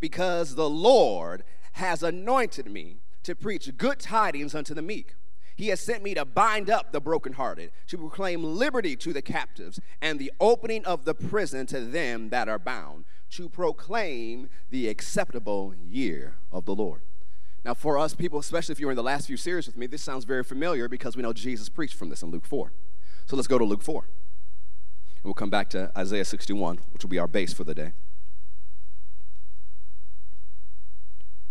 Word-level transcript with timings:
because 0.00 0.54
the 0.54 0.68
Lord 0.68 1.44
has 1.72 2.02
anointed 2.02 2.70
me 2.70 2.98
to 3.22 3.34
preach 3.34 3.76
good 3.76 3.98
tidings 3.98 4.54
unto 4.54 4.74
the 4.74 4.82
meek. 4.82 5.14
He 5.56 5.68
has 5.68 5.80
sent 5.80 6.02
me 6.02 6.14
to 6.14 6.24
bind 6.24 6.68
up 6.68 6.92
the 6.92 7.00
brokenhearted, 7.00 7.70
to 7.88 7.98
proclaim 7.98 8.44
liberty 8.44 8.94
to 8.96 9.12
the 9.12 9.22
captives, 9.22 9.80
and 10.02 10.18
the 10.18 10.32
opening 10.38 10.84
of 10.84 11.06
the 11.06 11.14
prison 11.14 11.66
to 11.66 11.80
them 11.80 12.28
that 12.28 12.48
are 12.48 12.58
bound, 12.58 13.06
to 13.30 13.48
proclaim 13.48 14.50
the 14.70 14.88
acceptable 14.88 15.74
year 15.74 16.36
of 16.52 16.66
the 16.66 16.74
Lord. 16.74 17.00
Now, 17.64 17.74
for 17.74 17.98
us 17.98 18.14
people, 18.14 18.38
especially 18.38 18.74
if 18.74 18.80
you're 18.80 18.90
in 18.90 18.96
the 18.96 19.02
last 19.02 19.26
few 19.26 19.36
series 19.36 19.66
with 19.66 19.76
me, 19.76 19.86
this 19.86 20.02
sounds 20.02 20.24
very 20.24 20.44
familiar 20.44 20.88
because 20.88 21.16
we 21.16 21.22
know 21.22 21.32
Jesus 21.32 21.68
preached 21.68 21.94
from 21.94 22.10
this 22.10 22.22
in 22.22 22.30
Luke 22.30 22.46
4. 22.46 22.70
So 23.24 23.34
let's 23.34 23.48
go 23.48 23.58
to 23.58 23.64
Luke 23.64 23.82
4. 23.82 24.02
And 24.02 25.24
we'll 25.24 25.34
come 25.34 25.50
back 25.50 25.70
to 25.70 25.90
Isaiah 25.96 26.24
61, 26.24 26.78
which 26.92 27.02
will 27.02 27.10
be 27.10 27.18
our 27.18 27.26
base 27.26 27.52
for 27.52 27.64
the 27.64 27.74
day. 27.74 27.92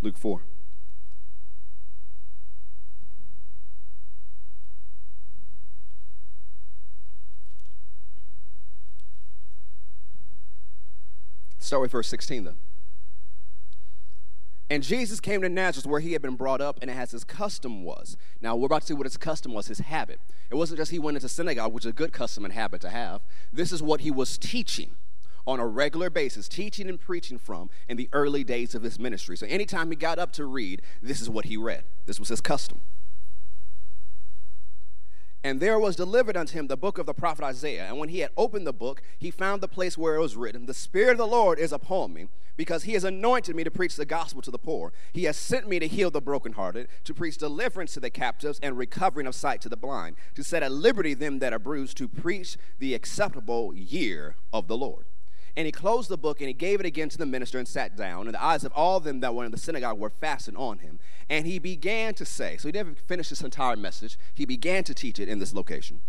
Luke 0.06 0.18
4. 0.18 0.40
Start 11.58 11.82
with 11.82 11.90
verse 11.90 12.06
16 12.06 12.44
then. 12.44 12.54
And 14.70 14.84
Jesus 14.84 15.18
came 15.18 15.42
to 15.42 15.48
Nazareth 15.48 15.86
where 15.86 15.98
he 15.98 16.12
had 16.12 16.22
been 16.22 16.36
brought 16.36 16.60
up, 16.60 16.78
and 16.80 16.88
as 16.88 17.10
his 17.10 17.24
custom 17.24 17.82
was. 17.82 18.16
Now, 18.40 18.54
we're 18.54 18.66
about 18.66 18.82
to 18.82 18.86
see 18.86 18.94
what 18.94 19.06
his 19.06 19.16
custom 19.16 19.52
was, 19.52 19.66
his 19.66 19.80
habit. 19.80 20.20
It 20.52 20.54
wasn't 20.54 20.78
just 20.78 20.92
he 20.92 21.00
went 21.00 21.16
into 21.16 21.28
synagogue, 21.28 21.72
which 21.72 21.84
is 21.84 21.90
a 21.90 21.92
good 21.92 22.12
custom 22.12 22.44
and 22.44 22.54
habit 22.54 22.80
to 22.82 22.90
have. 22.90 23.22
This 23.52 23.72
is 23.72 23.82
what 23.82 24.02
he 24.02 24.12
was 24.12 24.38
teaching 24.38 24.90
on 25.46 25.60
a 25.60 25.66
regular 25.66 26.10
basis, 26.10 26.48
teaching 26.48 26.88
and 26.88 27.00
preaching 27.00 27.38
from 27.38 27.70
in 27.88 27.96
the 27.96 28.08
early 28.12 28.44
days 28.44 28.74
of 28.74 28.82
his 28.82 28.98
ministry. 28.98 29.36
So 29.36 29.46
anytime 29.46 29.90
he 29.90 29.96
got 29.96 30.18
up 30.18 30.32
to 30.32 30.44
read, 30.44 30.82
this 31.00 31.20
is 31.20 31.30
what 31.30 31.46
he 31.46 31.56
read. 31.56 31.84
This 32.04 32.18
was 32.18 32.28
his 32.28 32.40
custom. 32.40 32.80
And 35.44 35.60
there 35.60 35.78
was 35.78 35.94
delivered 35.94 36.36
unto 36.36 36.58
him 36.58 36.66
the 36.66 36.76
book 36.76 36.98
of 36.98 37.06
the 37.06 37.14
prophet 37.14 37.44
Isaiah. 37.44 37.86
And 37.86 37.98
when 37.98 38.08
he 38.08 38.18
had 38.18 38.32
opened 38.36 38.66
the 38.66 38.72
book, 38.72 39.00
he 39.16 39.30
found 39.30 39.60
the 39.60 39.68
place 39.68 39.96
where 39.96 40.16
it 40.16 40.20
was 40.20 40.34
written, 40.34 40.66
The 40.66 40.74
Spirit 40.74 41.12
of 41.12 41.18
the 41.18 41.26
Lord 41.28 41.60
is 41.60 41.72
upon 41.72 42.12
me, 42.12 42.26
because 42.56 42.82
he 42.82 42.94
has 42.94 43.04
anointed 43.04 43.54
me 43.54 43.62
to 43.62 43.70
preach 43.70 43.94
the 43.94 44.04
gospel 44.04 44.42
to 44.42 44.50
the 44.50 44.58
poor. 44.58 44.92
He 45.12 45.22
has 45.22 45.36
sent 45.36 45.68
me 45.68 45.78
to 45.78 45.86
heal 45.86 46.10
the 46.10 46.20
brokenhearted, 46.20 46.88
to 47.04 47.14
preach 47.14 47.38
deliverance 47.38 47.94
to 47.94 48.00
the 48.00 48.10
captives, 48.10 48.58
and 48.60 48.76
recovering 48.76 49.28
of 49.28 49.36
sight 49.36 49.60
to 49.60 49.68
the 49.68 49.76
blind, 49.76 50.16
to 50.34 50.42
set 50.42 50.64
at 50.64 50.72
liberty 50.72 51.14
them 51.14 51.38
that 51.38 51.52
are 51.52 51.60
bruised, 51.60 51.96
to 51.98 52.08
preach 52.08 52.56
the 52.80 52.94
acceptable 52.94 53.72
year 53.72 54.34
of 54.52 54.66
the 54.66 54.76
Lord. 54.76 55.04
And 55.56 55.64
he 55.64 55.72
closed 55.72 56.10
the 56.10 56.18
book 56.18 56.40
and 56.40 56.48
he 56.48 56.54
gave 56.54 56.80
it 56.80 56.86
again 56.86 57.08
to 57.08 57.16
the 57.16 57.24
minister 57.24 57.58
and 57.58 57.66
sat 57.66 57.96
down. 57.96 58.26
And 58.26 58.34
the 58.34 58.44
eyes 58.44 58.62
of 58.62 58.72
all 58.72 59.00
them 59.00 59.20
that 59.20 59.34
were 59.34 59.44
in 59.44 59.52
the 59.52 59.58
synagogue 59.58 59.98
were 59.98 60.10
fastened 60.10 60.58
on 60.58 60.78
him. 60.78 60.98
And 61.30 61.46
he 61.46 61.58
began 61.58 62.12
to 62.14 62.26
say, 62.26 62.58
so 62.58 62.68
he 62.68 62.72
didn't 62.72 62.98
finish 62.98 63.30
this 63.30 63.40
entire 63.40 63.76
message, 63.76 64.18
he 64.34 64.44
began 64.44 64.84
to 64.84 64.94
teach 64.94 65.18
it 65.18 65.28
in 65.28 65.38
this 65.38 65.54
location. 65.54 66.02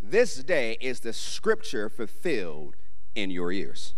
This 0.00 0.42
day 0.42 0.78
is 0.80 1.00
the 1.00 1.12
scripture 1.12 1.88
fulfilled 1.88 2.76
in 3.14 3.30
your 3.30 3.52
ears. 3.52 3.94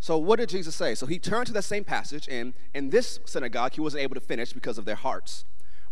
So, 0.00 0.16
what 0.16 0.38
did 0.38 0.48
Jesus 0.48 0.74
say? 0.74 0.94
So, 0.94 1.06
he 1.06 1.18
turned 1.18 1.46
to 1.46 1.52
that 1.52 1.62
same 1.62 1.84
passage, 1.84 2.26
and 2.30 2.54
in 2.74 2.90
this 2.90 3.20
synagogue, 3.26 3.74
he 3.74 3.80
wasn't 3.80 4.02
able 4.02 4.14
to 4.14 4.20
finish 4.20 4.52
because 4.52 4.78
of 4.78 4.86
their 4.86 4.94
hearts, 4.94 5.44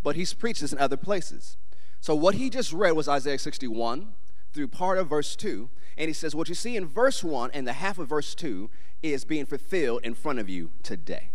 but 0.03 0.17
he's 0.17 0.33
preached 0.33 0.62
this 0.62 0.73
in 0.73 0.79
other 0.79 0.97
places. 0.97 1.57
So, 2.01 2.15
what 2.15 2.35
he 2.35 2.49
just 2.49 2.73
read 2.73 2.93
was 2.93 3.09
Isaiah 3.09 3.39
61 3.39 4.09
through 4.53 4.69
part 4.69 4.99
of 4.99 5.09
verse 5.09 5.37
2, 5.37 5.69
and 5.97 6.09
he 6.09 6.15
says, 6.15 6.35
What 6.35 6.49
you 6.49 6.55
see 6.55 6.77
in 6.77 6.87
verse 6.87 7.23
1 7.23 7.51
and 7.53 7.67
the 7.67 7.75
half 7.75 7.99
of 7.99 8.09
verse 8.09 8.35
2 8.35 8.71
is 9.03 9.25
being 9.25 9.47
fulfilled 9.47 10.01
in 10.05 10.15
front 10.15 10.39
of 10.39 10.49
you 10.49 10.71
today. 10.83 11.31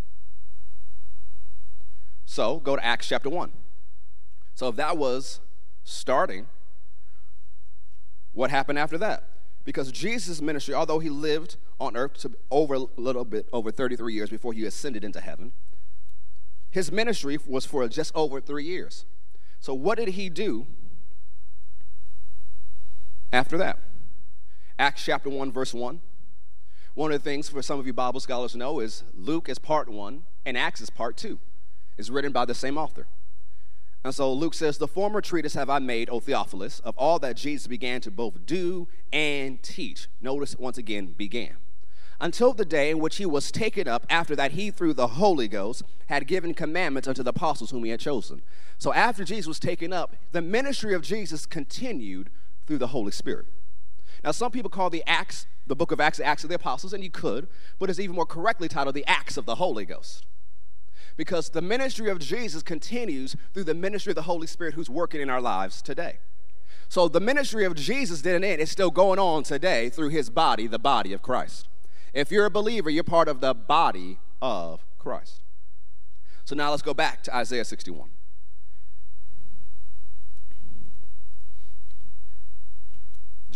So 2.25 2.57
go 2.59 2.75
to 2.75 2.85
Acts 2.85 3.07
chapter 3.07 3.29
1. 3.29 3.51
So 4.55 4.67
if 4.69 4.75
that 4.75 4.97
was 4.97 5.39
starting, 5.83 6.47
what 8.33 8.49
happened 8.49 8.79
after 8.79 8.97
that? 8.99 9.23
Because 9.65 9.91
Jesus' 9.91 10.41
ministry, 10.41 10.73
although 10.73 10.99
he 10.99 11.09
lived 11.09 11.57
on 11.79 11.95
earth 11.95 12.17
to 12.19 12.31
over 12.51 12.75
a 12.75 12.85
little 12.97 13.25
bit 13.25 13.47
over 13.53 13.71
33 13.71 14.13
years 14.13 14.29
before 14.29 14.53
he 14.53 14.65
ascended 14.65 15.03
into 15.03 15.21
heaven, 15.21 15.53
his 16.69 16.91
ministry 16.91 17.37
was 17.45 17.65
for 17.65 17.87
just 17.87 18.13
over 18.15 18.41
three 18.41 18.65
years. 18.65 19.05
So 19.59 19.73
what 19.73 19.97
did 19.97 20.09
he 20.09 20.29
do 20.29 20.67
after 23.33 23.57
that? 23.57 23.79
Acts 24.79 25.03
chapter 25.03 25.29
1, 25.29 25.51
verse 25.51 25.73
1. 25.73 25.99
One 26.93 27.11
of 27.11 27.23
the 27.23 27.29
things 27.29 27.49
for 27.49 27.61
some 27.61 27.79
of 27.79 27.87
you 27.87 27.93
Bible 27.93 28.19
scholars 28.19 28.55
know 28.55 28.79
is 28.79 29.03
Luke 29.15 29.49
is 29.49 29.57
part 29.57 29.89
1 29.89 30.23
and 30.45 30.57
Acts 30.57 30.79
is 30.79 30.89
part 30.89 31.17
2. 31.17 31.39
It's 31.97 32.09
written 32.09 32.31
by 32.31 32.45
the 32.45 32.53
same 32.53 32.77
author. 32.77 33.07
And 34.03 34.13
so 34.13 34.31
Luke 34.31 34.53
says, 34.53 34.77
The 34.77 34.87
former 34.87 35.21
treatise 35.21 35.53
have 35.53 35.69
I 35.69 35.79
made, 35.79 36.09
O 36.09 36.19
Theophilus, 36.19 36.79
of 36.81 36.95
all 36.97 37.19
that 37.19 37.37
Jesus 37.37 37.67
began 37.67 38.01
to 38.01 38.11
both 38.11 38.45
do 38.45 38.87
and 39.11 39.61
teach. 39.63 40.07
Notice 40.21 40.57
once 40.57 40.77
again, 40.77 41.13
began. 41.17 41.57
Until 42.19 42.53
the 42.53 42.65
day 42.65 42.89
in 42.89 42.99
which 42.99 43.17
he 43.17 43.25
was 43.25 43.51
taken 43.51 43.87
up, 43.87 44.05
after 44.09 44.35
that 44.35 44.51
he, 44.51 44.71
through 44.71 44.93
the 44.93 45.07
Holy 45.07 45.47
Ghost, 45.47 45.83
had 46.07 46.27
given 46.27 46.53
commandments 46.53 47.07
unto 47.07 47.23
the 47.23 47.31
apostles 47.31 47.71
whom 47.71 47.83
he 47.83 47.91
had 47.91 47.99
chosen. 47.99 48.41
So 48.77 48.93
after 48.93 49.23
Jesus 49.23 49.47
was 49.47 49.59
taken 49.59 49.91
up, 49.91 50.15
the 50.31 50.41
ministry 50.41 50.93
of 50.93 51.01
Jesus 51.01 51.45
continued 51.45 52.29
through 52.65 52.77
the 52.77 52.87
Holy 52.87 53.11
Spirit. 53.11 53.45
Now, 54.23 54.31
some 54.31 54.51
people 54.51 54.69
call 54.69 54.89
the 54.89 55.03
Acts, 55.05 55.47
the 55.67 55.75
book 55.75 55.91
of 55.91 55.99
Acts, 55.99 56.17
the 56.17 56.25
Acts 56.25 56.43
of 56.43 56.49
the 56.49 56.55
Apostles, 56.55 56.93
and 56.93 57.03
you 57.03 57.09
could, 57.09 57.47
but 57.79 57.89
it's 57.89 57.99
even 57.99 58.15
more 58.15 58.25
correctly 58.25 58.67
titled 58.67 58.95
the 58.95 59.05
Acts 59.05 59.37
of 59.37 59.45
the 59.45 59.55
Holy 59.55 59.85
Ghost. 59.85 60.25
Because 61.17 61.49
the 61.49 61.61
ministry 61.61 62.09
of 62.09 62.19
Jesus 62.19 62.63
continues 62.63 63.35
through 63.53 63.65
the 63.65 63.73
ministry 63.73 64.11
of 64.11 64.15
the 64.15 64.23
Holy 64.23 64.47
Spirit 64.47 64.73
who's 64.73 64.89
working 64.89 65.21
in 65.21 65.29
our 65.29 65.41
lives 65.41 65.81
today. 65.81 66.19
So 66.89 67.07
the 67.07 67.19
ministry 67.19 67.65
of 67.65 67.75
Jesus 67.75 68.21
didn't 68.21 68.43
end, 68.43 68.61
it's 68.61 68.71
still 68.71 68.91
going 68.91 69.19
on 69.19 69.43
today 69.43 69.89
through 69.89 70.09
his 70.09 70.29
body, 70.29 70.67
the 70.67 70.79
body 70.79 71.13
of 71.13 71.21
Christ. 71.21 71.67
If 72.13 72.31
you're 72.31 72.45
a 72.45 72.51
believer, 72.51 72.89
you're 72.89 73.03
part 73.03 73.27
of 73.27 73.41
the 73.41 73.53
body 73.53 74.19
of 74.41 74.85
Christ. 74.99 75.41
So 76.45 76.55
now 76.55 76.69
let's 76.69 76.83
go 76.83 76.93
back 76.93 77.23
to 77.23 77.35
Isaiah 77.35 77.65
61. 77.65 78.09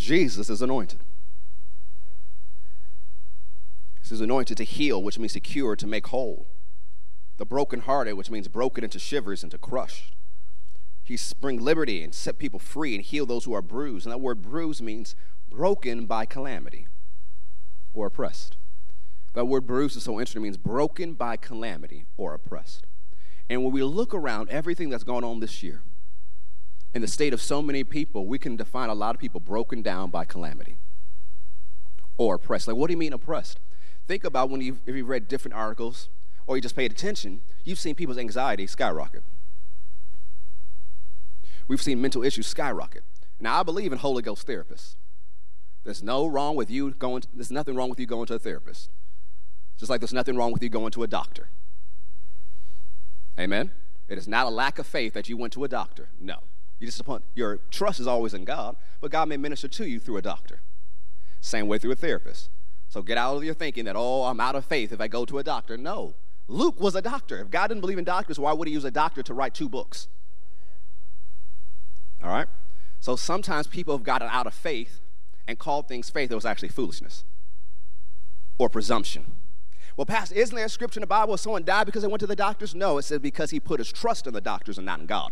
Jesus 0.08 0.50
is 0.50 0.62
anointed. 0.62 1.02
He's 4.08 4.22
anointed 4.22 4.56
to 4.56 4.64
heal, 4.64 5.04
which 5.04 5.20
means 5.20 5.34
to 5.34 5.42
cure, 5.42 5.76
to 5.76 5.86
make 5.86 6.08
whole. 6.08 6.48
The 7.36 7.46
brokenhearted, 7.46 8.14
which 8.14 8.32
means 8.32 8.48
broken 8.48 8.86
into 8.86 9.00
shivers 9.00 9.44
and 9.44 9.52
to 9.52 9.58
crush. 9.58 10.14
He's 11.04 11.34
bring 11.34 11.60
liberty 11.60 12.04
and 12.04 12.16
set 12.16 12.38
people 12.38 12.58
free 12.58 12.96
and 12.96 13.04
heal 13.04 13.26
those 13.26 13.44
who 13.44 13.54
are 13.54 13.62
bruised. 13.62 14.06
And 14.06 14.14
that 14.14 14.20
word 14.20 14.42
bruised 14.42 14.82
means 14.82 15.14
broken 15.50 16.06
by 16.06 16.26
calamity 16.26 16.88
or 17.94 18.08
oppressed. 18.08 18.56
That 19.34 19.44
word 19.44 19.68
bruised 19.68 19.98
is 19.98 20.04
so 20.04 20.22
interesting. 20.22 20.42
It 20.42 20.44
means 20.44 20.58
broken 20.58 21.16
by 21.16 21.36
calamity 21.36 22.06
or 22.16 22.34
oppressed. 22.34 22.88
And 23.50 23.62
when 23.62 23.74
we 23.74 23.84
look 23.84 24.14
around 24.14 24.48
everything 24.52 24.90
that's 24.90 25.04
gone 25.04 25.26
on 25.26 25.42
this 25.42 25.62
year, 25.62 25.82
in 26.98 27.02
the 27.02 27.08
state 27.08 27.32
of 27.32 27.40
so 27.40 27.62
many 27.62 27.84
people, 27.84 28.26
we 28.26 28.40
can 28.40 28.56
define 28.56 28.90
a 28.90 28.96
lot 28.96 29.14
of 29.14 29.22
people 29.22 29.40
broken 29.40 29.84
down 29.84 30.10
by 30.10 30.26
calamity 30.26 30.78
or 32.18 32.34
oppressed. 32.34 32.68
Like, 32.68 32.76
what 32.76 32.88
do 32.88 32.94
you 32.94 32.98
mean 32.98 33.14
oppressed? 33.14 33.60
Think 34.08 34.24
about 34.24 34.50
when 34.50 34.62
you've, 34.62 34.80
if 34.88 34.96
you've 34.96 35.08
read 35.08 35.28
different 35.28 35.54
articles 35.54 36.10
or 36.48 36.56
you 36.56 36.62
just 36.62 36.76
paid 36.76 36.92
attention, 36.92 37.42
you've 37.64 37.78
seen 37.78 37.94
people's 37.94 38.18
anxiety 38.18 38.66
skyrocket. 38.66 39.22
We've 41.68 41.80
seen 41.80 42.02
mental 42.02 42.24
issues 42.24 42.48
skyrocket. 42.48 43.04
Now, 43.40 43.60
I 43.60 43.64
believe 43.64 43.92
in 43.92 44.00
Holy 44.00 44.24
Ghost 44.24 44.48
therapists. 44.48 44.96
There's 45.84 46.02
no 46.02 46.26
wrong 46.26 46.56
with 46.56 46.72
you 46.72 46.90
going, 46.90 47.22
to, 47.22 47.28
there's 47.32 47.52
nothing 47.52 47.76
wrong 47.76 47.92
with 47.92 48.00
you 48.00 48.08
going 48.08 48.26
to 48.26 48.34
a 48.34 48.40
therapist. 48.40 48.90
Just 49.78 49.92
like 49.92 50.02
there's 50.02 50.14
nothing 50.14 50.36
wrong 50.36 50.52
with 50.52 50.64
you 50.64 50.70
going 50.70 50.90
to 50.94 51.04
a 51.04 51.08
doctor. 51.08 51.52
Amen? 53.40 53.70
It 54.08 54.18
is 54.18 54.28
not 54.28 54.48
a 54.48 54.50
lack 54.50 54.80
of 54.80 54.88
faith 54.88 55.14
that 55.14 55.30
you 55.30 55.38
went 55.38 55.54
to 55.54 55.64
a 55.64 55.68
doctor. 55.68 56.10
No. 56.20 56.40
You 56.80 56.88
just 56.88 57.00
upon 57.00 57.24
your 57.34 57.58
trust 57.72 58.00
is 58.00 58.08
always 58.08 58.34
in 58.34 58.46
God, 58.46 58.76
but 59.02 59.12
God 59.12 59.30
may 59.30 59.38
minister 59.38 59.68
to 59.68 59.86
you 59.86 60.00
through 60.00 60.18
a 60.18 60.22
doctor. 60.22 60.62
Same 61.42 61.68
way 61.68 61.78
through 61.78 61.92
a 61.92 61.96
therapist. 61.96 62.50
So 62.90 63.02
get 63.02 63.18
out 63.18 63.36
of 63.36 63.44
your 63.44 63.54
thinking 63.54 63.86
that, 63.86 63.96
oh, 63.96 64.24
I'm 64.24 64.40
out 64.40 64.56
of 64.56 64.66
faith 64.66 64.92
if 64.92 65.02
I 65.02 65.08
go 65.08 65.26
to 65.26 65.40
a 65.40 65.44
doctor. 65.44 65.78
No. 65.78 66.16
Luke 66.48 66.80
was 66.80 66.96
a 66.96 67.02
doctor. 67.02 67.40
If 67.40 67.50
God 67.50 67.68
didn't 67.68 67.82
believe 67.82 67.98
in 67.98 68.06
doctors, 68.06 68.40
why 68.40 68.54
would 68.54 68.68
he 68.68 68.74
use 68.74 68.86
a 68.86 68.92
doctor 68.92 69.22
to 69.24 69.34
write 69.34 69.54
two 69.54 69.68
books? 69.68 70.08
All 72.24 72.30
right? 72.30 72.48
So 73.00 73.16
sometimes 73.16 73.68
people 73.68 73.96
have 73.96 74.04
gotten 74.04 74.30
out 74.32 74.48
of 74.48 74.54
faith 74.54 75.02
and 75.48 75.60
called 75.60 75.88
things 75.88 76.10
faith 76.10 76.30
that 76.30 76.36
was 76.36 76.46
actually 76.46 76.70
foolishness 76.70 77.24
or 78.58 78.70
presumption. 78.70 79.36
Well, 79.96 80.06
Pastor, 80.06 80.36
isn't 80.36 80.56
there 80.56 80.66
a 80.66 80.70
scripture 80.70 81.00
in 81.00 81.02
the 81.02 81.08
Bible 81.08 81.30
where 81.30 81.38
someone 81.38 81.64
died 81.64 81.86
because 81.86 82.04
they 82.04 82.08
went 82.08 82.20
to 82.22 82.28
the 82.28 82.36
doctors? 82.36 82.76
No, 82.76 82.98
it 82.98 83.04
says 83.04 83.20
because 83.20 83.50
he 83.50 83.60
put 83.60 83.80
his 83.80 83.92
trust 83.92 84.28
in 84.28 84.34
the 84.34 84.42
doctors 84.42 84.78
and 84.78 84.86
not 84.86 85.00
in 85.00 85.06
God. 85.06 85.32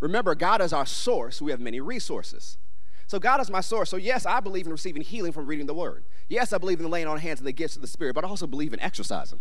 Remember, 0.00 0.34
God 0.34 0.60
is 0.60 0.72
our 0.72 0.86
source. 0.86 1.40
We 1.40 1.50
have 1.50 1.60
many 1.60 1.80
resources. 1.80 2.58
So 3.06 3.18
God 3.18 3.40
is 3.40 3.50
my 3.50 3.60
source. 3.60 3.88
So 3.88 3.96
yes, 3.96 4.26
I 4.26 4.40
believe 4.40 4.66
in 4.66 4.72
receiving 4.72 5.02
healing 5.02 5.32
from 5.32 5.46
reading 5.46 5.66
the 5.66 5.74
word. 5.74 6.04
Yes, 6.28 6.52
I 6.52 6.58
believe 6.58 6.80
in 6.80 6.90
laying 6.90 7.06
on 7.06 7.18
hands 7.18 7.38
and 7.38 7.46
the 7.46 7.52
gifts 7.52 7.76
of 7.76 7.82
the 7.82 7.88
Spirit, 7.88 8.14
but 8.14 8.24
I 8.24 8.28
also 8.28 8.46
believe 8.46 8.72
in 8.72 8.80
exercising 8.80 9.40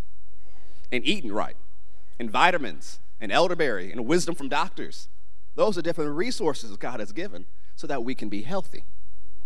and 0.91 1.05
eating 1.05 1.31
right 1.31 1.55
and 2.19 2.29
vitamins 2.29 2.99
and 3.19 3.31
elderberry 3.31 3.91
and 3.91 4.05
wisdom 4.05 4.35
from 4.35 4.49
doctors. 4.49 5.09
Those 5.55 5.77
are 5.77 5.81
different 5.81 6.15
resources 6.15 6.75
God 6.77 6.99
has 6.99 7.11
given 7.11 7.45
so 7.75 7.87
that 7.87 8.03
we 8.03 8.13
can 8.13 8.29
be 8.29 8.43
healthy. 8.43 8.83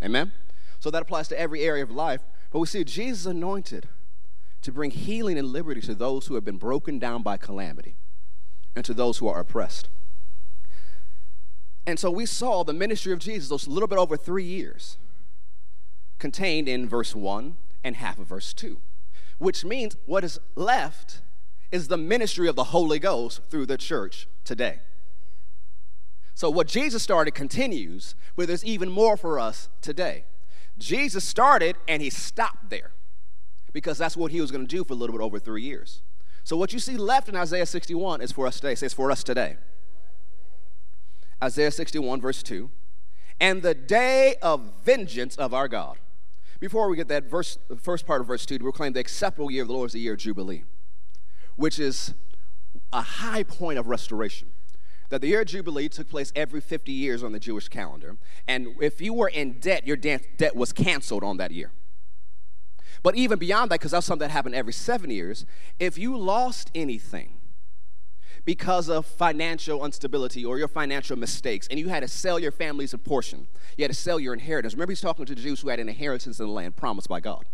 Amen? 0.04 0.32
So 0.80 0.92
that 0.92 1.02
applies 1.02 1.28
to 1.30 1.40
every 1.40 1.62
area 1.62 1.84
of 1.84 1.92
life. 1.92 2.22
But 2.52 2.60
we 2.60 2.68
see 2.68 2.84
Jesus 2.84 3.26
anointed 3.26 3.88
to 4.62 4.72
bring 4.72 4.92
healing 4.92 5.38
and 5.38 5.48
liberty 5.48 5.82
to 5.82 5.96
those 5.96 6.28
who 6.28 6.36
have 6.36 6.44
been 6.44 6.58
broken 6.58 7.00
down 7.00 7.24
by 7.24 7.38
calamity 7.38 7.96
and 8.76 8.84
to 8.86 8.94
those 8.94 9.20
who 9.20 9.28
are 9.28 9.40
oppressed. 9.40 9.88
And 11.86 12.00
so 12.00 12.12
we 12.12 12.26
saw 12.26 12.64
the 12.64 12.74
ministry 12.74 13.14
of 13.14 13.20
Jesus, 13.20 13.66
a 13.66 13.70
little 13.70 13.88
bit 13.88 13.98
over 13.98 14.16
three 14.18 14.44
years, 14.44 14.98
contained 16.20 16.68
in 16.68 16.88
verse 16.88 17.16
1 17.16 17.56
and 17.84 17.96
half 17.96 18.20
of 18.20 18.28
verse 18.28 18.54
2, 18.54 18.80
which 19.38 19.66
means 19.66 19.96
what 20.06 20.24
is 20.24 20.40
left 20.56 21.22
is 21.72 21.88
the 21.88 21.98
ministry 21.98 22.48
of 22.48 22.56
the 22.56 22.66
Holy 22.66 23.00
Ghost 23.00 23.42
through 23.50 23.66
the 23.66 23.78
church 23.78 24.28
today. 24.44 24.80
So 26.36 26.50
what 26.50 26.68
Jesus 26.68 27.04
started 27.04 27.32
continues, 27.32 28.16
but 28.36 28.48
there's 28.48 28.64
even 28.64 28.90
more 28.90 29.18
for 29.18 29.40
us 29.40 29.70
today. 29.82 30.24
Jesus 30.78 31.26
started 31.26 31.76
and 31.88 32.02
he 32.02 32.10
stopped 32.10 32.70
there 32.70 32.92
because 33.74 33.98
that's 33.98 34.16
what 34.16 34.32
he 34.32 34.42
was 34.42 34.50
going 34.52 34.66
to 34.66 34.76
do 34.76 34.84
for 34.84 34.94
a 34.94 34.96
little 34.96 35.16
bit 35.16 35.24
over 35.24 35.38
three 35.38 35.64
years. 35.64 36.02
So 36.44 36.56
what 36.58 36.74
you 36.74 36.80
see 36.80 36.98
left 36.98 37.30
in 37.30 37.36
Isaiah 37.36 37.66
61 37.66 38.22
is 38.22 38.32
for 38.32 38.48
us 38.48 38.60
today. 38.60 38.76
Says 38.76 38.94
for 38.94 39.12
us 39.12 39.24
today. 39.24 39.58
Isaiah 41.44 41.72
61, 41.72 42.22
verse 42.22 42.44
2. 42.44 42.70
And 43.40 43.62
the 43.62 43.74
day 43.74 44.36
of 44.42 44.74
vengeance 44.84 45.36
of 45.38 45.54
our 45.54 45.68
God. 45.68 45.98
Before 46.60 46.90
we 46.90 46.98
get 46.98 47.08
that 47.08 47.24
verse, 47.26 47.58
the 47.70 47.78
first 47.78 48.06
part 48.06 48.20
of 48.20 48.28
verse 48.28 48.46
2, 48.46 48.58
to 48.58 48.64
proclaim 48.64 48.94
the 48.94 49.00
acceptable 49.00 49.50
year 49.50 49.62
of 49.62 49.70
the 49.70 49.74
Lord 49.74 49.88
is 49.88 49.94
the 49.94 50.02
year 50.02 50.14
of 50.14 50.20
Jubilee, 50.20 50.64
which 51.56 51.80
is 51.80 52.14
a 52.92 53.02
high 53.02 53.44
point 53.44 53.80
of 53.80 53.88
restoration 53.88 54.50
that 55.10 55.22
the 55.22 55.28
year 55.28 55.42
of 55.42 55.48
Jubilee 55.48 55.90
took 55.90 56.10
place 56.10 56.32
every 56.36 56.62
50 56.62 56.92
years 56.92 57.24
on 57.24 57.32
the 57.32 57.40
Jewish 57.40 57.68
calendar. 57.68 58.18
And 58.48 58.76
if 58.80 59.02
you 59.02 59.14
were 59.14 59.28
in 59.28 59.60
debt, 59.60 59.86
your 59.86 59.98
debt 59.98 60.56
was 60.56 60.72
canceled 60.72 61.24
on 61.24 61.38
that 61.38 61.52
year. 61.52 61.72
But 63.02 63.16
even 63.16 63.40
beyond 63.40 63.72
that, 63.72 63.80
because 63.80 63.92
that's 63.92 64.06
something 64.06 64.28
that 64.28 64.32
happened 64.32 64.56
every 64.56 64.74
seven 64.74 65.10
years, 65.10 65.46
if 65.80 65.98
you 65.98 66.16
lost 66.18 66.70
anything 66.76 67.39
because 68.50 68.90
of 68.90 69.06
financial 69.06 69.86
instability 69.86 70.44
or 70.44 70.58
your 70.58 70.68
financial 70.68 71.16
mistakes, 71.16 71.68
and 71.70 71.80
you 71.80 71.88
had 71.88 72.00
to 72.00 72.08
sell 72.08 72.40
your 72.40 72.52
family's 72.52 72.96
portion, 73.04 73.46
you 73.78 73.84
had 73.84 73.92
to 73.92 73.96
sell 73.96 74.20
your 74.20 74.34
inheritance. 74.34 74.74
Remember, 74.74 74.92
he's 74.92 75.02
talking 75.02 75.24
to 75.24 75.36
the 75.36 75.42
Jews 75.44 75.62
who 75.62 75.70
had 75.70 75.80
an 75.80 75.88
inheritance 75.88 76.40
in 76.40 76.48
the 76.48 76.52
land 76.52 76.76
promised 76.76 77.08
by 77.08 77.20
God. 77.20 77.46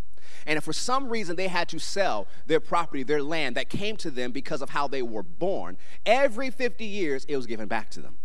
And 0.45 0.55
if 0.55 0.63
for 0.63 0.71
some 0.71 1.09
reason 1.09 1.35
they 1.35 1.49
had 1.49 1.67
to 1.67 1.79
sell 1.79 2.27
their 2.45 2.61
property, 2.61 3.03
their 3.03 3.21
land 3.21 3.57
that 3.57 3.67
came 3.67 3.97
to 3.97 4.09
them 4.09 4.31
because 4.31 4.61
of 4.61 4.69
how 4.69 4.87
they 4.87 5.01
were 5.01 5.21
born, 5.21 5.75
every 6.05 6.49
50 6.49 6.85
years 6.85 7.25
it 7.25 7.35
was 7.35 7.45
given 7.45 7.67
back 7.67 7.89
to 7.89 7.99
them. 7.99 8.15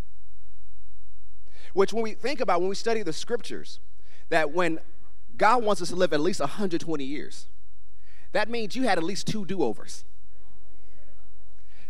Which, 1.72 1.92
when 1.92 2.04
we 2.04 2.12
think 2.12 2.40
about, 2.40 2.60
when 2.60 2.68
we 2.68 2.76
study 2.76 3.02
the 3.02 3.12
scriptures, 3.12 3.80
that 4.28 4.52
when 4.52 4.78
God 5.36 5.64
wants 5.64 5.82
us 5.82 5.88
to 5.88 5.96
live 5.96 6.12
at 6.12 6.20
least 6.20 6.38
120 6.38 7.02
years, 7.02 7.46
that 8.30 8.48
means 8.48 8.76
you 8.76 8.84
had 8.84 8.96
at 8.96 9.02
least 9.02 9.26
two 9.26 9.44
do 9.44 9.64
overs. 9.64 10.04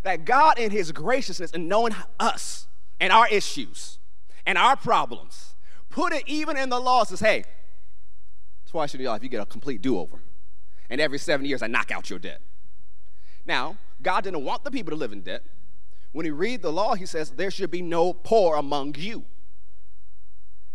That 0.03 0.25
God, 0.25 0.59
in 0.59 0.71
His 0.71 0.93
graciousness 0.93 1.51
and 1.53 1.69
knowing 1.69 1.95
us 2.19 2.67
and 2.99 3.13
our 3.13 3.29
issues 3.29 3.99
and 4.47 4.57
our 4.57 4.77
problems, 4.77 5.55
put 5.89 6.13
it 6.13 6.23
even 6.27 6.57
in 6.57 6.69
the 6.71 6.81
law, 6.81 7.05
says, 7.05 7.21
hey, 7.21 7.45
Twice 8.71 8.95
in 8.95 9.01
your 9.01 9.11
life, 9.11 9.25
you 9.25 9.29
get 9.29 9.43
a 9.43 9.47
complete 9.47 9.83
do 9.83 9.99
over. 9.99 10.21
And 10.89 11.01
every 11.01 11.19
seven 11.19 11.45
years, 11.45 11.61
I 11.61 11.67
knock 11.67 11.91
out 11.91 12.09
your 12.09 12.21
debt. 12.21 12.41
Now, 13.45 13.79
God 14.01 14.23
didn't 14.23 14.45
want 14.45 14.63
the 14.63 14.71
people 14.71 14.93
to 14.93 14.97
live 14.97 15.13
in 15.13 15.23
debt. 15.23 15.43
When 16.13 16.25
He 16.25 16.31
read 16.31 16.63
the 16.63 16.73
law, 16.73 16.95
he 16.95 17.05
says, 17.05 17.31
There 17.31 17.51
should 17.51 17.73
be 17.73 17.83
no 17.83 18.13
poor 18.13 18.57
among 18.57 18.95
you. 18.97 19.25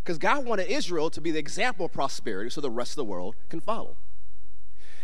Because 0.04 0.18
God 0.18 0.46
wanted 0.46 0.68
Israel 0.68 1.10
to 1.10 1.22
be 1.22 1.32
the 1.32 1.40
example 1.40 1.86
of 1.86 1.94
prosperity 1.94 2.50
so 2.50 2.60
the 2.60 2.70
rest 2.70 2.92
of 2.92 2.98
the 2.98 3.06
world 3.06 3.36
can 3.48 3.62
follow. 3.62 3.96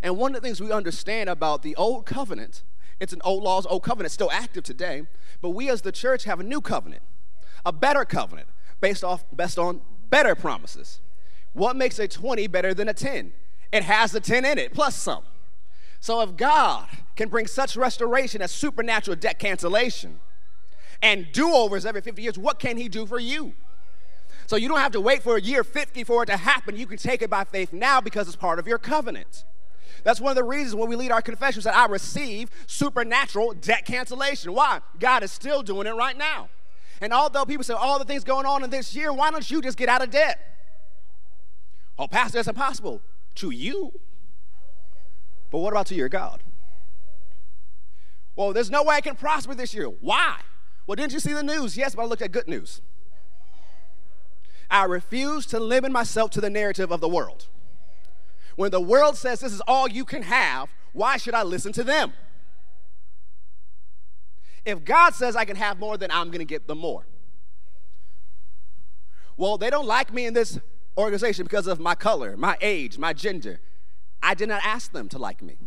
And 0.04 0.18
one 0.18 0.36
of 0.36 0.42
the 0.42 0.46
things 0.46 0.60
we 0.60 0.72
understand 0.72 1.30
about 1.30 1.64
the 1.64 1.76
old 1.78 2.06
covenant, 2.06 2.64
it's 3.01 3.13
an 3.13 3.21
old 3.24 3.44
laws, 3.44 3.65
old 3.65 3.81
covenant, 3.81 4.12
still 4.12 4.30
active 4.31 4.63
today, 4.63 5.07
but 5.42 5.50
we 5.50 5.69
as 5.69 5.81
the 5.81 5.92
church 5.92 6.24
have 6.25 6.39
a 6.39 6.44
new 6.44 6.62
covenant, 6.62 7.01
a 7.65 7.74
better 7.74 8.06
covenant, 8.06 8.48
based 8.80 9.03
off 9.03 9.25
based 9.36 9.57
on 9.57 9.81
better 10.12 10.36
promises. 10.36 11.01
What 11.53 11.75
makes 11.75 11.98
a 11.98 12.07
20 12.07 12.45
better 12.48 12.75
than 12.75 12.88
a 12.88 12.94
10? 12.94 13.33
It 13.71 13.83
has 13.83 14.12
the 14.12 14.19
10 14.19 14.45
in 14.45 14.59
it, 14.59 14.74
plus 14.74 14.95
some. 14.95 15.24
So 16.00 16.21
if 16.21 16.38
God 16.38 16.88
can 17.15 17.27
bring 17.27 17.48
such 17.48 17.75
restoration 17.75 18.42
as 18.42 18.51
supernatural 18.51 19.18
debt 19.18 19.39
cancellation 19.39 20.19
and 21.01 21.27
do 21.31 21.51
overs 21.53 21.88
every 21.88 22.01
50 22.01 22.21
years, 22.21 22.38
what 22.38 22.59
can 22.59 22.77
He 22.77 22.88
do 22.88 23.07
for 23.07 23.19
you? 23.19 23.53
So 24.45 24.57
you 24.57 24.68
don't 24.68 24.80
have 24.80 24.92
to 24.92 25.01
wait 25.01 25.24
for 25.24 25.38
a 25.38 25.42
year 25.42 25.63
50 25.63 26.03
for 26.03 26.21
it 26.21 26.27
to 26.27 26.38
happen. 26.38 26.75
You 26.75 26.86
can 26.86 26.98
take 26.98 27.24
it 27.24 27.31
by 27.31 27.45
faith 27.45 27.74
now 27.74 28.00
because 28.00 28.27
it's 28.27 28.36
part 28.36 28.59
of 28.59 28.68
your 28.68 28.77
covenant. 28.77 29.44
That's 30.03 30.19
one 30.19 30.31
of 30.31 30.36
the 30.36 30.44
reasons 30.44 30.75
when 30.75 30.89
we 30.89 30.95
lead 30.95 31.12
our 31.12 31.21
confessions 31.21 31.65
that 31.65 31.75
I 31.75 31.86
receive 31.86 32.50
supernatural 32.68 33.53
debt 33.53 33.86
cancellation. 33.86 34.53
Why? 34.53 34.81
God 35.00 35.24
is 35.24 35.31
still 35.31 35.62
doing 35.62 35.88
it 35.88 35.92
right 35.95 36.18
now. 36.18 36.50
And 37.01 37.13
although 37.13 37.45
people 37.45 37.63
say 37.63 37.74
all 37.74 38.00
the 38.00 38.06
things 38.06 38.24
going 38.24 38.45
on 38.45 38.63
in 38.63 38.69
this 38.69 38.95
year, 38.95 39.12
why 39.12 39.31
don't 39.31 39.50
you 39.50 39.62
just 39.62 39.77
get 39.77 39.89
out 39.89 40.03
of 40.03 40.12
debt? 40.12 40.39
Oh, 41.98 42.07
Pastor, 42.07 42.38
that's 42.38 42.48
impossible. 42.48 43.01
To 43.36 43.51
you. 43.51 43.92
But 45.51 45.59
what 45.59 45.74
about 45.74 45.88
to 45.88 45.95
your 45.95 46.09
God? 46.09 46.44
Well, 48.36 48.53
there's 48.53 48.72
no 48.72 48.84
way 48.84 48.96
I 48.96 49.01
can 49.01 49.15
prosper 49.15 49.53
this 49.53 49.74
year. 49.74 49.86
Why? 49.86 50.38
Well, 50.88 50.96
didn't 50.96 51.13
you 51.13 51.20
see 51.20 51.34
the 51.34 51.43
news? 51.43 51.77
Yes, 51.77 51.96
but 51.96 52.03
I 52.03 52.05
looked 52.05 52.22
at 52.22 52.31
good 52.31 52.48
news. 52.48 52.81
I 54.70 54.86
refuse 54.86 55.46
to 55.48 55.60
limit 55.60 55.91
myself 55.91 56.31
to 56.31 56.41
the 56.41 56.50
narrative 56.50 56.91
of 56.91 57.01
the 57.01 57.10
world. 57.10 57.48
When 58.62 58.70
the 58.70 58.80
world 58.80 59.18
says 59.18 59.39
this 59.39 59.53
is 59.53 59.62
all 59.62 59.89
you 59.89 60.06
can 60.06 60.22
have, 60.22 60.70
why 60.94 61.18
should 61.18 61.34
I 61.34 61.41
listen 61.41 61.74
to 61.74 61.84
them? 61.84 62.13
If 64.63 64.86
God 64.86 65.15
says 65.15 65.36
I 65.36 65.46
can 65.46 65.56
have 65.56 65.80
more, 65.80 65.98
then 65.98 66.12
I'm 66.12 66.27
going 66.27 66.41
to 66.41 66.46
get 66.46 66.68
the 66.68 66.75
more. 66.75 67.08
Well, 69.36 69.58
they 69.58 69.72
don't 69.72 69.88
like 69.88 70.13
me 70.13 70.27
in 70.27 70.36
this 70.36 70.60
organization 70.96 71.44
because 71.44 71.65
of 71.65 71.80
my 71.80 71.96
color, 71.96 72.38
my 72.38 72.56
age, 72.62 73.00
my 73.00 73.13
gender. 73.13 73.62
I 74.22 74.36
did 74.36 74.48
not 74.48 74.63
ask 74.63 74.91
them 74.91 75.10
to 75.10 75.18
like 75.18 75.41
me. 75.41 75.58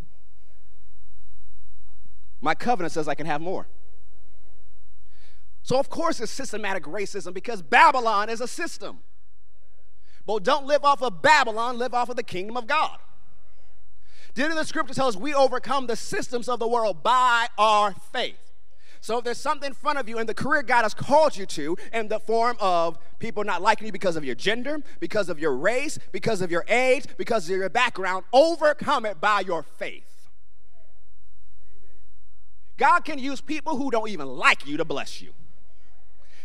My 2.40 2.54
covenant 2.54 2.92
says 2.92 3.08
I 3.08 3.16
can 3.16 3.26
have 3.26 3.40
more. 3.40 3.66
So, 5.64 5.80
of 5.80 5.90
course, 5.90 6.20
it's 6.20 6.30
systematic 6.30 6.84
racism 6.84 7.34
because 7.34 7.60
Babylon 7.60 8.28
is 8.28 8.40
a 8.40 8.46
system. 8.46 9.00
But 10.26 10.42
don't 10.42 10.66
live 10.66 10.84
off 10.84 11.02
of 11.02 11.22
Babylon, 11.22 11.78
live 11.78 11.94
off 11.94 12.08
of 12.08 12.16
the 12.16 12.22
kingdom 12.22 12.56
of 12.56 12.66
God. 12.66 12.98
Didn't 14.34 14.56
the 14.56 14.64
scripture 14.64 14.94
tell 14.94 15.06
us 15.06 15.16
we 15.16 15.32
overcome 15.32 15.86
the 15.86 15.96
systems 15.96 16.48
of 16.48 16.58
the 16.58 16.66
world 16.66 17.02
by 17.02 17.46
our 17.56 17.94
faith? 18.12 18.36
So 19.00 19.18
if 19.18 19.24
there's 19.24 19.38
something 19.38 19.68
in 19.68 19.74
front 19.74 19.98
of 19.98 20.08
you 20.08 20.16
and 20.16 20.26
the 20.26 20.34
career 20.34 20.62
God 20.62 20.82
has 20.82 20.94
called 20.94 21.36
you 21.36 21.44
to 21.44 21.76
in 21.92 22.08
the 22.08 22.18
form 22.18 22.56
of 22.58 22.98
people 23.18 23.44
not 23.44 23.60
liking 23.60 23.84
you 23.86 23.92
because 23.92 24.16
of 24.16 24.24
your 24.24 24.34
gender, 24.34 24.78
because 24.98 25.28
of 25.28 25.38
your 25.38 25.54
race, 25.54 25.98
because 26.10 26.40
of 26.40 26.50
your 26.50 26.64
age, 26.68 27.04
because 27.18 27.48
of 27.50 27.56
your 27.56 27.68
background, 27.68 28.24
overcome 28.32 29.04
it 29.04 29.20
by 29.20 29.40
your 29.40 29.62
faith. 29.62 30.30
God 32.76 33.00
can 33.00 33.18
use 33.18 33.42
people 33.42 33.76
who 33.76 33.90
don't 33.90 34.08
even 34.08 34.26
like 34.26 34.66
you 34.66 34.78
to 34.78 34.86
bless 34.86 35.20
you. 35.20 35.32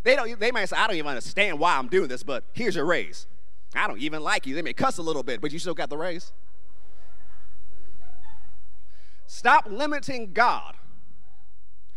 They 0.03 0.15
don't 0.15 0.39
they 0.39 0.51
might 0.51 0.65
say, 0.65 0.75
I 0.75 0.85
don't 0.85 0.97
even 0.97 1.07
understand 1.07 1.59
why 1.59 1.77
I'm 1.77 1.87
doing 1.87 2.09
this, 2.09 2.23
but 2.23 2.43
here's 2.53 2.75
your 2.75 2.85
raise. 2.85 3.25
I 3.75 3.87
don't 3.87 3.99
even 3.99 4.23
like 4.23 4.45
you. 4.47 4.55
They 4.55 4.61
may 4.61 4.73
cuss 4.73 4.97
a 4.97 5.01
little 5.01 5.23
bit, 5.23 5.41
but 5.41 5.51
you 5.51 5.59
still 5.59 5.73
got 5.73 5.89
the 5.89 5.97
raise. 5.97 6.31
Stop 9.27 9.67
limiting 9.69 10.33
God 10.33 10.75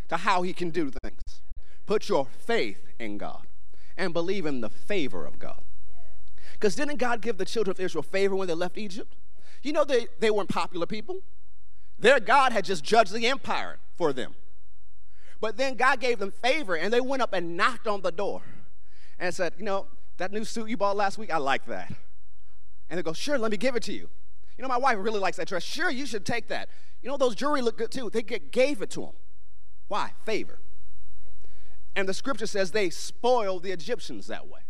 to 0.08 0.18
how 0.18 0.42
he 0.42 0.52
can 0.52 0.70
do 0.70 0.90
things. 1.02 1.40
Put 1.86 2.08
your 2.08 2.26
faith 2.26 2.86
in 2.98 3.16
God 3.16 3.46
and 3.96 4.12
believe 4.12 4.44
in 4.46 4.60
the 4.60 4.68
favor 4.68 5.24
of 5.24 5.38
God. 5.38 5.62
Because 6.52 6.74
didn't 6.74 6.96
God 6.96 7.22
give 7.22 7.38
the 7.38 7.44
children 7.44 7.72
of 7.72 7.80
Israel 7.80 8.02
favor 8.02 8.36
when 8.36 8.48
they 8.48 8.54
left 8.54 8.76
Egypt? 8.76 9.16
You 9.62 9.72
know 9.72 9.84
they, 9.84 10.06
they 10.20 10.30
weren't 10.30 10.48
popular 10.48 10.86
people. 10.86 11.20
Their 11.98 12.20
God 12.20 12.52
had 12.52 12.64
just 12.64 12.84
judged 12.84 13.12
the 13.12 13.26
empire 13.26 13.78
for 13.96 14.12
them. 14.12 14.34
But 15.40 15.56
then 15.56 15.74
God 15.74 16.00
gave 16.00 16.18
them 16.18 16.30
favor, 16.30 16.76
and 16.76 16.92
they 16.92 17.00
went 17.00 17.22
up 17.22 17.32
and 17.32 17.56
knocked 17.56 17.86
on 17.86 18.02
the 18.02 18.12
door 18.12 18.42
and 19.18 19.34
said, 19.34 19.54
You 19.58 19.64
know, 19.64 19.86
that 20.18 20.32
new 20.32 20.44
suit 20.44 20.68
you 20.68 20.76
bought 20.76 20.96
last 20.96 21.18
week, 21.18 21.32
I 21.32 21.38
like 21.38 21.66
that. 21.66 21.92
And 22.88 22.98
they 22.98 23.02
go, 23.02 23.12
Sure, 23.12 23.38
let 23.38 23.50
me 23.50 23.56
give 23.56 23.76
it 23.76 23.82
to 23.84 23.92
you. 23.92 24.08
You 24.56 24.62
know, 24.62 24.68
my 24.68 24.76
wife 24.76 24.96
really 24.98 25.20
likes 25.20 25.38
that 25.38 25.48
dress. 25.48 25.62
Sure, 25.62 25.90
you 25.90 26.06
should 26.06 26.26
take 26.26 26.48
that. 26.48 26.68
You 27.02 27.08
know, 27.08 27.16
those 27.16 27.34
jewelry 27.34 27.62
look 27.62 27.78
good 27.78 27.90
too. 27.90 28.10
They 28.10 28.22
gave 28.22 28.82
it 28.82 28.90
to 28.90 29.00
them. 29.00 29.12
Why? 29.88 30.12
Favor. 30.24 30.58
And 31.94 32.08
the 32.08 32.14
scripture 32.14 32.46
says 32.46 32.70
they 32.70 32.90
spoiled 32.90 33.62
the 33.62 33.72
Egyptians 33.72 34.26
that 34.28 34.48
way 34.48 34.60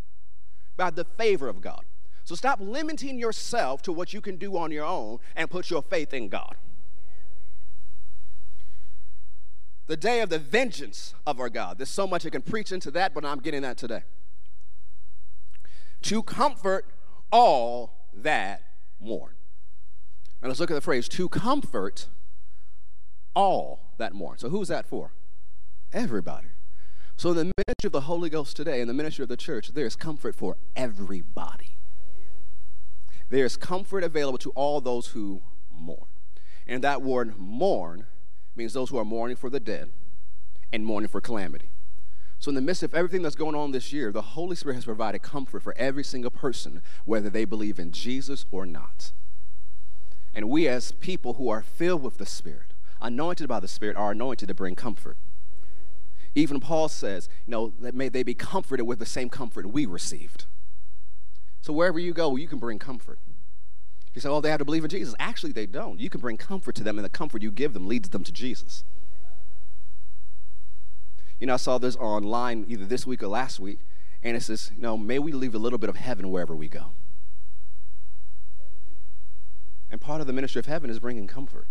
by 0.75 0.89
the 0.89 1.03
favor 1.03 1.47
of 1.47 1.61
God. 1.61 1.83
So 2.25 2.35
stop 2.35 2.59
limiting 2.61 3.19
yourself 3.19 3.81
to 3.83 3.93
what 3.93 4.13
you 4.13 4.21
can 4.21 4.37
do 4.37 4.57
on 4.57 4.71
your 4.71 4.85
own 4.85 5.19
and 5.35 5.49
put 5.49 5.69
your 5.69 5.81
faith 5.81 6.13
in 6.13 6.29
God. 6.29 6.55
The 9.87 9.97
day 9.97 10.21
of 10.21 10.29
the 10.29 10.39
vengeance 10.39 11.13
of 11.27 11.39
our 11.41 11.49
God. 11.49 11.77
There's 11.77 11.89
so 11.89 12.07
much 12.07 12.25
I 12.25 12.29
can 12.29 12.41
preach 12.41 12.71
into 12.71 12.89
that, 12.91 13.13
but 13.13 13.25
I'm 13.25 13.39
getting 13.39 13.61
that 13.63 13.77
today. 13.77 14.03
To 16.03 16.23
comfort 16.23 16.85
all 17.31 18.09
that 18.13 18.61
mourn. 18.99 19.33
Now 20.41 20.49
let's 20.49 20.59
look 20.59 20.71
at 20.71 20.75
the 20.75 20.81
phrase 20.81 21.07
to 21.09 21.29
comfort 21.29 22.07
all 23.35 23.93
that 23.97 24.13
mourn. 24.13 24.37
So 24.37 24.49
who's 24.49 24.67
that 24.67 24.85
for? 24.85 25.11
Everybody. 25.91 26.49
So 27.15 27.29
in 27.29 27.37
the 27.37 27.51
ministry 27.57 27.87
of 27.87 27.91
the 27.91 28.01
Holy 28.01 28.29
Ghost 28.29 28.55
today, 28.57 28.81
in 28.81 28.87
the 28.87 28.93
ministry 28.93 29.23
of 29.23 29.29
the 29.29 29.37
church, 29.37 29.69
there's 29.69 29.95
comfort 29.95 30.35
for 30.35 30.57
everybody. 30.75 31.77
There's 33.29 33.55
comfort 33.55 34.03
available 34.03 34.37
to 34.39 34.51
all 34.51 34.81
those 34.81 35.07
who 35.07 35.41
mourn. 35.71 36.07
And 36.67 36.83
that 36.83 37.01
word 37.01 37.37
mourn 37.37 38.05
means 38.55 38.73
those 38.73 38.89
who 38.89 38.97
are 38.97 39.05
mourning 39.05 39.37
for 39.37 39.49
the 39.49 39.59
dead 39.59 39.91
and 40.71 40.85
mourning 40.85 41.07
for 41.07 41.21
calamity. 41.21 41.69
So, 42.43 42.49
in 42.49 42.55
the 42.55 42.61
midst 42.61 42.83
of 42.83 42.93
everything 42.93 43.21
that's 43.21 43.37
going 43.37 43.55
on 43.55 43.71
this 43.71 43.93
year, 43.93 44.11
the 44.11 44.21
Holy 44.21 44.57
Spirit 44.57 44.75
has 44.75 44.83
provided 44.83 45.21
comfort 45.21 45.63
for 45.63 45.73
every 45.77 46.03
single 46.03 46.29
person, 46.29 46.81
whether 47.05 47.29
they 47.29 47.45
believe 47.45 47.79
in 47.79 47.93
Jesus 47.93 48.45
or 48.51 48.65
not. 48.65 49.13
And 50.33 50.49
we, 50.49 50.67
as 50.67 50.91
people 50.91 51.35
who 51.35 51.47
are 51.47 51.61
filled 51.61 52.03
with 52.03 52.17
the 52.17 52.25
Spirit, 52.25 52.73
anointed 52.99 53.47
by 53.47 53.61
the 53.61 53.69
Spirit, 53.69 53.95
are 53.95 54.11
anointed 54.11 54.49
to 54.49 54.53
bring 54.53 54.75
comfort. 54.75 55.15
Even 56.35 56.59
Paul 56.59 56.89
says, 56.89 57.29
you 57.47 57.51
know, 57.51 57.71
that 57.79 57.95
may 57.95 58.09
they 58.09 58.23
be 58.23 58.33
comforted 58.33 58.85
with 58.85 58.99
the 58.99 59.05
same 59.05 59.29
comfort 59.29 59.65
we 59.67 59.85
received. 59.85 60.43
So 61.61 61.71
wherever 61.71 61.97
you 61.97 62.11
go, 62.11 62.35
you 62.35 62.49
can 62.49 62.59
bring 62.59 62.77
comfort. 62.77 63.19
You 64.13 64.19
say, 64.19 64.27
oh, 64.27 64.41
they 64.41 64.49
have 64.49 64.59
to 64.59 64.65
believe 64.65 64.83
in 64.83 64.89
Jesus. 64.89 65.15
Actually, 65.17 65.53
they 65.53 65.65
don't. 65.65 65.97
You 65.97 66.09
can 66.09 66.19
bring 66.19 66.35
comfort 66.35 66.75
to 66.75 66.83
them, 66.83 66.97
and 66.97 67.05
the 67.05 67.09
comfort 67.09 67.41
you 67.41 67.51
give 67.51 67.71
them 67.71 67.87
leads 67.87 68.09
them 68.09 68.25
to 68.25 68.33
Jesus. 68.33 68.83
You 71.43 71.47
know, 71.47 71.55
I 71.55 71.57
saw 71.57 71.77
this 71.77 71.97
online 71.97 72.63
either 72.69 72.85
this 72.85 73.05
week 73.05 73.21
or 73.21 73.27
last 73.27 73.59
week, 73.59 73.79
and 74.23 74.37
it 74.37 74.43
says, 74.43 74.71
you 74.77 74.81
know, 74.81 74.97
may 74.97 75.19
we 75.19 75.33
leave 75.33 75.53
a 75.53 75.57
little 75.57 75.77
bit 75.77 75.89
of 75.89 75.97
heaven 75.97 76.31
wherever 76.31 76.55
we 76.55 76.69
go. 76.69 76.91
And 79.91 79.99
part 79.99 80.21
of 80.21 80.27
the 80.27 80.31
ministry 80.31 80.59
of 80.59 80.67
heaven 80.67 80.89
is 80.89 80.99
bringing 80.99 81.27
comfort. 81.27 81.67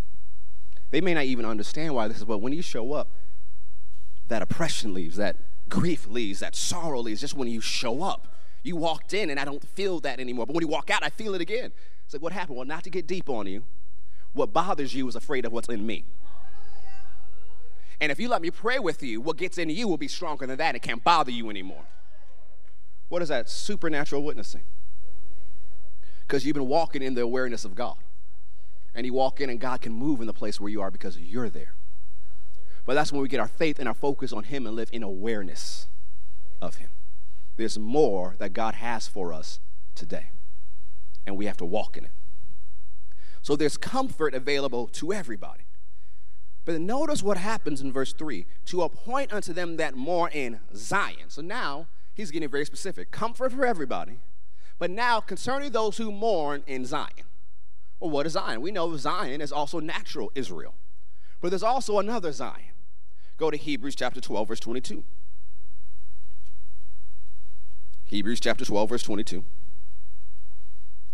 They 0.91 1.01
may 1.01 1.15
not 1.15 1.25
even 1.25 1.47
understand 1.47 1.95
why 1.95 2.07
this 2.07 2.19
is, 2.19 2.25
but 2.25 2.43
when 2.43 2.53
you 2.53 2.61
show 2.61 2.93
up, 2.93 3.09
that 4.29 4.43
oppression 4.43 4.93
leaves, 4.93 5.17
that 5.17 5.37
grief 5.71 6.07
leaves, 6.07 6.41
that 6.41 6.55
sorrow 6.55 7.01
leaves 7.01 7.23
just 7.23 7.33
when 7.33 7.49
you 7.49 7.63
show 7.63 8.03
up. 8.03 8.29
You 8.63 8.77
walked 8.77 9.15
in 9.15 9.31
and 9.31 9.41
I 9.41 9.47
don't 9.47 9.67
feel 9.67 10.01
that 10.01 10.21
anymore. 10.21 10.45
But 10.45 10.55
when 10.55 10.65
you 10.65 10.69
walk 10.69 10.91
out, 10.91 11.03
I 11.03 11.09
feel 11.09 11.35
it 11.35 11.41
again. 11.41 11.73
It's 12.05 12.13
like, 12.13 12.21
what 12.21 12.35
happened? 12.35 12.59
Well, 12.59 12.67
not 12.67 12.85
to 12.85 12.91
get 12.91 13.07
deep 13.07 13.31
on 13.31 13.47
you, 13.47 13.65
what 14.35 14.53
bothers 14.53 14.95
you 14.95 15.09
is 15.09 15.17
afraid 15.17 15.47
of 15.47 15.53
what's 15.53 15.71
in 15.71 15.87
me. 15.87 16.05
And 18.03 18.11
if 18.11 18.19
you 18.19 18.29
let 18.29 18.43
me 18.43 18.51
pray 18.51 18.81
with 18.81 19.01
you, 19.05 19.21
what 19.21 19.37
gets 19.37 19.59
in 19.59 19.71
you 19.71 19.87
will 19.87 19.97
be 19.97 20.09
stronger 20.09 20.45
than 20.45 20.57
that. 20.57 20.75
It 20.75 20.83
can't 20.83 21.05
bother 21.05 21.31
you 21.31 21.49
anymore. 21.49 21.85
What 23.09 23.23
is 23.23 23.29
that? 23.29 23.49
Supernatural 23.49 24.25
witnessing. 24.25 24.63
Because 26.27 26.45
you've 26.45 26.55
been 26.55 26.67
walking 26.67 27.01
in 27.01 27.15
the 27.15 27.21
awareness 27.21 27.65
of 27.65 27.77
God. 27.77 27.95
And 28.93 29.07
you 29.07 29.13
walk 29.13 29.41
in, 29.41 29.49
and 29.49 29.61
God 29.61 29.83
can 29.83 29.93
move 29.93 30.21
in 30.21 30.27
the 30.27 30.33
place 30.33 30.61
where 30.61 30.69
you 30.69 30.83
are 30.83 30.91
because 30.91 31.17
you're 31.17 31.49
there. 31.49 31.75
But 32.85 32.95
that's 32.95 33.13
when 33.13 33.23
we 33.23 33.29
get 33.29 33.39
our 33.39 33.47
faith 33.47 33.79
and 33.79 33.87
our 33.87 33.95
focus 33.95 34.33
on 34.33 34.43
Him 34.43 34.67
and 34.67 34.75
live 34.75 34.91
in 34.93 35.05
awareness 35.05 35.87
of 36.61 36.79
Him. 36.79 36.89
There's 37.57 37.79
more 37.79 38.35
that 38.41 38.53
God 38.53 38.75
has 38.75 39.07
for 39.07 39.33
us 39.33 39.61
today, 39.95 40.31
and 41.25 41.37
we 41.37 41.47
have 41.47 41.57
to 41.59 41.65
walk 41.65 41.97
in 41.97 42.07
it. 42.07 42.11
So 43.43 43.55
there's 43.55 43.77
comfort 43.77 44.35
available 44.35 44.89
to 44.89 45.13
everybody. 45.13 45.67
But 46.65 46.81
notice 46.81 47.23
what 47.23 47.37
happens 47.37 47.81
in 47.81 47.93
verse 47.93 48.13
3 48.13 48.47
to 48.67 48.83
appoint 48.83 49.33
unto 49.33 49.53
them 49.53 49.77
that 49.77 49.97
mourn 49.97 50.31
in 50.33 50.61
Zion. 50.75 51.29
So 51.29 51.43
now 51.43 51.89
he's 52.15 52.31
getting 52.31 52.49
very 52.49 52.65
specific 52.65 53.11
comfort 53.11 53.53
for 53.53 53.67
everybody, 53.67 54.21
but 54.79 54.91
now 54.91 55.21
concerning 55.21 55.73
those 55.73 55.97
who 55.97 56.13
mourn 56.13 56.63
in 56.67 56.85
Zion. 56.85 57.27
Well, 57.99 58.11
what 58.11 58.27
is 58.27 58.33
Zion? 58.33 58.61
We 58.61 58.71
know 58.71 58.97
Zion 58.97 59.41
is 59.41 59.53
also 59.53 59.81
natural 59.81 60.31
Israel, 60.35 60.75
but 61.41 61.51
there's 61.51 61.63
also 61.63 61.99
another 61.99 62.31
Zion. 62.33 62.73
Go 63.39 63.51
to 63.51 63.57
Hebrews 63.57 63.97
chapter 63.97 64.21
12, 64.21 64.49
verse 64.49 64.61
22. 64.61 65.03
Hebrews 68.05 68.41
chapter 68.41 68.65
12, 68.65 68.89
verse 68.89 69.03
22. 69.03 69.45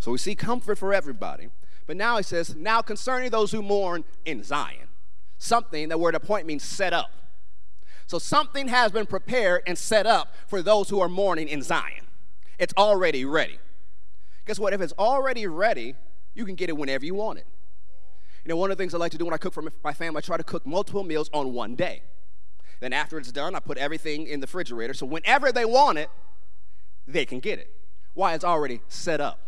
So 0.00 0.12
we 0.12 0.18
see 0.18 0.34
comfort 0.34 0.78
for 0.78 0.92
everybody. 0.92 1.48
But 1.86 1.96
now 1.96 2.16
he 2.18 2.22
says, 2.22 2.54
now 2.54 2.82
concerning 2.82 3.30
those 3.30 3.52
who 3.52 3.62
mourn 3.62 4.04
in 4.24 4.42
Zion. 4.42 4.87
Something, 5.38 5.88
that 5.88 5.98
word 5.98 6.14
appoint 6.14 6.46
means 6.46 6.64
set 6.64 6.92
up. 6.92 7.10
So 8.06 8.18
something 8.18 8.68
has 8.68 8.90
been 8.90 9.06
prepared 9.06 9.62
and 9.66 9.76
set 9.78 10.06
up 10.06 10.34
for 10.46 10.62
those 10.62 10.88
who 10.88 11.00
are 11.00 11.08
mourning 11.08 11.48
in 11.48 11.62
Zion. 11.62 12.06
It's 12.58 12.74
already 12.76 13.24
ready. 13.24 13.58
Guess 14.46 14.58
what? 14.58 14.72
If 14.72 14.80
it's 14.80 14.94
already 14.98 15.46
ready, 15.46 15.94
you 16.34 16.44
can 16.44 16.54
get 16.54 16.68
it 16.68 16.76
whenever 16.76 17.04
you 17.04 17.14
want 17.14 17.38
it. 17.38 17.46
You 18.44 18.48
know, 18.48 18.56
one 18.56 18.70
of 18.70 18.78
the 18.78 18.82
things 18.82 18.94
I 18.94 18.98
like 18.98 19.12
to 19.12 19.18
do 19.18 19.26
when 19.26 19.34
I 19.34 19.36
cook 19.36 19.52
for 19.52 19.62
my 19.84 19.92
family, 19.92 20.18
I 20.18 20.20
try 20.22 20.38
to 20.38 20.44
cook 20.44 20.66
multiple 20.66 21.04
meals 21.04 21.28
on 21.34 21.52
one 21.52 21.74
day. 21.74 22.02
Then 22.80 22.92
after 22.92 23.18
it's 23.18 23.30
done, 23.30 23.54
I 23.54 23.60
put 23.60 23.76
everything 23.76 24.26
in 24.26 24.40
the 24.40 24.46
refrigerator. 24.46 24.94
So 24.94 25.04
whenever 25.04 25.52
they 25.52 25.64
want 25.64 25.98
it, 25.98 26.08
they 27.06 27.26
can 27.26 27.40
get 27.40 27.58
it. 27.58 27.74
Why? 28.14 28.34
It's 28.34 28.44
already 28.44 28.80
set 28.88 29.20
up. 29.20 29.40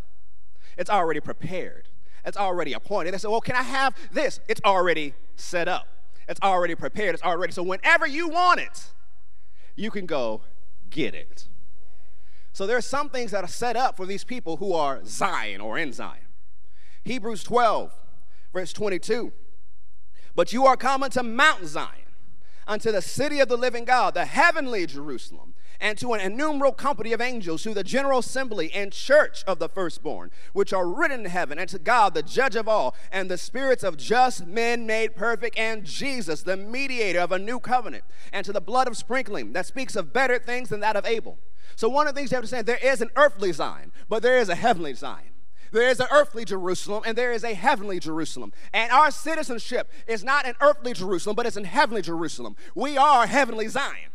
It's 0.77 0.91
already 0.91 1.21
prepared. 1.21 1.89
It's 2.25 2.37
already 2.37 2.75
appointed. 2.75 3.15
They 3.15 3.19
say, 3.19 3.29
well, 3.29 3.41
can 3.41 3.57
I 3.57 3.63
have 3.63 3.95
this? 4.13 4.41
It's 4.49 4.61
already 4.65 5.15
set 5.41 5.69
up. 5.69 5.89
It's 6.29 6.41
already 6.43 6.75
prepared. 6.75 7.15
It's 7.15 7.23
already. 7.23 7.53
So 7.53 7.63
whenever 7.63 8.07
you 8.07 8.29
want 8.29 8.61
it, 8.61 8.91
you 9.75 9.91
can 9.91 10.07
go 10.07 10.43
get 10.91 11.15
it. 11.15 11.49
So 12.53 12.67
there 12.67 12.77
are 12.77 12.83
some 12.83 13.09
things 13.09 13.31
that 13.31 13.45
are 13.45 13.49
set 13.49 13.77
up 13.77 13.97
for 13.97 14.07
these 14.07 14.25
people 14.25 14.57
who 14.57 14.73
are 14.73 15.01
Zion 15.05 15.61
or 15.61 15.79
in 15.79 15.93
Zion. 15.93 16.29
Hebrews 17.05 17.43
12, 17.45 17.93
verse 18.53 18.73
22. 18.73 19.33
But 20.35 20.53
you 20.53 20.67
are 20.67 20.77
coming 20.77 21.11
to 21.11 21.23
Mount 21.23 21.67
Zion 21.67 21.89
unto 22.67 22.93
the 22.93 23.03
city 23.03 23.41
of 23.41 23.49
the 23.49 23.57
living 23.57 23.85
God, 23.85 24.15
the 24.15 24.25
heavenly 24.25 24.87
Jerusalem, 24.87 25.50
and 25.81 25.97
to 25.99 26.13
an 26.13 26.21
innumerable 26.21 26.73
company 26.73 27.13
of 27.13 27.21
angels, 27.21 27.63
to 27.63 27.75
the 27.75 27.83
general 27.83 28.19
assembly 28.19 28.73
and 28.73 28.93
church 28.93 29.43
of 29.47 29.59
the 29.59 29.69
firstborn, 29.69 30.31
which 30.53 30.73
are 30.73 30.89
written 30.89 31.21
in 31.21 31.31
heaven, 31.31 31.59
and 31.59 31.69
to 31.71 31.79
God, 31.79 32.15
the 32.15 32.23
judge 32.23 32.57
of 32.57 32.69
all, 32.69 32.95
and 33.11 33.31
the 33.31 33.39
spirits 33.39 33.83
of 33.83 33.97
just 33.97 34.47
men 34.47 34.87
made 34.87 35.17
perfect, 35.17 35.59
and 35.59 35.85
Jesus, 35.85 36.43
the 36.43 36.57
mediator 36.57 37.21
of 37.21 37.33
a 37.33 37.39
new 37.39 37.59
covenant, 37.59 38.05
and 38.33 38.45
to 38.45 38.53
the 38.53 38.61
blood 38.61 38.87
of 38.87 38.97
sprinkling 38.97 39.53
that 39.53 39.67
speaks 39.67 39.97
of 39.97 40.13
better 40.13 40.39
things 40.39 40.69
than 40.69 40.81
that 40.81 40.97
of 40.97 41.07
Abel. 41.07 41.39
So, 41.77 41.89
one 41.89 42.07
of 42.07 42.15
the 42.15 42.21
things 42.21 42.31
you 42.31 42.37
have 42.37 42.45
to 42.45 42.49
say, 42.49 42.63
there 42.63 42.77
is 42.77 43.01
an 43.01 43.11
earthly 43.17 43.53
Zion, 43.53 43.93
but 44.09 44.23
there 44.23 44.39
is 44.39 44.49
a 44.49 44.55
heavenly 44.55 44.95
Zion. 44.95 45.31
There 45.73 45.89
is 45.89 46.01
an 46.01 46.09
earthly 46.11 46.45
Jerusalem 46.45 47.05
and 47.07 47.17
there 47.17 47.33
is 47.33 47.45
a 47.45 47.55
heavenly 47.55 48.01
Jerusalem. 48.01 48.53
And 48.73 48.91
our 48.91 49.13
citizenship 49.13 49.89
is 50.09 50.25
not 50.25 50.45
an 50.45 50.55
earthly 50.61 50.95
Jerusalem, 50.95 51.37
but 51.37 51.47
it's 51.47 51.57
in 51.57 51.65
heavenly 51.65 52.03
Jerusalem. 52.03 52.57
We 52.75 52.99
are 52.99 53.27
heavenly 53.27 53.69
Zion. 53.69 54.11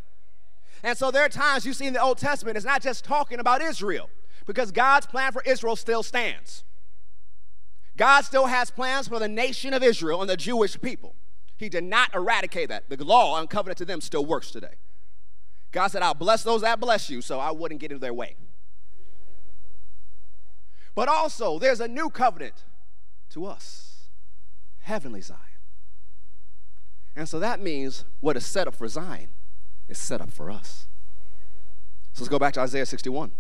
And 0.86 0.96
so 0.96 1.10
there 1.10 1.26
are 1.26 1.30
times 1.30 1.66
you 1.66 1.74
see 1.74 1.88
in 1.88 1.94
the 1.94 2.02
Old 2.02 2.20
Testament, 2.20 2.56
it's 2.56 2.66
not 2.66 2.80
just 2.80 3.04
talking 3.04 3.40
about 3.40 3.60
Israel, 3.60 4.08
because 4.46 4.72
God's 4.72 5.08
plan 5.08 5.32
for 5.32 5.42
Israel 5.42 5.76
still 5.76 6.04
stands. 6.04 6.64
God 7.98 8.22
still 8.22 8.46
has 8.46 8.70
plans 8.70 9.08
for 9.08 9.18
the 9.18 9.28
nation 9.28 9.74
of 9.74 9.82
Israel 9.82 10.22
and 10.22 10.30
the 10.30 10.38
Jewish 10.38 10.80
people. 10.80 11.16
He 11.58 11.70
did 11.70 11.86
not 11.86 12.14
eradicate 12.14 12.70
that. 12.70 12.88
The 12.88 13.04
law 13.04 13.40
and 13.40 13.50
covenant 13.50 13.80
to 13.80 13.86
them 13.86 14.00
still 14.00 14.28
works 14.28 14.52
today. 14.52 14.76
God 15.72 15.88
said, 15.88 16.04
I'll 16.04 16.14
bless 16.14 16.44
those 16.44 16.62
that 16.62 16.80
bless 16.80 17.10
you, 17.10 17.20
so 17.24 17.40
I 17.40 17.50
wouldn't 17.50 17.82
get 17.82 17.92
in 17.92 17.98
their 17.98 18.14
way. 18.14 18.36
But 20.94 21.08
also, 21.08 21.58
there's 21.58 21.80
a 21.80 21.88
new 21.88 22.12
covenant 22.12 22.64
to 23.32 23.48
us 23.48 24.10
heavenly 24.82 25.22
Zion. 25.22 25.40
And 27.16 27.28
so 27.28 27.40
that 27.40 27.60
means 27.60 28.06
what 28.20 28.38
is 28.38 28.46
set 28.46 28.68
up 28.68 28.76
for 28.76 28.88
Zion 28.88 29.30
is 29.88 29.98
set 29.98 30.22
up 30.22 30.32
for 30.32 30.50
us. 30.50 30.88
So 32.14 32.24
let's 32.24 32.30
go 32.30 32.40
back 32.40 32.54
to 32.54 32.62
Isaiah 32.62 32.86
61. 32.86 33.32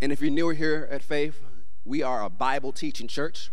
And 0.00 0.12
if 0.12 0.20
you're 0.20 0.30
newer 0.30 0.54
here 0.54 0.88
at 0.90 1.02
Faith, 1.02 1.40
we 1.84 2.02
are 2.02 2.22
a 2.22 2.28
Bible 2.28 2.72
teaching 2.72 3.08
church. 3.08 3.50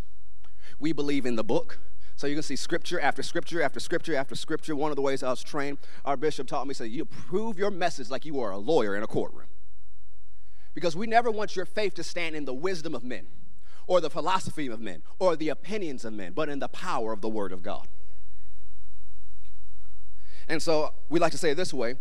We 0.78 0.92
believe 0.92 1.24
in 1.24 1.36
the 1.36 1.44
book. 1.44 1.78
So 2.16 2.26
you 2.26 2.34
can 2.34 2.42
see 2.42 2.56
scripture 2.56 3.00
after 3.00 3.22
scripture 3.22 3.62
after 3.62 3.80
scripture 3.80 4.14
after 4.14 4.34
scripture. 4.34 4.76
One 4.76 4.90
of 4.90 4.96
the 4.96 5.02
ways 5.02 5.22
I 5.22 5.30
was 5.30 5.42
trained, 5.42 5.78
our 6.04 6.16
bishop 6.16 6.46
taught 6.46 6.66
me, 6.66 6.74
said, 6.74 6.90
you 6.90 7.04
prove 7.04 7.58
your 7.58 7.70
message 7.70 8.10
like 8.10 8.26
you 8.26 8.40
are 8.40 8.50
a 8.50 8.58
lawyer 8.58 8.94
in 8.96 9.02
a 9.02 9.06
courtroom. 9.06 9.46
Because 10.74 10.96
we 10.96 11.06
never 11.06 11.30
want 11.30 11.56
your 11.56 11.64
faith 11.64 11.94
to 11.94 12.04
stand 12.04 12.34
in 12.34 12.44
the 12.44 12.54
wisdom 12.54 12.94
of 12.94 13.04
men 13.04 13.26
or 13.86 14.00
the 14.00 14.10
philosophy 14.10 14.68
of 14.68 14.80
men 14.80 15.02
or 15.18 15.36
the 15.36 15.48
opinions 15.48 16.04
of 16.04 16.12
men, 16.12 16.32
but 16.32 16.48
in 16.48 16.58
the 16.58 16.68
power 16.68 17.12
of 17.12 17.20
the 17.20 17.28
word 17.28 17.52
of 17.52 17.62
God. 17.62 17.88
And 20.48 20.62
so 20.62 20.94
we 21.08 21.18
like 21.18 21.32
to 21.32 21.38
say 21.38 21.50
it 21.50 21.56
this 21.56 21.72
way 21.72 21.96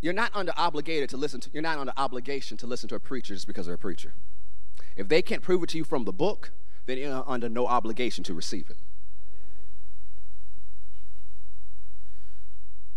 you're 0.00 0.12
not 0.12 0.30
under 0.34 0.52
obligated 0.56 1.10
to 1.10 1.16
listen 1.16 1.40
to, 1.40 1.50
you're 1.52 1.62
not 1.62 1.78
under 1.78 1.92
obligation 1.96 2.56
to 2.58 2.66
listen 2.66 2.88
to 2.88 2.94
a 2.94 3.00
preacher 3.00 3.34
just 3.34 3.46
because 3.46 3.66
they're 3.66 3.74
a 3.74 3.78
preacher. 3.78 4.14
If 4.96 5.08
they 5.08 5.22
can't 5.22 5.42
prove 5.42 5.62
it 5.62 5.68
to 5.70 5.78
you 5.78 5.84
from 5.84 6.04
the 6.04 6.12
book, 6.12 6.52
then 6.86 6.98
you're 6.98 7.24
under 7.26 7.48
no 7.48 7.66
obligation 7.66 8.24
to 8.24 8.34
receive 8.34 8.70
it. 8.70 8.76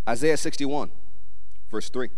Isaiah 0.08 0.38
61, 0.38 0.92
verse 1.72 1.90
3. 1.90 2.10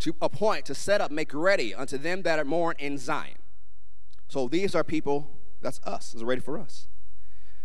To 0.00 0.16
appoint, 0.20 0.66
to 0.66 0.74
set 0.74 1.00
up, 1.00 1.10
make 1.10 1.32
ready 1.34 1.74
unto 1.74 1.98
them 1.98 2.22
that 2.22 2.38
are 2.38 2.44
mourn 2.44 2.76
in 2.78 2.98
Zion. 2.98 3.39
So 4.30 4.46
these 4.46 4.76
are 4.76 4.84
people, 4.84 5.28
that's 5.60 5.80
us, 5.82 6.14
is 6.14 6.22
ready 6.22 6.40
for 6.40 6.56
us. 6.56 6.86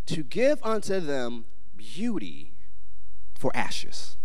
To 0.08 0.24
give 0.24 0.58
unto 0.64 1.00
them 1.00 1.46
beauty 1.78 2.54
for 3.38 3.56
ashes. 3.56 4.18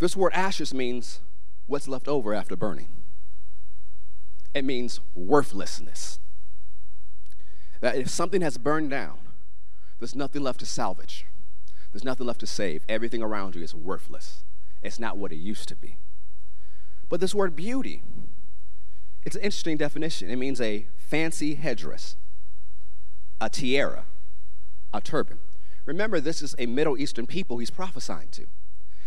This 0.00 0.16
word 0.16 0.32
ashes 0.34 0.74
means 0.74 1.20
what's 1.68 1.86
left 1.86 2.08
over 2.08 2.34
after 2.34 2.56
burning. 2.56 2.88
It 4.52 4.64
means 4.64 4.98
worthlessness. 5.14 6.18
That 7.80 7.94
if 7.94 8.08
something 8.10 8.42
has 8.42 8.58
burned 8.58 8.90
down, 8.90 9.18
there's 10.00 10.16
nothing 10.16 10.42
left 10.42 10.58
to 10.60 10.66
salvage. 10.66 11.26
There's 11.92 12.02
nothing 12.02 12.26
left 12.26 12.40
to 12.40 12.48
save. 12.48 12.82
Everything 12.88 13.22
around 13.22 13.54
you 13.54 13.62
is 13.62 13.72
worthless. 13.72 14.42
It's 14.82 14.98
not 14.98 15.16
what 15.16 15.30
it 15.30 15.36
used 15.36 15.68
to 15.68 15.76
be. 15.76 15.98
But 17.08 17.20
this 17.20 17.36
word 17.36 17.54
beauty, 17.54 18.02
it's 19.24 19.36
an 19.36 19.42
interesting 19.42 19.76
definition. 19.76 20.30
It 20.30 20.36
means 20.36 20.60
a 20.60 20.86
fancy 20.96 21.54
headdress, 21.56 22.16
a 23.40 23.50
tiara, 23.50 24.04
a 24.92 25.00
turban. 25.00 25.38
Remember, 25.86 26.20
this 26.20 26.42
is 26.42 26.54
a 26.58 26.66
Middle 26.66 26.98
Eastern 26.98 27.26
people 27.26 27.58
he's 27.58 27.70
prophesying 27.70 28.28
to. 28.32 28.46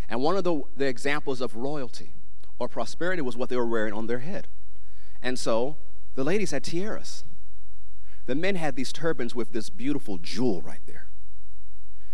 And 0.10 0.22
one 0.22 0.36
of 0.38 0.44
the, 0.44 0.62
the 0.76 0.86
examples 0.86 1.42
of 1.42 1.56
royalty 1.56 2.12
or 2.60 2.68
prosperity 2.68 3.22
was 3.22 3.38
what 3.38 3.50
they 3.50 3.56
were 3.56 3.66
wearing 3.66 3.94
on 3.94 4.08
their 4.08 4.20
head. 4.20 4.48
And 5.22 5.40
so 5.40 5.78
the 6.16 6.24
ladies 6.24 6.52
had 6.52 6.64
tiaras. 6.64 7.24
The 8.26 8.36
men 8.36 8.56
had 8.56 8.76
these 8.76 8.94
turbans 8.94 9.34
with 9.34 9.54
this 9.54 9.70
beautiful 9.70 10.18
jewel 10.18 10.62
right 10.62 10.86
there. 10.86 11.08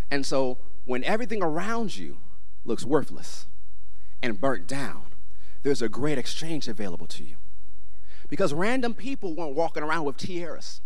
And 0.10 0.26
so 0.26 0.58
when 0.86 1.04
everything 1.04 1.44
around 1.44 1.98
you 1.98 2.18
looks 2.66 2.86
worthless 2.86 3.46
and 4.22 4.40
burnt 4.40 4.68
down, 4.68 5.04
there's 5.64 5.82
a 5.82 5.90
great 5.90 6.18
exchange 6.18 6.68
available 6.68 7.08
to 7.08 7.24
you. 7.24 7.36
Because 8.30 8.54
random 8.54 8.94
people 8.94 9.36
weren't 9.36 9.56
walking 9.56 9.84
around 9.84 10.06
with 10.06 10.18
tiaras 10.18 10.82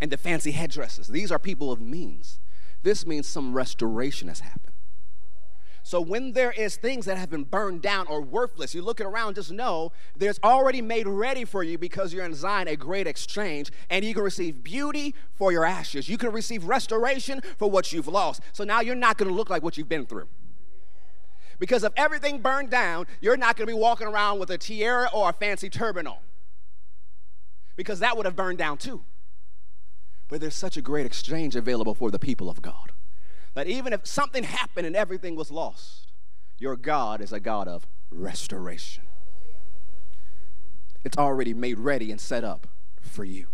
and 0.00 0.10
the 0.10 0.16
fancy 0.16 0.52
headdresses. 0.52 1.08
These 1.08 1.30
are 1.30 1.38
people 1.38 1.70
of 1.70 1.80
means. 1.80 2.40
This 2.82 3.06
means 3.06 3.26
some 3.26 3.52
restoration 3.52 4.28
has 4.28 4.40
happened. 4.40 4.72
So 5.84 6.00
when 6.00 6.32
there 6.32 6.52
is 6.52 6.76
things 6.76 7.06
that 7.06 7.18
have 7.18 7.28
been 7.28 7.42
burned 7.42 7.82
down 7.82 8.06
or 8.06 8.20
worthless, 8.20 8.72
you're 8.74 8.84
looking 8.84 9.06
around, 9.06 9.34
just 9.34 9.50
know 9.50 9.90
there's 10.16 10.38
already 10.44 10.80
made 10.80 11.08
ready 11.08 11.44
for 11.44 11.64
you 11.64 11.76
because 11.76 12.12
you're 12.12 12.24
in 12.24 12.34
Zion 12.34 12.68
a 12.68 12.76
great 12.76 13.08
exchange, 13.08 13.72
and 13.90 14.04
you 14.04 14.14
can 14.14 14.22
receive 14.22 14.62
beauty 14.62 15.14
for 15.34 15.50
your 15.50 15.64
ashes. 15.64 16.08
You 16.08 16.16
can 16.18 16.30
receive 16.30 16.64
restoration 16.64 17.42
for 17.58 17.68
what 17.68 17.92
you've 17.92 18.06
lost. 18.06 18.42
So 18.52 18.62
now 18.62 18.80
you're 18.80 18.94
not 18.94 19.18
going 19.18 19.28
to 19.28 19.34
look 19.34 19.50
like 19.50 19.64
what 19.64 19.76
you've 19.76 19.88
been 19.88 20.06
through. 20.06 20.28
Because 21.58 21.82
if 21.82 21.92
everything 21.96 22.40
burned 22.40 22.70
down, 22.70 23.06
you're 23.20 23.36
not 23.36 23.56
going 23.56 23.66
to 23.66 23.74
be 23.74 23.78
walking 23.78 24.06
around 24.06 24.38
with 24.38 24.50
a 24.50 24.58
tiara 24.58 25.08
or 25.12 25.30
a 25.30 25.32
fancy 25.32 25.68
turban 25.68 26.06
on. 26.06 26.18
Because 27.76 28.00
that 28.00 28.16
would 28.16 28.26
have 28.26 28.36
burned 28.36 28.58
down 28.58 28.78
too. 28.78 29.02
But 30.28 30.40
there's 30.40 30.54
such 30.54 30.76
a 30.76 30.82
great 30.82 31.06
exchange 31.06 31.56
available 31.56 31.94
for 31.94 32.10
the 32.10 32.18
people 32.18 32.48
of 32.48 32.62
God 32.62 32.92
that 33.54 33.66
even 33.66 33.92
if 33.92 34.06
something 34.06 34.44
happened 34.44 34.86
and 34.86 34.96
everything 34.96 35.36
was 35.36 35.50
lost, 35.50 36.12
your 36.58 36.76
God 36.76 37.20
is 37.20 37.32
a 37.32 37.40
God 37.40 37.68
of 37.68 37.86
restoration. 38.10 39.04
It's 41.04 41.18
already 41.18 41.52
made 41.52 41.78
ready 41.78 42.10
and 42.10 42.20
set 42.20 42.44
up 42.44 42.66
for 43.00 43.24
you. 43.24 43.48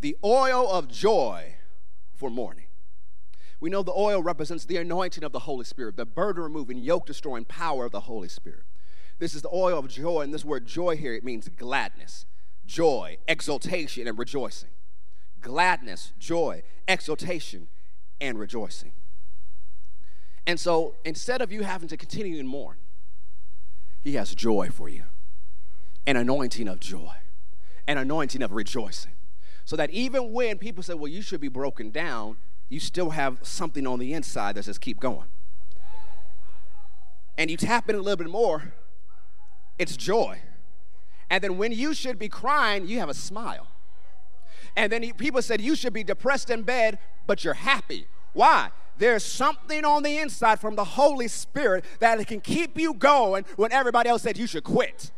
The 0.00 0.16
oil 0.24 0.68
of 0.70 0.88
joy 0.88 1.56
for 2.14 2.30
mourning. 2.30 2.66
We 3.60 3.68
know 3.68 3.82
the 3.82 3.92
oil 3.92 4.22
represents 4.22 4.64
the 4.64 4.78
anointing 4.78 5.22
of 5.22 5.32
the 5.32 5.40
Holy 5.40 5.66
Spirit, 5.66 5.96
the 5.96 6.06
burden 6.06 6.42
removing, 6.42 6.78
yoke 6.78 7.04
destroying 7.06 7.44
power 7.44 7.84
of 7.84 7.92
the 7.92 8.00
Holy 8.00 8.28
Spirit. 8.28 8.62
This 9.20 9.34
is 9.34 9.42
the 9.42 9.50
oil 9.52 9.78
of 9.78 9.86
joy, 9.86 10.22
and 10.22 10.32
this 10.32 10.46
word 10.46 10.66
joy 10.66 10.96
here, 10.96 11.14
it 11.14 11.22
means 11.22 11.46
gladness, 11.50 12.24
joy, 12.66 13.18
exultation, 13.28 14.08
and 14.08 14.18
rejoicing. 14.18 14.70
Gladness, 15.42 16.12
joy, 16.18 16.62
exultation, 16.88 17.68
and 18.18 18.38
rejoicing. 18.38 18.92
And 20.46 20.58
so 20.58 20.96
instead 21.04 21.42
of 21.42 21.52
you 21.52 21.62
having 21.62 21.86
to 21.88 21.98
continue 21.98 22.38
to 22.38 22.42
mourn, 22.42 22.76
he 24.02 24.14
has 24.14 24.34
joy 24.34 24.70
for 24.72 24.88
you 24.88 25.04
an 26.06 26.16
anointing 26.16 26.66
of 26.66 26.80
joy, 26.80 27.12
an 27.86 27.98
anointing 27.98 28.42
of 28.42 28.52
rejoicing. 28.52 29.12
So 29.66 29.76
that 29.76 29.90
even 29.90 30.32
when 30.32 30.56
people 30.56 30.82
say, 30.82 30.94
well, 30.94 31.08
you 31.08 31.20
should 31.20 31.42
be 31.42 31.48
broken 31.48 31.90
down, 31.90 32.38
you 32.70 32.80
still 32.80 33.10
have 33.10 33.38
something 33.42 33.86
on 33.86 33.98
the 33.98 34.14
inside 34.14 34.54
that 34.54 34.64
says, 34.64 34.78
keep 34.78 34.98
going. 34.98 35.28
And 37.36 37.50
you 37.50 37.58
tap 37.58 37.90
in 37.90 37.94
a 37.96 37.98
little 37.98 38.16
bit 38.16 38.30
more, 38.30 38.72
it's 39.80 39.96
joy. 39.96 40.38
And 41.30 41.42
then 41.42 41.56
when 41.56 41.72
you 41.72 41.94
should 41.94 42.18
be 42.18 42.28
crying, 42.28 42.86
you 42.86 42.98
have 42.98 43.08
a 43.08 43.14
smile. 43.14 43.66
And 44.76 44.92
then 44.92 45.10
people 45.14 45.40
said, 45.40 45.60
You 45.62 45.74
should 45.74 45.94
be 45.94 46.04
depressed 46.04 46.50
in 46.50 46.62
bed, 46.62 46.98
but 47.26 47.44
you're 47.44 47.54
happy. 47.54 48.06
Why? 48.34 48.70
There's 48.98 49.24
something 49.24 49.82
on 49.86 50.02
the 50.02 50.18
inside 50.18 50.60
from 50.60 50.76
the 50.76 50.84
Holy 50.84 51.28
Spirit 51.28 51.86
that 52.00 52.24
can 52.26 52.42
keep 52.42 52.78
you 52.78 52.92
going 52.92 53.46
when 53.56 53.72
everybody 53.72 54.10
else 54.10 54.20
said 54.20 54.36
you 54.36 54.46
should 54.46 54.64
quit. 54.64 55.12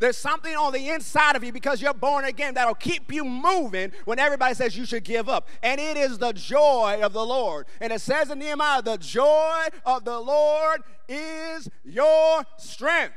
There's 0.00 0.16
something 0.16 0.54
on 0.56 0.72
the 0.72 0.88
inside 0.88 1.36
of 1.36 1.44
you 1.44 1.52
because 1.52 1.80
you're 1.80 1.94
born 1.94 2.24
again 2.24 2.54
that'll 2.54 2.74
keep 2.74 3.12
you 3.12 3.24
moving 3.24 3.92
when 4.06 4.18
everybody 4.18 4.54
says 4.54 4.76
you 4.76 4.84
should 4.84 5.04
give 5.04 5.28
up. 5.28 5.48
And 5.62 5.80
it 5.80 5.96
is 5.96 6.18
the 6.18 6.32
joy 6.32 6.98
of 7.00 7.12
the 7.12 7.24
Lord. 7.24 7.66
And 7.80 7.92
it 7.92 8.00
says 8.00 8.30
in 8.30 8.40
Nehemiah, 8.40 8.82
the 8.82 8.98
joy 8.98 9.66
of 9.86 10.04
the 10.04 10.18
Lord 10.18 10.82
is 11.08 11.68
your 11.84 12.44
strength. 12.58 13.14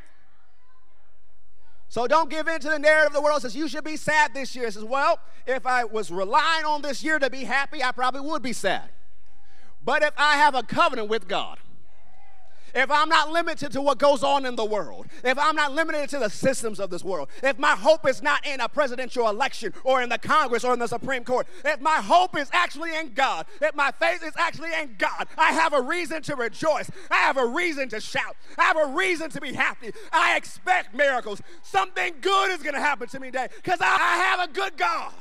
So 1.93 2.07
don't 2.07 2.27
give 2.27 2.47
in 2.47 2.59
to 2.59 2.69
the 2.69 2.79
narrative 2.79 3.09
of 3.09 3.13
the 3.13 3.21
world 3.21 3.43
says 3.43 3.55
you 3.55 3.67
should 3.67 3.83
be 3.83 3.97
sad 3.97 4.33
this 4.33 4.55
year. 4.55 4.65
It 4.65 4.73
says, 4.73 4.83
well, 4.83 5.19
if 5.45 5.67
I 5.67 5.83
was 5.83 6.09
relying 6.09 6.65
on 6.65 6.81
this 6.81 7.03
year 7.03 7.19
to 7.19 7.29
be 7.29 7.43
happy, 7.43 7.83
I 7.83 7.91
probably 7.91 8.21
would 8.21 8.41
be 8.41 8.51
sad. 8.51 8.89
But 9.85 10.01
if 10.01 10.11
I 10.17 10.37
have 10.37 10.55
a 10.55 10.63
covenant 10.63 11.07
with 11.07 11.27
God, 11.27 11.59
if 12.73 12.89
I'm 12.89 13.09
not 13.09 13.31
limited 13.31 13.71
to 13.73 13.81
what 13.81 13.97
goes 13.97 14.23
on 14.23 14.45
in 14.45 14.55
the 14.55 14.65
world, 14.65 15.07
if 15.23 15.37
I'm 15.37 15.55
not 15.55 15.73
limited 15.73 16.09
to 16.09 16.19
the 16.19 16.29
systems 16.29 16.79
of 16.79 16.89
this 16.89 17.03
world, 17.03 17.29
if 17.41 17.59
my 17.59 17.75
hope 17.75 18.07
is 18.07 18.21
not 18.21 18.45
in 18.45 18.59
a 18.61 18.69
presidential 18.69 19.29
election 19.29 19.73
or 19.83 20.01
in 20.01 20.09
the 20.09 20.17
Congress 20.17 20.63
or 20.63 20.73
in 20.73 20.79
the 20.79 20.87
Supreme 20.87 21.23
Court, 21.23 21.47
if 21.63 21.79
my 21.81 21.97
hope 21.97 22.37
is 22.37 22.49
actually 22.51 22.95
in 22.95 23.13
God, 23.13 23.45
if 23.61 23.75
my 23.75 23.91
faith 23.91 24.23
is 24.23 24.33
actually 24.37 24.71
in 24.81 24.95
God, 24.97 25.27
I 25.37 25.51
have 25.53 25.73
a 25.73 25.81
reason 25.81 26.21
to 26.23 26.35
rejoice. 26.35 26.89
I 27.11 27.17
have 27.17 27.37
a 27.37 27.45
reason 27.45 27.89
to 27.89 28.01
shout. 28.01 28.35
I 28.57 28.63
have 28.63 28.77
a 28.77 28.87
reason 28.87 29.29
to 29.31 29.41
be 29.41 29.53
happy. 29.53 29.91
I 30.11 30.35
expect 30.35 30.95
miracles. 30.95 31.41
Something 31.61 32.15
good 32.21 32.51
is 32.51 32.63
going 32.63 32.75
to 32.75 32.81
happen 32.81 33.07
to 33.09 33.19
me 33.19 33.27
today 33.27 33.47
because 33.55 33.79
I, 33.81 34.13
have 34.13 34.49
a 34.49 34.51
good 34.51 34.77
God. 34.77 35.13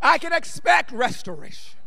I 0.00 0.18
can 0.18 0.32
expect 0.32 0.92
restoration. 0.92 1.78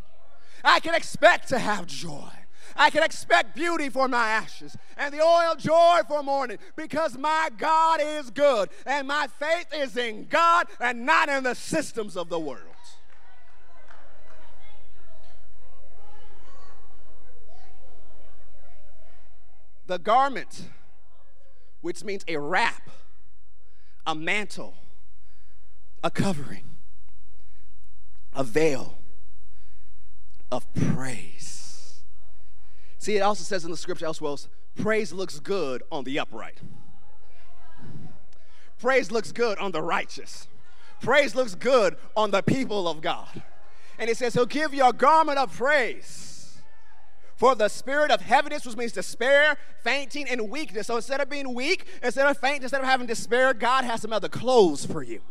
I 0.63 0.79
can 0.79 0.95
expect 0.95 1.49
to 1.49 1.59
have 1.59 1.85
joy. 1.85 2.29
I 2.75 2.89
can 2.89 3.03
expect 3.03 3.55
beauty 3.55 3.89
for 3.89 4.07
my 4.07 4.27
ashes 4.27 4.75
and 4.97 5.13
the 5.13 5.21
oil 5.21 5.55
joy 5.57 6.01
for 6.07 6.21
mourning 6.21 6.57
because 6.75 7.17
my 7.17 7.49
God 7.57 8.01
is 8.01 8.29
good 8.29 8.69
and 8.85 9.07
my 9.07 9.27
faith 9.39 9.67
is 9.73 9.95
in 9.95 10.27
God 10.29 10.67
and 10.81 11.05
not 11.05 11.29
in 11.29 11.43
the 11.43 11.55
systems 11.55 12.17
of 12.17 12.27
the 12.27 12.39
world. 12.39 12.59
The 19.87 19.99
garment, 19.99 20.63
which 21.81 22.03
means 22.03 22.25
a 22.27 22.37
wrap, 22.37 22.89
a 24.05 24.15
mantle, 24.15 24.75
a 26.03 26.11
covering, 26.11 26.63
a 28.33 28.43
veil 28.43 28.97
of 30.51 30.65
praise. 30.73 31.64
See, 33.05 33.17
it 33.17 33.19
also 33.19 33.43
says 33.43 33.63
in 33.63 33.69
the 33.69 33.77
scripture 33.77 34.07
elsewhere, 34.07 34.35
praise 34.81 35.13
looks 35.13 35.39
good 35.39 35.83
on 35.91 36.05
the 36.05 36.17
upright. 36.17 36.57
praise 38.79 39.11
looks 39.11 39.31
good 39.31 39.59
on 39.59 39.71
the 39.71 39.83
righteous. 39.83 40.47
Praise 41.01 41.35
looks 41.35 41.53
good 41.53 41.97
on 42.15 42.31
the 42.31 42.41
people 42.41 42.87
of 42.87 43.01
God. 43.01 43.43
And 43.99 44.09
it 44.09 44.17
says, 44.17 44.33
He'll 44.33 44.47
give 44.47 44.73
you 44.73 44.89
a 44.89 44.91
garment 44.91 45.37
of 45.37 45.55
praise 45.55 46.57
for 47.35 47.53
the 47.53 47.69
spirit 47.69 48.09
of 48.09 48.21
heaviness, 48.21 48.65
which 48.65 48.75
means 48.75 48.91
despair, 48.91 49.55
fainting, 49.83 50.27
and 50.27 50.49
weakness. 50.49 50.87
So 50.87 50.95
instead 50.95 51.21
of 51.21 51.29
being 51.29 51.53
weak, 51.53 51.85
instead 52.01 52.25
of 52.25 52.39
faint, 52.39 52.63
instead 52.63 52.81
of 52.81 52.87
having 52.87 53.05
despair, 53.05 53.53
God 53.53 53.85
has 53.85 54.01
some 54.01 54.13
other 54.13 54.29
clothes 54.29 54.83
for 54.83 55.03
you. 55.03 55.21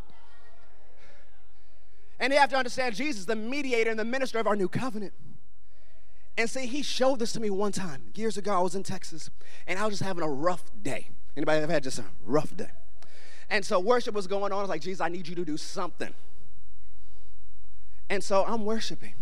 And 2.21 2.33
you 2.33 2.39
have 2.39 2.51
to 2.51 2.57
understand 2.57 2.95
Jesus, 2.95 3.25
the 3.25 3.35
mediator 3.35 3.91
and 3.91 3.99
the 3.99 4.05
minister 4.05 4.39
of 4.39 4.47
our 4.47 4.55
new 4.55 4.69
covenant. 4.69 5.13
And 6.37 6.51
see, 6.51 6.67
he 6.67 6.83
showed 6.83 7.21
this 7.21 7.33
to 7.33 7.41
me 7.41 7.51
one 7.51 7.73
time 7.73 8.11
years 8.15 8.37
ago. 8.37 8.53
I 8.53 8.61
was 8.61 8.75
in 8.75 8.83
Texas, 8.83 9.31
and 9.67 9.79
I 9.79 9.85
was 9.85 9.95
just 9.95 10.03
having 10.03 10.25
a 10.25 10.29
rough 10.29 10.65
day. 10.83 11.09
Anybody 11.37 11.63
ever 11.63 11.73
had 11.73 11.83
just 11.83 11.99
a 11.99 12.05
rough 12.25 12.57
day? 12.57 12.71
And 13.51 13.65
so 13.65 13.79
worship 13.79 14.15
was 14.15 14.27
going 14.27 14.53
on. 14.53 14.59
I 14.59 14.61
was 14.61 14.69
like, 14.69 14.81
Jesus, 14.81 15.01
I 15.01 15.09
need 15.09 15.29
you 15.29 15.35
to 15.37 15.45
do 15.45 15.57
something. 15.57 16.13
And 18.11 18.23
so 18.23 18.45
I'm 18.47 18.65
worshiping. 18.65 19.15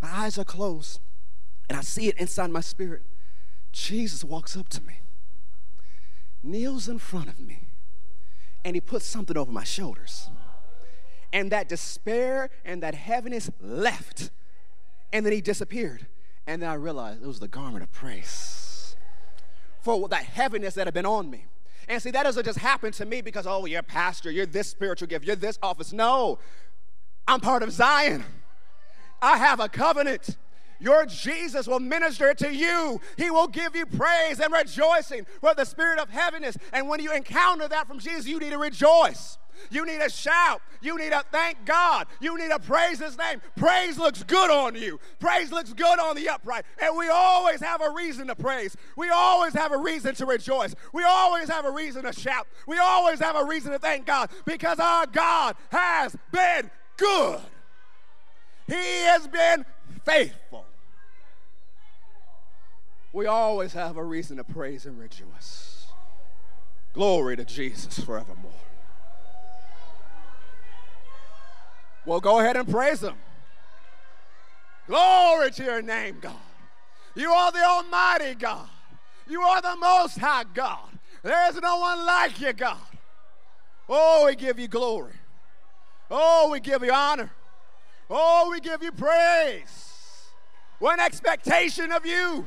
My 0.00 0.10
eyes 0.10 0.38
are 0.38 0.44
closed, 0.44 1.00
and 1.68 1.78
I 1.78 1.82
see 1.82 2.08
it 2.08 2.16
inside 2.16 2.50
my 2.50 2.60
spirit. 2.60 3.02
Jesus 3.72 4.24
walks 4.24 4.56
up 4.56 4.68
to 4.70 4.82
me, 4.82 5.00
kneels 6.42 6.88
in 6.88 6.98
front 6.98 7.28
of 7.28 7.38
me, 7.38 7.60
and 8.64 8.74
he 8.74 8.80
puts 8.80 9.04
something 9.06 9.36
over 9.36 9.52
my 9.52 9.64
shoulders. 9.64 10.30
And 11.32 11.52
that 11.52 11.68
despair 11.68 12.48
and 12.64 12.82
that 12.82 12.94
heaviness 12.94 13.50
left, 13.60 14.30
and 15.12 15.26
then 15.26 15.32
he 15.32 15.40
disappeared. 15.40 16.06
And 16.46 16.62
then 16.62 16.68
I 16.70 16.74
realized 16.74 17.22
it 17.22 17.26
was 17.26 17.40
the 17.40 17.48
garment 17.48 17.82
of 17.82 17.92
praise 17.92 18.96
for 19.80 20.08
that 20.08 20.24
heaviness 20.24 20.74
that 20.74 20.86
had 20.86 20.94
been 20.94 21.06
on 21.06 21.30
me. 21.30 21.46
And 21.88 22.02
see, 22.02 22.10
that 22.10 22.24
doesn't 22.24 22.44
just 22.44 22.58
happen 22.58 22.92
to 22.92 23.04
me 23.04 23.20
because, 23.20 23.46
oh, 23.46 23.64
you're 23.66 23.80
a 23.80 23.84
pastor, 23.84 24.30
you're 24.30 24.46
this 24.46 24.68
spiritual 24.68 25.06
gift, 25.06 25.24
you're 25.24 25.36
this 25.36 25.58
office. 25.62 25.92
No, 25.92 26.38
I'm 27.28 27.40
part 27.40 27.62
of 27.62 27.72
Zion. 27.72 28.24
I 29.22 29.38
have 29.38 29.60
a 29.60 29.68
covenant. 29.68 30.36
Your 30.78 31.06
Jesus 31.06 31.66
will 31.66 31.80
minister 31.80 32.34
to 32.34 32.54
you. 32.54 33.00
He 33.16 33.30
will 33.30 33.46
give 33.46 33.74
you 33.74 33.86
praise 33.86 34.40
and 34.40 34.52
rejoicing 34.52 35.26
for 35.40 35.54
the 35.54 35.64
spirit 35.64 35.98
of 35.98 36.10
heaviness. 36.10 36.58
And 36.72 36.88
when 36.88 37.00
you 37.00 37.12
encounter 37.12 37.66
that 37.68 37.86
from 37.86 37.98
Jesus, 37.98 38.26
you 38.26 38.38
need 38.38 38.50
to 38.50 38.58
rejoice. 38.58 39.38
You 39.70 39.84
need 39.86 40.00
to 40.00 40.08
shout. 40.08 40.60
You 40.80 40.98
need 40.98 41.10
to 41.10 41.24
thank 41.32 41.64
God. 41.64 42.06
You 42.20 42.36
need 42.38 42.50
to 42.50 42.58
praise 42.58 42.98
His 42.98 43.16
name. 43.16 43.40
Praise 43.56 43.98
looks 43.98 44.22
good 44.22 44.50
on 44.50 44.74
you. 44.74 45.00
Praise 45.18 45.50
looks 45.52 45.72
good 45.72 45.98
on 45.98 46.16
the 46.16 46.28
upright. 46.28 46.64
And 46.80 46.96
we 46.96 47.08
always 47.08 47.60
have 47.60 47.80
a 47.80 47.90
reason 47.90 48.26
to 48.28 48.34
praise. 48.34 48.76
We 48.96 49.10
always 49.10 49.52
have 49.54 49.72
a 49.72 49.78
reason 49.78 50.14
to 50.16 50.26
rejoice. 50.26 50.74
We 50.92 51.04
always 51.04 51.48
have 51.48 51.64
a 51.64 51.70
reason 51.70 52.04
to 52.04 52.12
shout. 52.12 52.46
We 52.66 52.78
always 52.78 53.18
have 53.20 53.36
a 53.36 53.44
reason 53.44 53.72
to 53.72 53.78
thank 53.78 54.06
God 54.06 54.30
because 54.44 54.78
our 54.78 55.06
God 55.06 55.56
has 55.70 56.16
been 56.30 56.70
good. 56.96 57.40
He 58.66 58.74
has 58.74 59.26
been 59.28 59.64
faithful. 60.04 60.64
We 63.12 63.26
always 63.26 63.72
have 63.72 63.96
a 63.96 64.04
reason 64.04 64.36
to 64.36 64.44
praise 64.44 64.84
and 64.84 64.98
rejoice. 64.98 65.86
Glory 66.92 67.36
to 67.36 67.44
Jesus 67.44 67.98
forevermore. 67.98 68.52
Well, 72.06 72.20
go 72.20 72.38
ahead 72.38 72.56
and 72.56 72.68
praise 72.68 73.02
Him. 73.02 73.14
Glory 74.86 75.50
to 75.50 75.64
your 75.64 75.82
name, 75.82 76.18
God. 76.20 76.32
You 77.16 77.30
are 77.30 77.50
the 77.50 77.64
Almighty 77.64 78.34
God. 78.36 78.68
You 79.28 79.42
are 79.42 79.60
the 79.60 79.76
Most 79.76 80.16
High 80.18 80.44
God. 80.54 80.88
There's 81.24 81.60
no 81.60 81.78
one 81.78 82.06
like 82.06 82.40
you, 82.40 82.52
God. 82.52 82.78
Oh, 83.88 84.26
we 84.26 84.36
give 84.36 84.60
you 84.60 84.68
glory. 84.68 85.14
Oh, 86.08 86.50
we 86.52 86.60
give 86.60 86.84
you 86.84 86.92
honor. 86.92 87.32
Oh, 88.08 88.48
we 88.52 88.60
give 88.60 88.82
you 88.82 88.92
praise. 88.92 90.30
We're 90.78 90.94
in 90.94 91.00
expectation 91.00 91.90
of 91.90 92.06
you. 92.06 92.44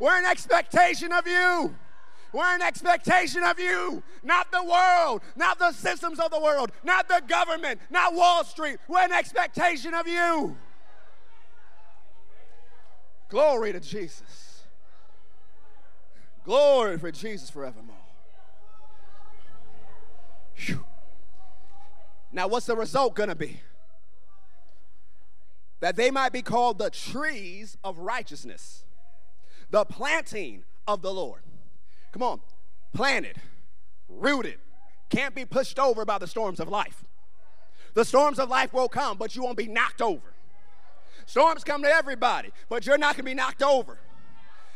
We're 0.00 0.18
in 0.18 0.24
expectation 0.24 1.12
of 1.12 1.28
you. 1.28 1.76
We're 2.32 2.54
in 2.54 2.62
expectation 2.62 3.42
of 3.42 3.58
you, 3.58 4.02
not 4.22 4.50
the 4.50 4.64
world, 4.64 5.22
not 5.36 5.58
the 5.58 5.72
systems 5.72 6.18
of 6.18 6.30
the 6.30 6.40
world, 6.40 6.72
not 6.82 7.08
the 7.08 7.22
government, 7.26 7.80
not 7.90 8.14
Wall 8.14 8.42
Street. 8.44 8.78
We're 8.88 9.04
in 9.04 9.12
expectation 9.12 9.92
of 9.92 10.08
you. 10.08 10.56
Glory 13.28 13.72
to 13.72 13.80
Jesus. 13.80 14.62
Glory 16.44 16.98
for 16.98 17.10
Jesus 17.10 17.50
forevermore. 17.50 17.96
Whew. 20.56 20.84
Now, 22.32 22.48
what's 22.48 22.66
the 22.66 22.76
result 22.76 23.14
going 23.14 23.28
to 23.28 23.34
be? 23.34 23.60
That 25.80 25.96
they 25.96 26.10
might 26.10 26.32
be 26.32 26.42
called 26.42 26.78
the 26.78 26.90
trees 26.90 27.76
of 27.84 27.98
righteousness, 27.98 28.84
the 29.70 29.84
planting 29.84 30.64
of 30.86 31.02
the 31.02 31.12
Lord. 31.12 31.42
Come 32.12 32.22
on, 32.22 32.40
planted, 32.92 33.36
rooted, 34.08 34.58
can't 35.08 35.34
be 35.34 35.44
pushed 35.44 35.78
over 35.78 36.04
by 36.04 36.18
the 36.18 36.26
storms 36.26 36.60
of 36.60 36.68
life. 36.68 37.04
The 37.94 38.04
storms 38.04 38.38
of 38.38 38.48
life 38.48 38.72
will 38.72 38.88
come, 38.88 39.18
but 39.18 39.34
you 39.34 39.42
won't 39.42 39.56
be 39.56 39.66
knocked 39.66 40.00
over. 40.00 40.34
Storms 41.26 41.64
come 41.64 41.82
to 41.82 41.88
everybody, 41.88 42.50
but 42.68 42.86
you're 42.86 42.98
not 42.98 43.16
going 43.16 43.24
to 43.24 43.30
be 43.30 43.34
knocked 43.34 43.62
over. 43.62 43.98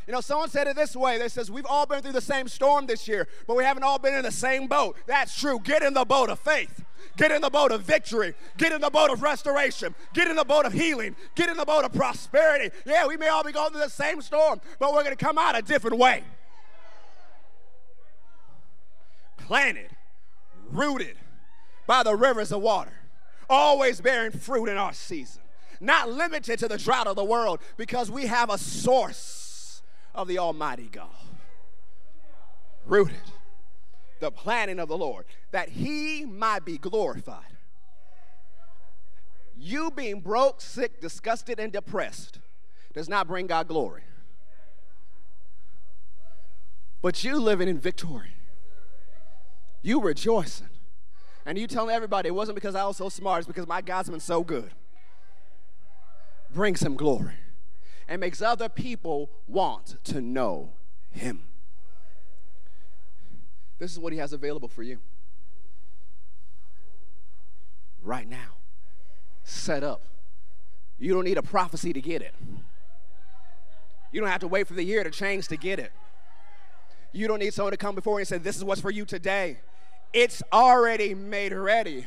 You 0.07 0.13
know, 0.13 0.21
someone 0.21 0.49
said 0.49 0.69
it 0.69 0.77
this 0.77 0.95
way. 0.95 1.19
They 1.19 1.29
says, 1.29 1.51
we've 1.51 1.67
all 1.67 1.85
been 1.85 2.01
through 2.01 2.13
the 2.13 2.21
same 2.21 2.47
storm 2.47 2.87
this 2.87 3.09
year, 3.09 3.27
but 3.47 3.57
we 3.57 3.65
haven't 3.65 3.83
all 3.83 3.99
been 3.99 4.15
in 4.15 4.23
the 4.23 4.31
same 4.31 4.69
boat. 4.69 4.97
That's 5.07 5.37
true. 5.37 5.59
Get 5.59 5.83
in 5.83 5.95
the 5.95 6.05
boat 6.05 6.31
of 6.31 6.39
faith. 6.39 6.85
Get 7.17 7.33
in 7.33 7.41
the 7.41 7.51
boat 7.51 7.73
of 7.73 7.83
victory. 7.83 8.35
Get 8.57 8.73
in 8.73 8.81
the 8.81 8.91
boat 8.91 9.11
of 9.11 9.23
restoration. 9.23 9.95
Get 10.15 10.29
in 10.29 10.37
the 10.37 10.45
boat 10.45 10.65
of 10.65 10.73
healing. 10.73 11.17
Get 11.35 11.49
in 11.49 11.57
the 11.57 11.65
boat 11.65 11.85
of 11.85 11.93
prosperity. 11.93 12.71
Yeah, 12.85 13.07
we 13.07 13.17
may 13.17 13.29
all 13.29 13.43
be 13.43 13.53
going 13.53 13.73
through 13.73 13.81
the 13.81 13.91
same 13.91 14.21
storm, 14.21 14.61
but 14.79 14.93
we're 14.93 15.03
going 15.03 15.17
to 15.17 15.25
come 15.25 15.39
out 15.39 15.59
a 15.59 15.63
different 15.63 15.99
way. 15.99 16.23
Planted, 19.47 19.91
rooted 20.73 21.17
by 21.87 22.03
the 22.03 22.17
rivers 22.17 22.51
of 22.51 22.63
water, 22.63 22.91
always 23.49 24.01
bearing 24.01 24.33
fruit 24.33 24.67
in 24.69 24.77
our 24.77 24.93
season. 24.93 25.41
Not 25.79 26.11
limited 26.11 26.59
to 26.59 26.67
the 26.67 26.79
drought 26.79 27.07
of 27.07 27.15
the 27.15 27.23
world 27.23 27.61
because 27.77 28.11
we 28.11 28.27
have 28.27 28.51
a 28.51 28.59
source 28.59 29.83
of 30.17 30.27
the 30.27 30.39
Almighty 30.39 30.89
God. 30.91 31.11
Rooted 32.87 33.15
the 34.19 34.33
planting 34.33 34.81
of 34.81 34.89
the 34.89 34.99
Lord, 34.99 35.27
that 35.53 35.69
he 35.69 36.25
might 36.25 36.65
be 36.65 36.77
glorified. 36.77 37.45
You 39.57 39.93
being 39.93 40.21
broke, 40.21 40.61
sick, 40.61 41.01
disgusted, 41.01 41.61
and 41.61 41.73
depressed 41.73 42.41
does 42.95 43.09
not 43.09 43.29
bring 43.29 43.47
God 43.47 43.69
glory. 43.69 44.03
But 47.01 47.23
you 47.23 47.39
living 47.39 47.69
in 47.69 47.79
victory, 47.79 48.36
you 49.87 50.01
rejoicing, 50.01 50.69
and 51.45 51.57
you 51.57 51.67
telling 51.67 51.95
everybody 51.95 52.29
it 52.29 52.33
wasn't 52.33 52.57
because 52.57 52.75
I 52.75 52.85
was 52.85 52.97
so 52.97 53.09
smart, 53.09 53.41
it's 53.41 53.47
because 53.47 53.67
my 53.67 53.81
God's 53.81 54.11
been 54.11 54.21
so 54.21 54.43
good. 54.43 54.71
Brings 56.53 56.83
him 56.83 56.97
glory 56.97 57.35
and 58.09 58.21
makes 58.21 58.41
other 58.41 58.69
people 58.69 59.31
want 59.47 59.97
to 60.05 60.21
know 60.21 60.71
Him. 61.11 61.43
This 63.79 63.93
is 63.93 63.99
what 63.99 64.13
He 64.13 64.19
has 64.19 64.33
available 64.33 64.69
for 64.69 64.83
you 64.83 64.99
right 68.03 68.29
now. 68.29 68.57
Set 69.45 69.83
up. 69.83 70.03
You 70.99 71.13
don't 71.13 71.25
need 71.25 71.39
a 71.39 71.43
prophecy 71.43 71.93
to 71.93 72.01
get 72.01 72.23
it. 72.23 72.35
You 74.13 74.21
don't 74.21 74.31
have 74.31 74.41
to 74.41 74.49
wait 74.49 74.67
for 74.67 74.75
the 74.75 74.85
year 74.85 75.05
to 75.05 75.11
change 75.11 75.49
to 75.49 75.57
get 75.57 75.79
it. 75.79 75.93
You 77.13 77.29
don't 77.29 77.39
need 77.39 77.53
someone 77.53 77.73
to 77.73 77.77
come 77.77 77.95
before 77.95 78.15
you 78.15 78.21
and 78.21 78.29
say, 78.29 78.39
This 78.39 78.57
is 78.57 78.65
what's 78.65 78.81
for 78.81 78.91
you 78.91 79.05
today. 79.05 79.59
It's 80.17 80.43
already 80.51 81.15
made 81.15 81.53
ready 81.53 82.07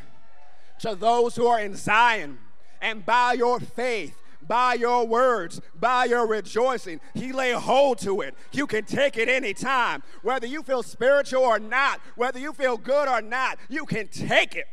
to 0.79 0.95
those 0.95 1.35
who 1.35 1.45
are 1.45 1.59
in 1.59 1.75
Zion. 1.75 2.39
And 2.81 3.05
by 3.05 3.33
your 3.33 3.59
faith, 3.59 4.17
by 4.41 4.73
your 4.73 5.05
words, 5.05 5.61
by 5.79 6.05
your 6.05 6.25
rejoicing. 6.25 7.01
He 7.13 7.31
lay 7.31 7.51
hold 7.51 7.99
to 7.99 8.21
it. 8.21 8.33
You 8.51 8.65
can 8.65 8.85
take 8.85 9.15
it 9.15 9.29
anytime. 9.29 10.01
Whether 10.23 10.47
you 10.47 10.63
feel 10.63 10.81
spiritual 10.81 11.43
or 11.43 11.59
not, 11.59 12.01
whether 12.15 12.39
you 12.39 12.51
feel 12.51 12.77
good 12.77 13.07
or 13.07 13.21
not, 13.21 13.59
you 13.69 13.85
can 13.85 14.07
take 14.07 14.55
it. 14.55 14.65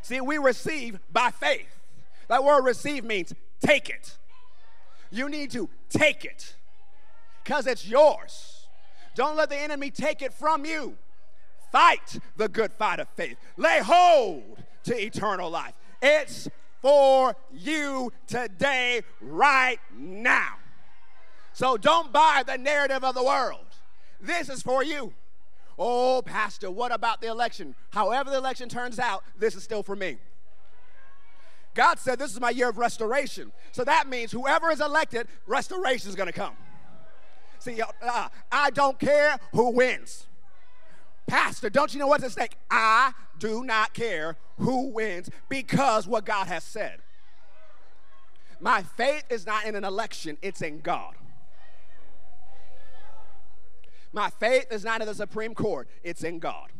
See, 0.00 0.22
we 0.22 0.38
receive 0.38 1.00
by 1.12 1.30
faith. 1.30 1.68
That 2.28 2.42
word 2.42 2.64
receive 2.64 3.04
means 3.04 3.34
take 3.60 3.90
it. 3.90 4.16
You 5.10 5.28
need 5.28 5.50
to 5.50 5.68
take 5.90 6.24
it 6.24 6.54
because 7.44 7.66
it's 7.66 7.86
yours. 7.86 8.68
Don't 9.14 9.36
let 9.36 9.50
the 9.50 9.58
enemy 9.58 9.90
take 9.90 10.22
it 10.22 10.32
from 10.32 10.64
you. 10.64 10.96
Fight 11.72 12.18
the 12.36 12.48
good 12.48 12.72
fight 12.72 13.00
of 13.00 13.08
faith. 13.10 13.36
Lay 13.56 13.80
hold 13.80 14.64
to 14.84 14.98
eternal 14.98 15.50
life. 15.50 15.74
It's 16.02 16.48
for 16.80 17.36
you 17.52 18.12
today, 18.26 19.02
right 19.20 19.78
now. 19.94 20.56
So 21.52 21.76
don't 21.76 22.12
buy 22.12 22.42
the 22.46 22.56
narrative 22.56 23.04
of 23.04 23.14
the 23.14 23.22
world. 23.22 23.66
This 24.20 24.48
is 24.48 24.62
for 24.62 24.82
you. 24.82 25.12
Oh, 25.78 26.22
Pastor, 26.24 26.70
what 26.70 26.92
about 26.92 27.20
the 27.20 27.28
election? 27.28 27.74
However, 27.90 28.30
the 28.30 28.36
election 28.36 28.68
turns 28.68 28.98
out, 28.98 29.24
this 29.38 29.54
is 29.54 29.62
still 29.62 29.82
for 29.82 29.96
me. 29.96 30.18
God 31.74 31.98
said, 31.98 32.18
This 32.18 32.32
is 32.32 32.40
my 32.40 32.50
year 32.50 32.68
of 32.68 32.78
restoration. 32.78 33.52
So 33.72 33.84
that 33.84 34.08
means 34.08 34.32
whoever 34.32 34.70
is 34.70 34.80
elected, 34.80 35.28
restoration 35.46 36.08
is 36.08 36.16
going 36.16 36.26
to 36.26 36.32
come. 36.32 36.54
See, 37.60 37.80
uh, 37.80 38.28
I 38.50 38.70
don't 38.70 38.98
care 38.98 39.38
who 39.52 39.70
wins. 39.70 40.26
Pastor, 41.26 41.70
don't 41.70 41.92
you 41.92 42.00
know 42.00 42.06
what's 42.06 42.24
at 42.24 42.32
stake? 42.32 42.56
I 42.70 43.12
do 43.38 43.64
not 43.64 43.94
care 43.94 44.36
who 44.58 44.88
wins 44.88 45.30
because 45.48 46.06
what 46.06 46.24
God 46.24 46.46
has 46.46 46.64
said. 46.64 47.00
My 48.60 48.82
faith 48.82 49.24
is 49.30 49.46
not 49.46 49.64
in 49.64 49.74
an 49.74 49.84
election, 49.84 50.36
it's 50.42 50.60
in 50.60 50.80
God. 50.80 51.14
My 54.12 54.28
faith 54.28 54.66
is 54.70 54.84
not 54.84 55.00
in 55.00 55.06
the 55.06 55.14
Supreme 55.14 55.54
Court, 55.54 55.88
it's 56.02 56.24
in 56.24 56.38
God. 56.38 56.70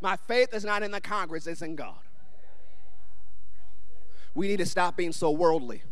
My 0.00 0.16
faith 0.16 0.52
is 0.52 0.64
not 0.64 0.82
in 0.82 0.90
the 0.90 1.00
Congress, 1.00 1.46
it's 1.46 1.62
in 1.62 1.76
God. 1.76 2.00
We 4.34 4.48
need 4.48 4.58
to 4.58 4.66
stop 4.66 4.96
being 4.96 5.12
so 5.12 5.30
worldly 5.30 5.82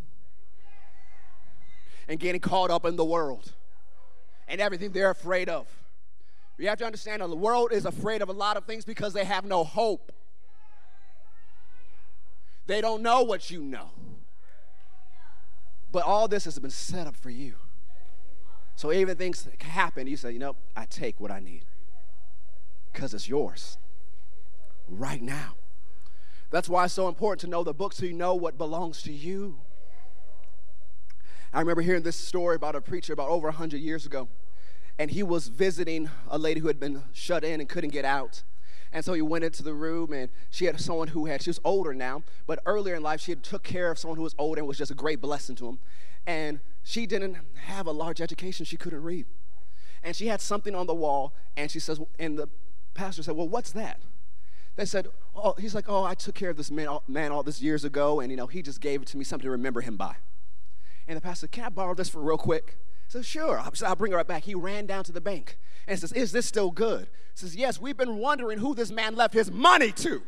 and 2.08 2.18
getting 2.18 2.40
caught 2.40 2.70
up 2.70 2.84
in 2.84 2.96
the 2.96 3.04
world 3.04 3.52
and 4.48 4.60
everything 4.60 4.90
they're 4.90 5.10
afraid 5.10 5.48
of. 5.48 5.68
You 6.60 6.68
have 6.68 6.78
to 6.78 6.84
understand 6.84 7.22
that 7.22 7.28
the 7.28 7.36
world 7.36 7.72
is 7.72 7.86
afraid 7.86 8.20
of 8.20 8.28
a 8.28 8.32
lot 8.32 8.58
of 8.58 8.66
things 8.66 8.84
because 8.84 9.14
they 9.14 9.24
have 9.24 9.46
no 9.46 9.64
hope. 9.64 10.12
They 12.66 12.82
don't 12.82 13.02
know 13.02 13.22
what 13.22 13.50
you 13.50 13.62
know. 13.62 13.90
But 15.90 16.04
all 16.04 16.28
this 16.28 16.44
has 16.44 16.58
been 16.58 16.70
set 16.70 17.06
up 17.06 17.16
for 17.16 17.30
you. 17.30 17.54
So 18.76 18.92
even 18.92 19.16
things 19.16 19.48
happen, 19.60 20.06
you 20.06 20.18
say, 20.18 20.32
you 20.32 20.38
know, 20.38 20.54
I 20.76 20.84
take 20.84 21.18
what 21.18 21.30
I 21.30 21.40
need 21.40 21.64
because 22.92 23.14
it's 23.14 23.28
yours 23.28 23.78
right 24.86 25.22
now. 25.22 25.54
That's 26.50 26.68
why 26.68 26.84
it's 26.84 26.94
so 26.94 27.08
important 27.08 27.40
to 27.40 27.46
know 27.46 27.64
the 27.64 27.72
book 27.72 27.94
so 27.94 28.04
you 28.04 28.12
know 28.12 28.34
what 28.34 28.58
belongs 28.58 29.02
to 29.02 29.12
you. 29.12 29.58
I 31.52 31.60
remember 31.60 31.82
hearing 31.82 32.02
this 32.02 32.16
story 32.16 32.56
about 32.56 32.74
a 32.76 32.80
preacher 32.80 33.12
about 33.12 33.28
over 33.28 33.48
100 33.48 33.78
years 33.78 34.04
ago, 34.06 34.28
and 35.00 35.12
he 35.12 35.22
was 35.22 35.48
visiting 35.48 36.10
a 36.28 36.36
lady 36.36 36.60
who 36.60 36.66
had 36.66 36.78
been 36.78 37.02
shut 37.14 37.42
in 37.42 37.58
and 37.58 37.66
couldn't 37.70 37.88
get 37.88 38.04
out. 38.04 38.42
And 38.92 39.02
so 39.02 39.14
he 39.14 39.22
went 39.22 39.44
into 39.44 39.62
the 39.62 39.72
room, 39.72 40.12
and 40.12 40.28
she 40.50 40.66
had 40.66 40.78
someone 40.78 41.08
who 41.08 41.24
had, 41.24 41.40
she 41.40 41.48
was 41.48 41.58
older 41.64 41.94
now, 41.94 42.22
but 42.46 42.58
earlier 42.66 42.96
in 42.96 43.02
life, 43.02 43.22
she 43.22 43.32
had 43.32 43.42
took 43.42 43.62
care 43.62 43.90
of 43.90 43.98
someone 43.98 44.18
who 44.18 44.22
was 44.22 44.34
older 44.36 44.58
and 44.58 44.68
was 44.68 44.76
just 44.76 44.90
a 44.90 44.94
great 44.94 45.22
blessing 45.22 45.56
to 45.56 45.70
him. 45.70 45.78
And 46.26 46.60
she 46.82 47.06
didn't 47.06 47.38
have 47.64 47.86
a 47.86 47.92
large 47.92 48.20
education, 48.20 48.66
she 48.66 48.76
couldn't 48.76 49.02
read. 49.02 49.24
And 50.02 50.14
she 50.14 50.26
had 50.26 50.42
something 50.42 50.74
on 50.74 50.86
the 50.86 50.94
wall, 50.94 51.32
and 51.56 51.70
she 51.70 51.80
says, 51.80 51.98
and 52.18 52.38
the 52.38 52.50
pastor 52.92 53.22
said, 53.22 53.36
Well, 53.36 53.48
what's 53.48 53.72
that? 53.72 54.02
They 54.76 54.84
said, 54.84 55.08
oh, 55.34 55.54
he's 55.58 55.74
like, 55.74 55.88
oh, 55.88 56.04
I 56.04 56.12
took 56.12 56.34
care 56.34 56.50
of 56.50 56.58
this 56.58 56.70
man, 56.70 56.98
man 57.08 57.32
all 57.32 57.42
this 57.42 57.62
years 57.62 57.86
ago, 57.86 58.20
and 58.20 58.30
you 58.30 58.36
know, 58.36 58.48
he 58.48 58.60
just 58.60 58.82
gave 58.82 59.00
it 59.00 59.08
to 59.08 59.16
me, 59.16 59.24
something 59.24 59.46
to 59.46 59.50
remember 59.50 59.80
him 59.80 59.96
by. 59.96 60.16
And 61.08 61.16
the 61.16 61.22
pastor 61.22 61.44
said, 61.44 61.52
can 61.52 61.64
I 61.64 61.68
borrow 61.70 61.94
this 61.94 62.10
for 62.10 62.20
real 62.20 62.36
quick? 62.36 62.76
So 63.10 63.22
sure, 63.22 63.58
I'll, 63.58 63.96
bring 63.96 64.12
her 64.12 64.18
right 64.18 64.26
back. 64.26 64.44
He 64.44 64.54
ran 64.54 64.86
down 64.86 65.02
to 65.02 65.10
the 65.10 65.20
bank 65.20 65.58
and 65.88 65.98
says, 65.98 66.12
is 66.12 66.30
this 66.30 66.46
still 66.46 66.70
good? 66.70 67.08
Says, 67.34 67.56
yes, 67.56 67.80
we've 67.80 67.96
been 67.96 68.18
wondering 68.18 68.60
who 68.60 68.72
this 68.72 68.92
man 68.92 69.16
left 69.16 69.34
his 69.34 69.50
money 69.50 69.90
to. 69.90 70.22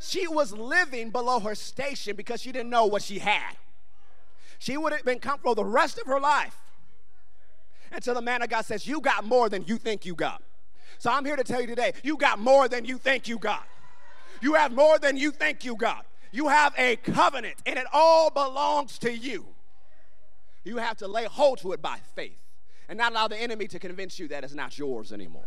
She 0.00 0.26
was 0.26 0.50
living 0.50 1.10
below 1.10 1.38
her 1.38 1.54
station 1.54 2.16
because 2.16 2.42
she 2.42 2.50
didn't 2.50 2.70
know 2.70 2.86
what 2.86 3.02
she 3.02 3.20
had. 3.20 3.54
She 4.58 4.76
would 4.76 4.92
have 4.92 5.04
been 5.04 5.20
comfortable 5.20 5.54
the 5.54 5.64
rest 5.64 5.96
of 5.96 6.08
her 6.08 6.18
life 6.18 6.58
until 7.92 8.14
the 8.14 8.20
man 8.20 8.42
of 8.42 8.48
God 8.48 8.64
says, 8.64 8.84
You 8.84 9.00
got 9.00 9.24
more 9.24 9.48
than 9.48 9.62
you 9.64 9.78
think 9.78 10.06
you 10.06 10.16
got. 10.16 10.42
So 10.98 11.12
I'm 11.12 11.24
here 11.24 11.36
to 11.36 11.44
tell 11.44 11.60
you 11.60 11.68
today 11.68 11.92
you 12.02 12.16
got 12.16 12.40
more 12.40 12.66
than 12.66 12.84
you 12.84 12.98
think 12.98 13.28
you 13.28 13.38
got. 13.38 13.64
You 14.40 14.54
have 14.54 14.72
more 14.72 14.98
than 14.98 15.16
you 15.16 15.30
think 15.30 15.64
you 15.64 15.76
got. 15.76 16.04
You 16.32 16.48
have 16.48 16.74
a 16.76 16.96
covenant, 16.96 17.54
and 17.64 17.78
it 17.78 17.86
all 17.92 18.28
belongs 18.30 18.98
to 18.98 19.16
you. 19.16 19.46
You 20.66 20.78
have 20.78 20.96
to 20.96 21.06
lay 21.06 21.26
hold 21.26 21.58
to 21.58 21.72
it 21.72 21.80
by 21.80 21.98
faith 22.16 22.42
and 22.88 22.98
not 22.98 23.12
allow 23.12 23.28
the 23.28 23.40
enemy 23.40 23.68
to 23.68 23.78
convince 23.78 24.18
you 24.18 24.26
that 24.28 24.42
it's 24.42 24.52
not 24.52 24.76
yours 24.76 25.12
anymore. 25.12 25.46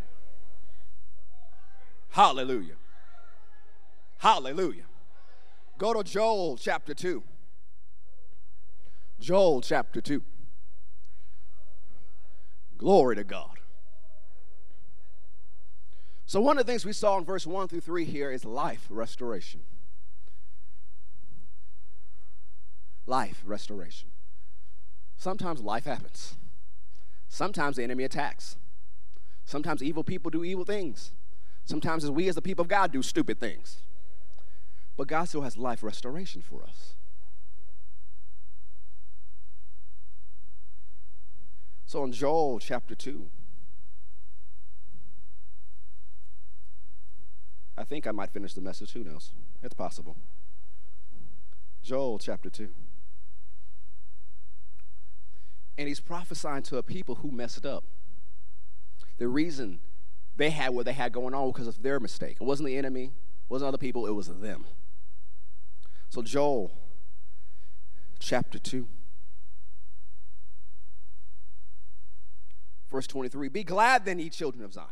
Hallelujah. 2.12 2.76
Hallelujah. 4.20 4.86
Go 5.78 5.94
to 5.94 6.10
Joel 6.10 6.56
chapter 6.56 6.94
2. 6.94 7.22
Joel 9.20 9.60
chapter 9.60 10.00
2. 10.00 10.24
Glory 12.78 13.18
to 13.18 13.26
God. 13.26 13.60
So, 16.26 16.40
one 16.40 16.58
of 16.58 16.66
the 16.66 16.72
things 16.72 16.86
we 16.86 16.94
saw 16.94 17.18
in 17.18 17.26
verse 17.26 17.46
1 17.46 17.68
through 17.68 17.82
3 17.82 18.06
here 18.06 18.32
is 18.32 18.46
life 18.46 18.88
restoration. 18.90 19.62
Life 23.06 23.42
restoration. 23.46 24.12
Sometimes 25.20 25.60
life 25.60 25.84
happens. 25.84 26.36
Sometimes 27.28 27.76
the 27.76 27.84
enemy 27.84 28.06
attacks. 28.06 28.56
Sometimes 29.44 29.84
evil 29.84 30.04
people 30.04 30.32
do 30.32 30.46
evil 30.46 30.64
things. 30.64 31.12
Sometimes 31.66 32.06
as 32.06 32.10
we 32.10 32.30
as 32.30 32.36
the 32.36 32.42
people 32.42 32.64
of 32.64 32.70
God 32.70 32.94
do 32.94 33.04
stupid 33.04 33.38
things. 33.38 33.82
But 34.96 35.08
God 35.08 35.26
still 35.26 35.42
has 35.42 35.58
life 35.58 35.84
restoration 35.84 36.42
for 36.42 36.64
us. 36.64 36.96
So 41.86 42.04
in 42.06 42.14
Joel 42.14 42.60
chapter 42.60 42.96
2, 42.96 43.28
I 47.78 47.84
think 47.84 48.08
I 48.08 48.12
might 48.12 48.30
finish 48.30 48.54
the 48.54 48.62
message. 48.62 48.94
Who 48.94 49.04
knows? 49.04 49.32
It's 49.62 49.74
possible. 49.74 50.16
Joel 51.84 52.20
chapter 52.20 52.50
2. 52.50 52.70
And 55.80 55.88
he's 55.88 56.00
prophesying 56.00 56.62
to 56.64 56.78
a 56.78 56.84
people 56.84 57.16
who 57.16 57.32
messed 57.32 57.66
up. 57.66 57.84
The 59.18 59.28
reason 59.28 59.80
they 60.38 60.52
had 60.52 60.74
what 60.74 60.86
they 60.86 60.94
had 60.94 61.12
going 61.12 61.34
on 61.34 61.52
because 61.52 61.68
of 61.68 61.82
their 61.82 62.00
mistake. 62.00 62.38
It 62.40 62.44
wasn't 62.44 62.68
the 62.68 62.78
enemy, 62.78 63.06
it 63.06 63.12
wasn't 63.50 63.70
other 63.70 63.78
people, 63.78 64.06
it 64.06 64.12
was 64.12 64.28
them. 64.28 64.66
So, 66.10 66.22
Joel 66.22 66.72
chapter 68.20 68.60
2, 68.60 68.88
verse 72.92 73.08
23 73.08 73.50
Be 73.50 73.64
glad 73.64 74.06
then, 74.06 74.20
ye 74.20 74.30
children 74.30 74.64
of 74.64 74.74
Zion, 74.74 74.88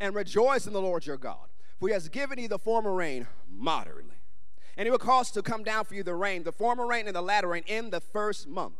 and 0.00 0.14
rejoice 0.14 0.66
in 0.66 0.72
the 0.72 0.80
Lord 0.80 1.06
your 1.06 1.16
God 1.18 1.50
for 1.80 1.88
he 1.88 1.94
has 1.94 2.08
given 2.10 2.38
you 2.38 2.46
the 2.46 2.58
former 2.58 2.92
rain 2.92 3.26
moderately. 3.50 4.16
And 4.76 4.86
he 4.86 4.90
will 4.90 4.98
cause 4.98 5.30
to 5.32 5.42
come 5.42 5.64
down 5.64 5.86
for 5.86 5.94
you 5.94 6.02
the 6.02 6.14
rain, 6.14 6.42
the 6.42 6.52
former 6.52 6.86
rain 6.86 7.06
and 7.06 7.16
the 7.16 7.22
latter 7.22 7.48
rain 7.48 7.64
in 7.66 7.90
the 7.90 8.00
first 8.00 8.46
month. 8.46 8.74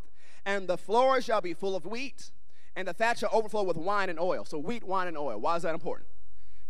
And 0.45 0.69
the 0.69 0.77
floor 0.77 1.21
shall 1.21 1.41
be 1.41 1.55
full 1.55 1.77
of 1.77 1.85
wheat, 1.85 2.31
and 2.75 2.89
the 2.89 2.93
thatch 2.93 3.19
shall 3.19 3.31
overflow 3.33 3.63
with 3.63 3.77
wine 3.77 4.09
and 4.09 4.19
oil. 4.19 4.45
So, 4.45 4.59
wheat, 4.59 4.85
wine, 4.85 5.09
and 5.09 5.17
oil. 5.17 5.39
Why 5.39 5.57
is 5.57 5.63
that 5.63 5.75
important? 5.75 6.09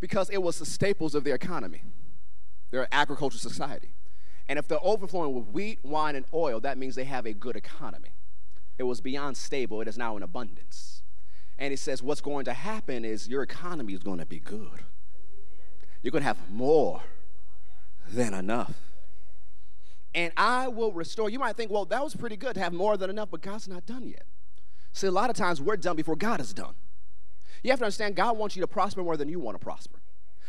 Because 0.00 0.30
it 0.30 0.42
was 0.42 0.58
the 0.58 0.66
staples 0.66 1.14
of 1.14 1.24
their 1.24 1.34
economy, 1.34 1.82
their 2.70 2.88
agricultural 2.90 3.38
society. 3.38 3.94
And 4.48 4.58
if 4.58 4.66
they're 4.66 4.78
overflowing 4.82 5.34
with 5.34 5.48
wheat, 5.48 5.78
wine, 5.84 6.16
and 6.16 6.26
oil, 6.34 6.58
that 6.60 6.78
means 6.78 6.94
they 6.94 7.04
have 7.04 7.26
a 7.26 7.32
good 7.32 7.54
economy. 7.54 8.10
It 8.78 8.84
was 8.84 9.00
beyond 9.00 9.36
stable, 9.36 9.80
it 9.80 9.88
is 9.88 9.98
now 9.98 10.16
in 10.16 10.22
abundance. 10.22 11.02
And 11.58 11.70
he 11.70 11.76
says, 11.76 12.02
What's 12.02 12.20
going 12.20 12.46
to 12.46 12.54
happen 12.54 13.04
is 13.04 13.28
your 13.28 13.42
economy 13.42 13.92
is 13.92 14.00
going 14.00 14.18
to 14.18 14.26
be 14.26 14.40
good 14.40 14.84
you're 16.02 16.12
going 16.12 16.22
to 16.22 16.26
have 16.26 16.50
more 16.50 17.02
than 18.08 18.34
enough. 18.34 18.74
And 20.14 20.32
I 20.36 20.68
will 20.68 20.92
restore. 20.92 21.30
You 21.30 21.38
might 21.38 21.56
think, 21.56 21.70
well, 21.70 21.84
that 21.86 22.02
was 22.02 22.16
pretty 22.16 22.36
good 22.36 22.54
to 22.54 22.60
have 22.60 22.72
more 22.72 22.96
than 22.96 23.10
enough, 23.10 23.30
but 23.30 23.42
God's 23.42 23.68
not 23.68 23.86
done 23.86 24.06
yet. 24.06 24.24
See, 24.92 25.06
a 25.06 25.10
lot 25.10 25.30
of 25.30 25.36
times 25.36 25.60
we're 25.60 25.76
done 25.76 25.96
before 25.96 26.16
God 26.16 26.40
is 26.40 26.52
done. 26.52 26.74
You 27.62 27.70
have 27.70 27.78
to 27.78 27.84
understand, 27.84 28.16
God 28.16 28.36
wants 28.36 28.56
you 28.56 28.62
to 28.62 28.66
prosper 28.66 29.02
more 29.02 29.16
than 29.16 29.28
you 29.28 29.38
want 29.38 29.58
to 29.58 29.64
prosper. 29.64 30.00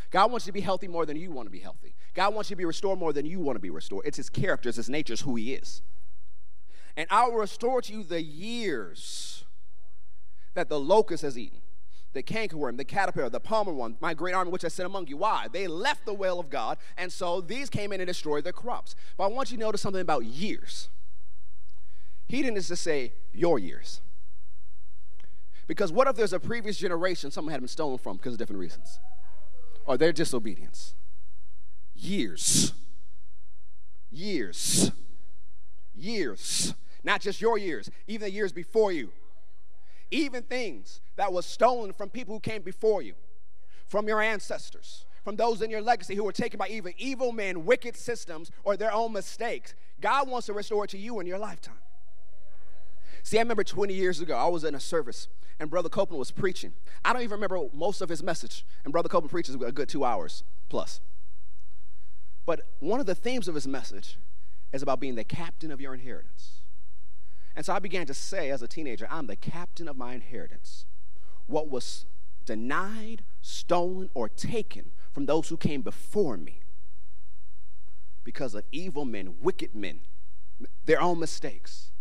God 0.09 0.31
wants 0.31 0.45
you 0.45 0.51
to 0.51 0.53
be 0.53 0.61
healthy 0.61 0.87
more 0.87 1.05
than 1.05 1.15
you 1.15 1.31
want 1.31 1.45
to 1.47 1.51
be 1.51 1.59
healthy. 1.59 1.93
God 2.13 2.33
wants 2.33 2.49
you 2.49 2.55
to 2.55 2.57
be 2.57 2.65
restored 2.65 2.99
more 2.99 3.13
than 3.13 3.25
you 3.25 3.39
want 3.39 3.55
to 3.55 3.61
be 3.61 3.69
restored. 3.69 4.05
It's 4.05 4.17
His 4.17 4.29
character, 4.29 4.69
it's 4.69 4.77
His 4.77 4.89
nature, 4.89 5.13
it's 5.13 5.21
who 5.21 5.35
He 5.35 5.53
is. 5.53 5.81
And 6.97 7.07
I 7.09 7.27
will 7.27 7.37
restore 7.37 7.81
to 7.81 7.93
you 7.93 8.03
the 8.03 8.21
years 8.21 9.45
that 10.53 10.67
the 10.67 10.79
locust 10.79 11.23
has 11.23 11.37
eaten 11.37 11.61
the 12.13 12.23
cankerworm, 12.23 12.77
the 12.77 12.83
caterpillar, 12.83 13.29
the 13.29 13.39
palmerworm, 13.39 13.95
my 13.99 14.13
great 14.13 14.33
army 14.33 14.51
which 14.51 14.65
I 14.65 14.67
sent 14.67 14.85
among 14.85 15.07
you. 15.07 15.17
Why? 15.17 15.47
They 15.51 15.67
left 15.67 16.05
the 16.05 16.13
will 16.13 16.39
of 16.39 16.49
God, 16.49 16.77
and 16.97 17.11
so 17.11 17.41
these 17.41 17.69
came 17.69 17.93
in 17.93 18.01
and 18.01 18.07
destroyed 18.07 18.43
their 18.43 18.53
crops. 18.53 18.95
But 19.17 19.25
I 19.25 19.27
want 19.27 19.51
you 19.51 19.57
to 19.57 19.63
notice 19.63 19.81
something 19.81 20.01
about 20.01 20.25
years. 20.25 20.89
He 22.27 22.41
didn't 22.41 22.61
just 22.61 22.83
say 22.83 23.13
your 23.33 23.59
years. 23.59 24.01
Because 25.67 25.91
what 25.91 26.07
if 26.07 26.15
there's 26.15 26.33
a 26.33 26.39
previous 26.39 26.77
generation 26.77 27.31
someone 27.31 27.51
had 27.51 27.61
been 27.61 27.67
stolen 27.67 27.97
from 27.97 28.17
because 28.17 28.33
of 28.33 28.39
different 28.39 28.59
reasons? 28.59 28.99
Or 29.85 29.97
their 29.97 30.11
disobedience? 30.11 30.95
Years. 31.95 32.73
Years. 34.09 34.91
Years. 35.95 36.73
Not 37.03 37.21
just 37.21 37.41
your 37.41 37.57
years, 37.57 37.89
even 38.07 38.27
the 38.27 38.31
years 38.31 38.51
before 38.51 38.91
you 38.91 39.11
even 40.11 40.43
things 40.43 41.01
that 41.15 41.33
was 41.33 41.45
stolen 41.45 41.93
from 41.93 42.09
people 42.09 42.35
who 42.35 42.39
came 42.39 42.61
before 42.61 43.01
you. 43.01 43.15
from 43.87 44.07
your 44.07 44.21
ancestors, 44.21 45.05
from 45.21 45.35
those 45.35 45.61
in 45.61 45.69
your 45.69 45.81
legacy 45.81 46.15
who 46.15 46.23
were 46.23 46.31
taken 46.31 46.57
by 46.57 46.67
evil, 46.69 46.91
evil 46.97 47.33
men, 47.33 47.65
wicked 47.65 47.97
systems, 47.97 48.49
or 48.63 48.77
their 48.77 48.93
own 48.93 49.11
mistakes. 49.11 49.75
God 49.99 50.29
wants 50.29 50.47
to 50.47 50.53
restore 50.53 50.85
it 50.85 50.91
to 50.91 50.97
you 50.97 51.19
in 51.19 51.27
your 51.27 51.37
lifetime. 51.37 51.81
See, 53.21 53.37
I 53.37 53.41
remember 53.41 53.65
20 53.65 53.93
years 53.93 54.21
ago, 54.21 54.37
I 54.37 54.47
was 54.47 54.63
in 54.63 54.75
a 54.75 54.79
service 54.79 55.27
and 55.59 55.69
Brother 55.69 55.89
Copeland 55.89 56.19
was 56.19 56.31
preaching. 56.31 56.71
I 57.03 57.11
don't 57.11 57.21
even 57.21 57.33
remember 57.33 57.67
most 57.73 57.99
of 58.01 58.07
his 58.07 58.23
message, 58.23 58.65
and 58.85 58.93
Brother 58.93 59.09
Copeland 59.09 59.29
preaches 59.29 59.55
a 59.55 59.57
good 59.57 59.89
two 59.89 60.05
hours 60.05 60.43
plus. 60.69 61.01
But 62.45 62.61
one 62.79 63.01
of 63.01 63.05
the 63.05 63.13
themes 63.13 63.49
of 63.49 63.55
his 63.55 63.67
message 63.67 64.17
is 64.71 64.81
about 64.81 65.01
being 65.01 65.15
the 65.15 65.25
captain 65.25 65.69
of 65.69 65.81
your 65.81 65.93
inheritance. 65.93 66.60
And 67.55 67.65
so 67.65 67.73
I 67.73 67.79
began 67.79 68.05
to 68.07 68.13
say 68.13 68.49
as 68.49 68.61
a 68.61 68.67
teenager, 68.67 69.07
I'm 69.09 69.27
the 69.27 69.35
captain 69.35 69.87
of 69.87 69.97
my 69.97 70.13
inheritance. 70.13 70.85
What 71.47 71.69
was 71.69 72.05
denied, 72.45 73.23
stolen, 73.41 74.09
or 74.13 74.29
taken 74.29 74.91
from 75.11 75.25
those 75.25 75.49
who 75.49 75.57
came 75.57 75.81
before 75.81 76.37
me 76.37 76.61
because 78.23 78.55
of 78.55 78.63
evil 78.71 79.05
men, 79.05 79.35
wicked 79.41 79.75
men, 79.75 80.01
their 80.85 81.01
own 81.01 81.19
mistakes, 81.19 81.91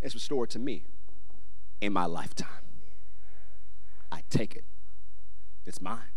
is 0.00 0.14
restored 0.14 0.50
to 0.50 0.58
me 0.58 0.84
in 1.80 1.92
my 1.92 2.06
lifetime. 2.06 2.48
I 4.12 4.22
take 4.30 4.54
it. 4.54 4.64
It's 5.66 5.80
mine. 5.80 6.12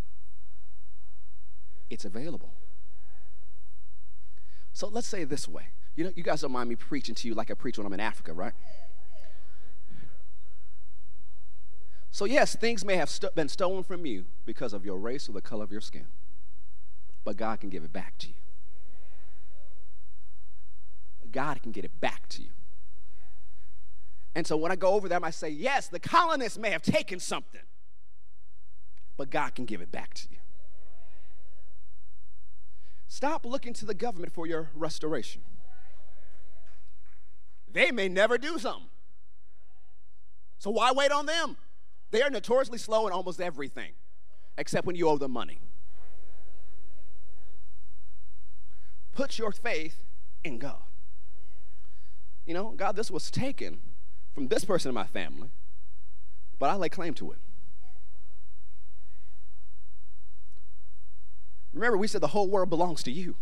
It's 1.90 2.06
available. 2.06 2.54
So 4.74 4.88
let's 4.88 5.08
say 5.08 5.22
it 5.22 5.30
this 5.30 5.48
way. 5.48 5.68
You 5.96 6.06
know, 6.06 6.12
you 6.16 6.24
guys 6.24 6.42
don't 6.42 6.52
mind 6.52 6.70
me 6.70 6.76
preaching 6.76 7.14
to 7.16 7.28
you 7.28 7.36
like 7.36 7.52
I 7.52 7.54
preach 7.54 7.78
when 7.78 7.86
I'm 7.86 7.94
in 7.94 8.00
Africa, 8.00 8.34
right? 8.34 8.54
So, 12.14 12.26
yes, 12.26 12.56
things 12.56 12.86
may 12.86 12.96
have 12.98 13.10
st- 13.10 13.34
been 13.34 13.50
stolen 13.50 13.84
from 13.84 14.06
you 14.06 14.26
because 14.46 14.72
of 14.72 14.86
your 14.86 15.00
race 15.00 15.28
or 15.28 15.32
the 15.32 15.42
color 15.42 15.64
of 15.64 15.72
your 15.72 15.82
skin, 15.82 16.06
but 17.24 17.38
God 17.38 17.60
can 17.60 17.72
give 17.72 17.84
it 17.84 17.92
back 17.92 18.20
to 18.20 18.28
you. 18.28 18.36
God 21.32 21.64
can 21.64 21.72
get 21.72 21.84
it 21.84 22.00
back 22.00 22.30
to 22.30 22.44
you. 22.44 22.52
And 24.36 24.46
so 24.46 24.56
when 24.56 24.72
I 24.72 24.76
go 24.76 24.90
over 24.90 25.10
there, 25.10 25.20
I 25.24 25.32
say, 25.32 25.50
yes, 25.50 25.88
the 25.88 26.00
colonists 26.00 26.60
may 26.60 26.70
have 26.70 26.84
taken 26.84 27.20
something, 27.20 27.62
but 29.18 29.32
God 29.32 29.56
can 29.56 29.66
give 29.66 29.82
it 29.82 29.92
back 29.92 30.14
to 30.14 30.28
you. 30.30 30.38
Stop 33.08 33.44
looking 33.44 33.74
to 33.74 33.86
the 33.86 33.96
government 33.96 34.32
for 34.32 34.46
your 34.46 34.70
restoration. 34.76 35.42
They 37.72 37.90
may 37.90 38.08
never 38.08 38.38
do 38.38 38.60
something. 38.60 38.92
So 40.60 40.70
why 40.70 40.92
wait 40.92 41.12
on 41.12 41.26
them? 41.26 41.58
They 42.14 42.22
are 42.22 42.30
notoriously 42.30 42.78
slow 42.78 43.08
in 43.08 43.12
almost 43.12 43.42
everything, 43.42 43.94
except 44.56 44.86
when 44.86 44.96
you 44.96 45.10
owe 45.10 45.18
them 45.18 45.32
money. 45.32 45.58
Put 49.14 49.40
your 49.40 49.52
faith 49.52 50.04
in 50.44 50.60
God. 50.60 50.84
You 52.46 52.54
know, 52.54 52.70
God, 52.78 52.96
this 52.96 53.10
was 53.10 53.32
taken 53.32 53.80
from 54.36 54.48
this 54.48 54.64
person 54.64 54.90
in 54.90 54.94
my 54.94 55.06
family, 55.06 55.50
but 56.60 56.70
I 56.70 56.76
lay 56.76 56.88
claim 56.88 57.16
to 57.16 57.32
it. 57.32 57.40
Remember, 61.74 61.98
we 61.98 62.08
said 62.08 62.22
the 62.22 62.28
whole 62.28 62.48
world 62.48 62.70
belongs 62.70 63.02
to 63.04 63.12
you. 63.12 63.38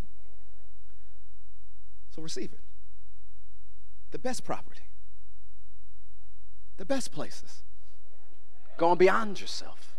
So 2.16 2.22
receive 2.22 2.54
it. 2.54 2.62
The 4.12 4.20
best 4.20 4.46
property, 4.46 4.88
the 6.78 6.86
best 6.86 7.12
places, 7.12 7.64
going 8.78 8.98
beyond 8.98 9.40
yourself, 9.40 9.96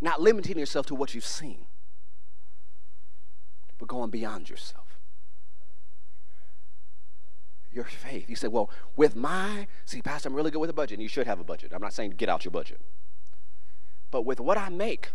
not 0.00 0.20
limiting 0.20 0.58
yourself 0.58 0.86
to 0.86 0.94
what 0.94 1.14
you've 1.14 1.24
seen, 1.24 1.66
but 3.78 3.88
going 3.88 4.10
beyond 4.10 4.48
yourself. 4.50 4.98
Your 7.72 7.84
faith. 7.84 8.30
You 8.30 8.36
said, 8.36 8.52
well, 8.52 8.70
with 8.94 9.16
my, 9.16 9.66
see, 9.84 10.00
Pastor, 10.00 10.28
I'm 10.28 10.34
really 10.34 10.52
good 10.52 10.60
with 10.60 10.70
a 10.70 10.74
budget, 10.74 10.96
and 10.98 11.02
you 11.02 11.08
should 11.08 11.26
have 11.26 11.40
a 11.40 11.44
budget. 11.44 11.72
I'm 11.74 11.82
not 11.82 11.92
saying 11.92 12.12
get 12.12 12.28
out 12.28 12.44
your 12.44 12.52
budget. 12.52 12.80
But 14.12 14.22
with 14.24 14.38
what 14.38 14.56
I 14.56 14.68
make, 14.68 15.08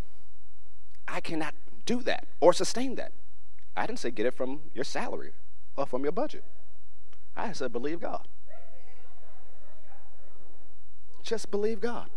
I 1.08 1.22
cannot 1.22 1.56
do 1.86 2.02
that 2.04 2.28
or 2.42 2.52
sustain 2.52 2.96
that. 2.96 3.14
I 3.78 3.86
didn't 3.86 4.00
say 4.00 4.12
get 4.12 4.26
it 4.26 4.34
from 4.34 4.60
your 4.74 4.84
salary 4.84 5.32
or 5.78 5.86
from 5.86 6.04
your 6.04 6.12
budget. 6.12 6.44
I 7.36 7.54
said 7.54 7.72
believe 7.72 8.02
God. 8.02 8.28
Just 11.24 11.52
believe 11.52 11.80
God. 11.80 12.10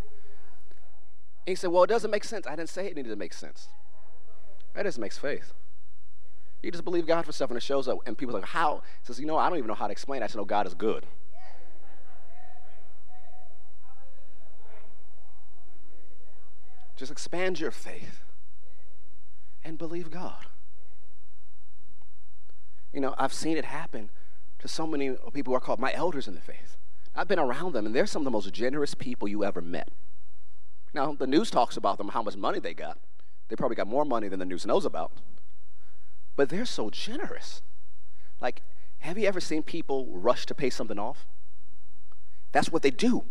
he 1.46 1.54
said, 1.54 1.70
Well, 1.70 1.82
it 1.82 1.88
doesn't 1.88 2.10
make 2.10 2.24
sense. 2.24 2.46
I 2.46 2.56
didn't 2.56 2.70
say 2.70 2.86
it 2.86 2.96
needed 2.96 3.10
to 3.10 3.16
make 3.16 3.34
sense. 3.34 3.68
That 4.74 4.84
just 4.84 4.98
makes 4.98 5.18
faith. 5.18 5.52
You 6.62 6.70
just 6.70 6.84
believe 6.84 7.06
God 7.06 7.26
for 7.26 7.32
stuff 7.32 7.50
and 7.50 7.56
it 7.56 7.62
shows 7.62 7.88
up, 7.88 7.98
and 8.06 8.16
people 8.16 8.36
are 8.36 8.40
like, 8.40 8.48
How? 8.48 8.82
Says, 9.02 9.20
You 9.20 9.26
know, 9.26 9.36
I 9.36 9.48
don't 9.48 9.58
even 9.58 9.68
know 9.68 9.74
how 9.74 9.86
to 9.86 9.92
explain 9.92 10.22
it. 10.22 10.24
I 10.24 10.28
just 10.28 10.36
know 10.36 10.44
God 10.44 10.66
is 10.66 10.74
good. 10.74 11.06
Just 16.96 17.10
expand 17.10 17.58
your 17.58 17.72
faith 17.72 18.20
and 19.64 19.76
believe 19.76 20.10
God. 20.10 20.46
You 22.92 23.00
know, 23.00 23.14
I've 23.18 23.32
seen 23.32 23.56
it 23.56 23.64
happen 23.64 24.10
to 24.58 24.68
so 24.68 24.86
many 24.86 25.16
people 25.32 25.52
who 25.52 25.56
are 25.56 25.60
called 25.60 25.80
my 25.80 25.92
elders 25.94 26.28
in 26.28 26.34
the 26.34 26.40
faith. 26.40 26.76
I've 27.14 27.28
been 27.28 27.38
around 27.38 27.72
them, 27.72 27.86
and 27.86 27.94
they're 27.94 28.06
some 28.06 28.22
of 28.22 28.24
the 28.24 28.30
most 28.30 28.52
generous 28.52 28.94
people 28.94 29.28
you 29.28 29.44
ever 29.44 29.60
met. 29.60 29.88
Now, 30.94 31.12
the 31.12 31.26
news 31.26 31.50
talks 31.50 31.76
about 31.76 31.98
them, 31.98 32.08
how 32.08 32.22
much 32.22 32.36
money 32.36 32.58
they 32.58 32.74
got. 32.74 32.98
They 33.48 33.56
probably 33.56 33.76
got 33.76 33.86
more 33.86 34.04
money 34.04 34.28
than 34.28 34.38
the 34.38 34.44
news 34.44 34.66
knows 34.66 34.84
about. 34.84 35.12
But 36.36 36.48
they're 36.48 36.64
so 36.64 36.90
generous. 36.90 37.62
Like, 38.40 38.62
have 39.00 39.18
you 39.18 39.26
ever 39.26 39.40
seen 39.40 39.62
people 39.62 40.06
rush 40.10 40.46
to 40.46 40.54
pay 40.54 40.70
something 40.70 40.98
off? 40.98 41.26
That's 42.52 42.70
what 42.70 42.82
they 42.82 42.90
do. 42.90 43.24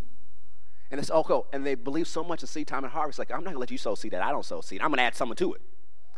And 0.91 0.99
it's 0.99 1.09
okay, 1.09 1.41
and 1.53 1.65
they 1.65 1.75
believe 1.75 2.07
so 2.07 2.23
much 2.23 2.41
in 2.41 2.47
seed 2.47 2.67
time 2.67 2.83
and 2.83 2.91
harvest. 2.91 3.17
Like, 3.17 3.31
I'm 3.31 3.43
not 3.43 3.51
gonna 3.51 3.59
let 3.59 3.71
you 3.71 3.77
sow 3.77 3.95
seed 3.95 4.11
that 4.11 4.21
I 4.21 4.31
don't 4.31 4.45
sow 4.45 4.61
seed. 4.61 4.81
I'm 4.81 4.89
gonna 4.89 5.03
add 5.03 5.15
something 5.15 5.37
to 5.37 5.53
it 5.53 5.61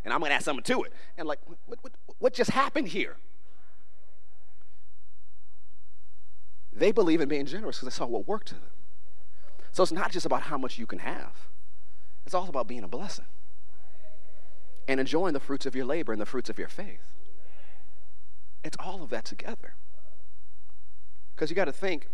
and 0.04 0.14
I'm 0.14 0.22
to 0.22 0.32
add 0.32 0.44
something 0.44 0.64
to 0.64 0.84
it. 0.84 0.94
And 1.18 1.28
like, 1.28 1.40
what, 1.46 1.80
what, 1.82 1.94
what 2.20 2.34
just 2.34 2.52
happened 2.52 2.90
here? 2.90 3.18
They 6.76 6.92
believe 6.92 7.22
in 7.22 7.30
being 7.30 7.46
generous 7.46 7.78
because 7.78 7.94
they 7.94 7.98
saw 7.98 8.06
what 8.06 8.28
worked 8.28 8.48
to 8.48 8.56
them. 8.56 8.72
So 9.72 9.84
it's 9.84 9.92
not 9.92 10.12
just 10.12 10.26
about 10.26 10.44
how 10.44 10.58
much 10.58 10.78
you 10.78 10.86
can 10.86 11.00
have, 11.00 11.48
it's 12.26 12.36
also 12.36 12.50
about 12.50 12.68
being 12.68 12.84
a 12.84 12.88
blessing 12.88 13.26
and 14.88 15.00
enjoying 15.00 15.34
the 15.34 15.40
fruits 15.40 15.66
of 15.66 15.76
your 15.76 15.86
labor 15.86 16.12
and 16.12 16.22
the 16.22 16.26
fruits 16.26 16.50
of 16.50 16.60
your 16.60 16.68
faith. 16.68 17.14
It's 18.64 18.78
all 18.80 19.04
of 19.04 19.10
that 19.10 19.26
together. 19.26 19.76
Because 21.36 21.50
you 21.50 21.56
got 21.56 21.66
to 21.66 21.72
think, 21.72 22.08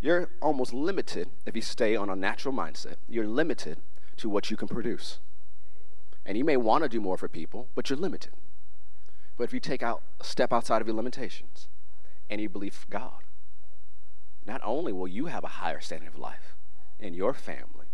you're 0.00 0.30
almost 0.40 0.74
limited 0.74 1.30
if 1.46 1.54
you 1.54 1.62
stay 1.62 1.94
on 1.94 2.10
a 2.10 2.16
natural 2.16 2.52
mindset. 2.52 2.96
You're 3.08 3.26
limited 3.26 3.78
to 4.16 4.28
what 4.28 4.50
you 4.50 4.56
can 4.56 4.68
produce. 4.68 5.20
And 6.26 6.36
you 6.36 6.44
may 6.44 6.56
want 6.56 6.82
to 6.82 6.88
do 6.88 7.00
more 7.00 7.16
for 7.16 7.28
people, 7.28 7.68
but 7.74 7.88
you're 7.88 7.98
limited. 7.98 8.32
But 9.36 9.44
if 9.44 9.52
you 9.52 9.60
take 9.60 9.82
out 9.82 10.02
a 10.20 10.24
step 10.24 10.52
outside 10.52 10.80
of 10.80 10.88
your 10.88 10.96
limitations 10.96 11.68
and 12.28 12.40
you 12.40 12.48
believe 12.48 12.86
God, 12.90 13.22
not 14.46 14.60
only 14.64 14.92
will 14.92 15.08
you 15.08 15.26
have 15.26 15.44
a 15.44 15.48
higher 15.48 15.80
standard 15.80 16.08
of 16.08 16.18
life 16.18 16.56
in 16.98 17.14
your 17.14 17.34
family, 17.34 17.86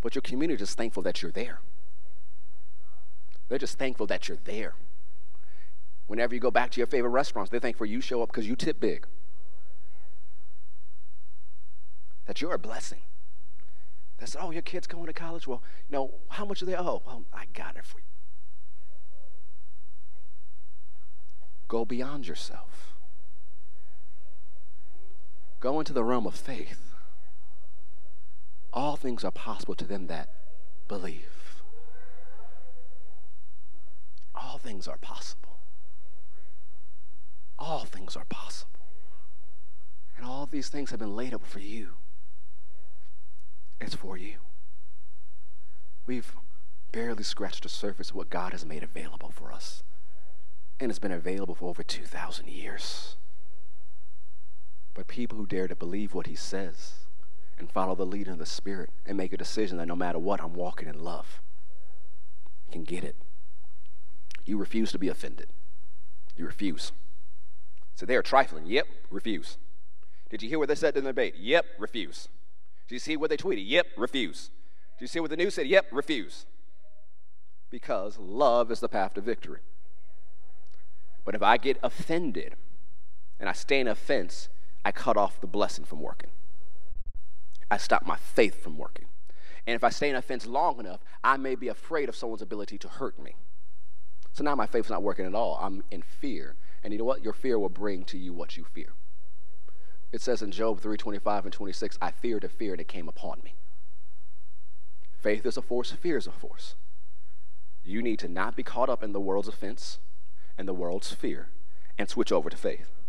but 0.00 0.14
your 0.14 0.22
community 0.22 0.62
is 0.62 0.74
thankful 0.74 1.02
that 1.02 1.22
you're 1.22 1.32
there. 1.32 1.60
They're 3.48 3.58
just 3.58 3.78
thankful 3.78 4.06
that 4.06 4.28
you're 4.28 4.38
there. 4.44 4.74
Whenever 6.06 6.34
you 6.34 6.40
go 6.40 6.50
back 6.50 6.70
to 6.72 6.80
your 6.80 6.86
favorite 6.86 7.10
restaurants, 7.10 7.50
they're 7.50 7.60
thankful 7.60 7.86
you 7.86 8.00
show 8.00 8.22
up 8.22 8.30
because 8.30 8.46
you 8.46 8.56
tip 8.56 8.80
big. 8.80 9.06
That 12.26 12.40
you're 12.40 12.54
a 12.54 12.58
blessing. 12.58 13.00
Said, 14.24 14.40
Oh, 14.42 14.50
your 14.50 14.62
kid's 14.62 14.86
going 14.86 15.06
to 15.06 15.12
college? 15.12 15.46
Well, 15.46 15.62
you 15.88 15.96
know, 15.96 16.14
how 16.28 16.44
much 16.44 16.60
do 16.60 16.66
they 16.66 16.76
owe? 16.76 17.02
Well, 17.06 17.24
I 17.32 17.46
got 17.54 17.76
it 17.76 17.84
for 17.84 17.98
you. 17.98 18.04
Go 21.68 21.84
beyond 21.84 22.26
yourself. 22.26 22.94
Go 25.60 25.78
into 25.78 25.92
the 25.92 26.02
realm 26.02 26.26
of 26.26 26.34
faith. 26.34 26.94
All 28.72 28.96
things 28.96 29.24
are 29.24 29.30
possible 29.30 29.74
to 29.74 29.84
them 29.84 30.06
that 30.06 30.28
believe. 30.88 31.62
All 34.34 34.58
things 34.58 34.88
are 34.88 34.96
possible. 34.96 35.58
All 37.58 37.84
things 37.84 38.16
are 38.16 38.24
possible. 38.24 38.80
And 40.16 40.24
all 40.24 40.46
these 40.46 40.70
things 40.70 40.90
have 40.90 40.98
been 40.98 41.14
laid 41.14 41.34
up 41.34 41.44
for 41.44 41.60
you. 41.60 41.90
It's 43.80 43.94
for 43.94 44.16
you. 44.16 44.36
We've 46.06 46.32
barely 46.92 47.22
scratched 47.22 47.64
the 47.64 47.68
surface 47.68 48.10
of 48.10 48.16
what 48.16 48.30
God 48.30 48.52
has 48.52 48.64
made 48.64 48.82
available 48.82 49.30
for 49.30 49.52
us. 49.52 49.82
And 50.78 50.90
it's 50.90 50.98
been 50.98 51.12
available 51.12 51.54
for 51.54 51.68
over 51.68 51.82
2,000 51.82 52.48
years. 52.48 53.16
But 54.94 55.06
people 55.06 55.38
who 55.38 55.46
dare 55.46 55.68
to 55.68 55.76
believe 55.76 56.14
what 56.14 56.26
He 56.26 56.34
says 56.34 56.94
and 57.58 57.70
follow 57.70 57.94
the 57.94 58.06
leading 58.06 58.32
of 58.32 58.38
the 58.38 58.46
Spirit 58.46 58.90
and 59.06 59.16
make 59.16 59.32
a 59.32 59.36
decision 59.36 59.78
that 59.78 59.86
no 59.86 59.96
matter 59.96 60.18
what, 60.18 60.42
I'm 60.42 60.54
walking 60.54 60.88
in 60.88 61.02
love, 61.02 61.40
can 62.70 62.84
get 62.84 63.04
it. 63.04 63.16
You 64.44 64.56
refuse 64.56 64.92
to 64.92 64.98
be 64.98 65.08
offended. 65.08 65.48
You 66.36 66.46
refuse. 66.46 66.92
So 67.94 68.06
they 68.06 68.16
are 68.16 68.22
trifling. 68.22 68.66
Yep, 68.66 68.86
refuse. 69.10 69.58
Did 70.30 70.42
you 70.42 70.48
hear 70.48 70.58
what 70.58 70.68
they 70.68 70.74
said 70.74 70.96
in 70.96 71.04
the 71.04 71.10
debate? 71.10 71.34
Yep, 71.36 71.66
refuse. 71.78 72.28
Did 72.88 72.94
you 72.94 72.98
see 73.00 73.16
what 73.16 73.30
they 73.30 73.36
tweeted? 73.36 73.64
Yep, 73.66 73.88
refuse. 73.96 74.50
Did 74.98 75.04
you 75.04 75.08
see 75.08 75.20
what 75.20 75.30
the 75.30 75.36
news 75.36 75.54
said? 75.54 75.66
Yep, 75.66 75.86
refuse. 75.92 76.46
Because 77.70 78.18
love 78.18 78.70
is 78.70 78.80
the 78.80 78.88
path 78.88 79.14
to 79.14 79.20
victory. 79.20 79.60
But 81.24 81.34
if 81.34 81.42
I 81.42 81.56
get 81.56 81.78
offended 81.82 82.54
and 83.38 83.48
I 83.48 83.52
stay 83.52 83.80
in 83.80 83.88
offense, 83.88 84.48
I 84.84 84.92
cut 84.92 85.16
off 85.16 85.40
the 85.40 85.46
blessing 85.46 85.84
from 85.84 86.00
working. 86.00 86.30
I 87.70 87.76
stop 87.76 88.06
my 88.06 88.16
faith 88.16 88.62
from 88.62 88.76
working. 88.76 89.06
And 89.66 89.76
if 89.76 89.84
I 89.84 89.90
stay 89.90 90.10
in 90.10 90.16
offense 90.16 90.46
long 90.46 90.80
enough, 90.80 91.00
I 91.22 91.36
may 91.36 91.54
be 91.54 91.68
afraid 91.68 92.08
of 92.08 92.16
someone's 92.16 92.42
ability 92.42 92.78
to 92.78 92.88
hurt 92.88 93.18
me. 93.18 93.36
So 94.32 94.42
now 94.42 94.54
my 94.54 94.66
faith's 94.66 94.90
not 94.90 95.02
working 95.02 95.26
at 95.26 95.34
all. 95.34 95.58
I'm 95.60 95.84
in 95.90 96.02
fear. 96.02 96.56
And 96.82 96.92
you 96.92 96.98
know 96.98 97.04
what? 97.04 97.22
Your 97.22 97.32
fear 97.32 97.58
will 97.58 97.68
bring 97.68 98.04
to 98.04 98.18
you 98.18 98.32
what 98.32 98.56
you 98.56 98.64
fear. 98.64 98.92
It 100.12 100.20
says 100.20 100.42
in 100.42 100.50
Job 100.50 100.80
3:25 100.80 101.44
and 101.44 101.52
26, 101.52 101.98
I 102.00 102.10
feared 102.10 102.42
a 102.42 102.48
fear 102.48 102.74
it 102.74 102.88
came 102.88 103.08
upon 103.08 103.40
me. 103.44 103.54
Faith 105.20 105.44
is 105.44 105.56
a 105.56 105.62
force, 105.62 105.92
fear 105.92 106.16
is 106.16 106.26
a 106.26 106.32
force. 106.32 106.74
You 107.84 108.02
need 108.02 108.18
to 108.20 108.28
not 108.28 108.56
be 108.56 108.62
caught 108.62 108.88
up 108.88 109.02
in 109.02 109.12
the 109.12 109.20
world's 109.20 109.48
offense 109.48 109.98
and 110.56 110.66
the 110.66 110.74
world's 110.74 111.12
fear 111.12 111.48
and 111.98 112.08
switch 112.08 112.32
over 112.32 112.50
to 112.50 112.56
faith. 112.56 112.99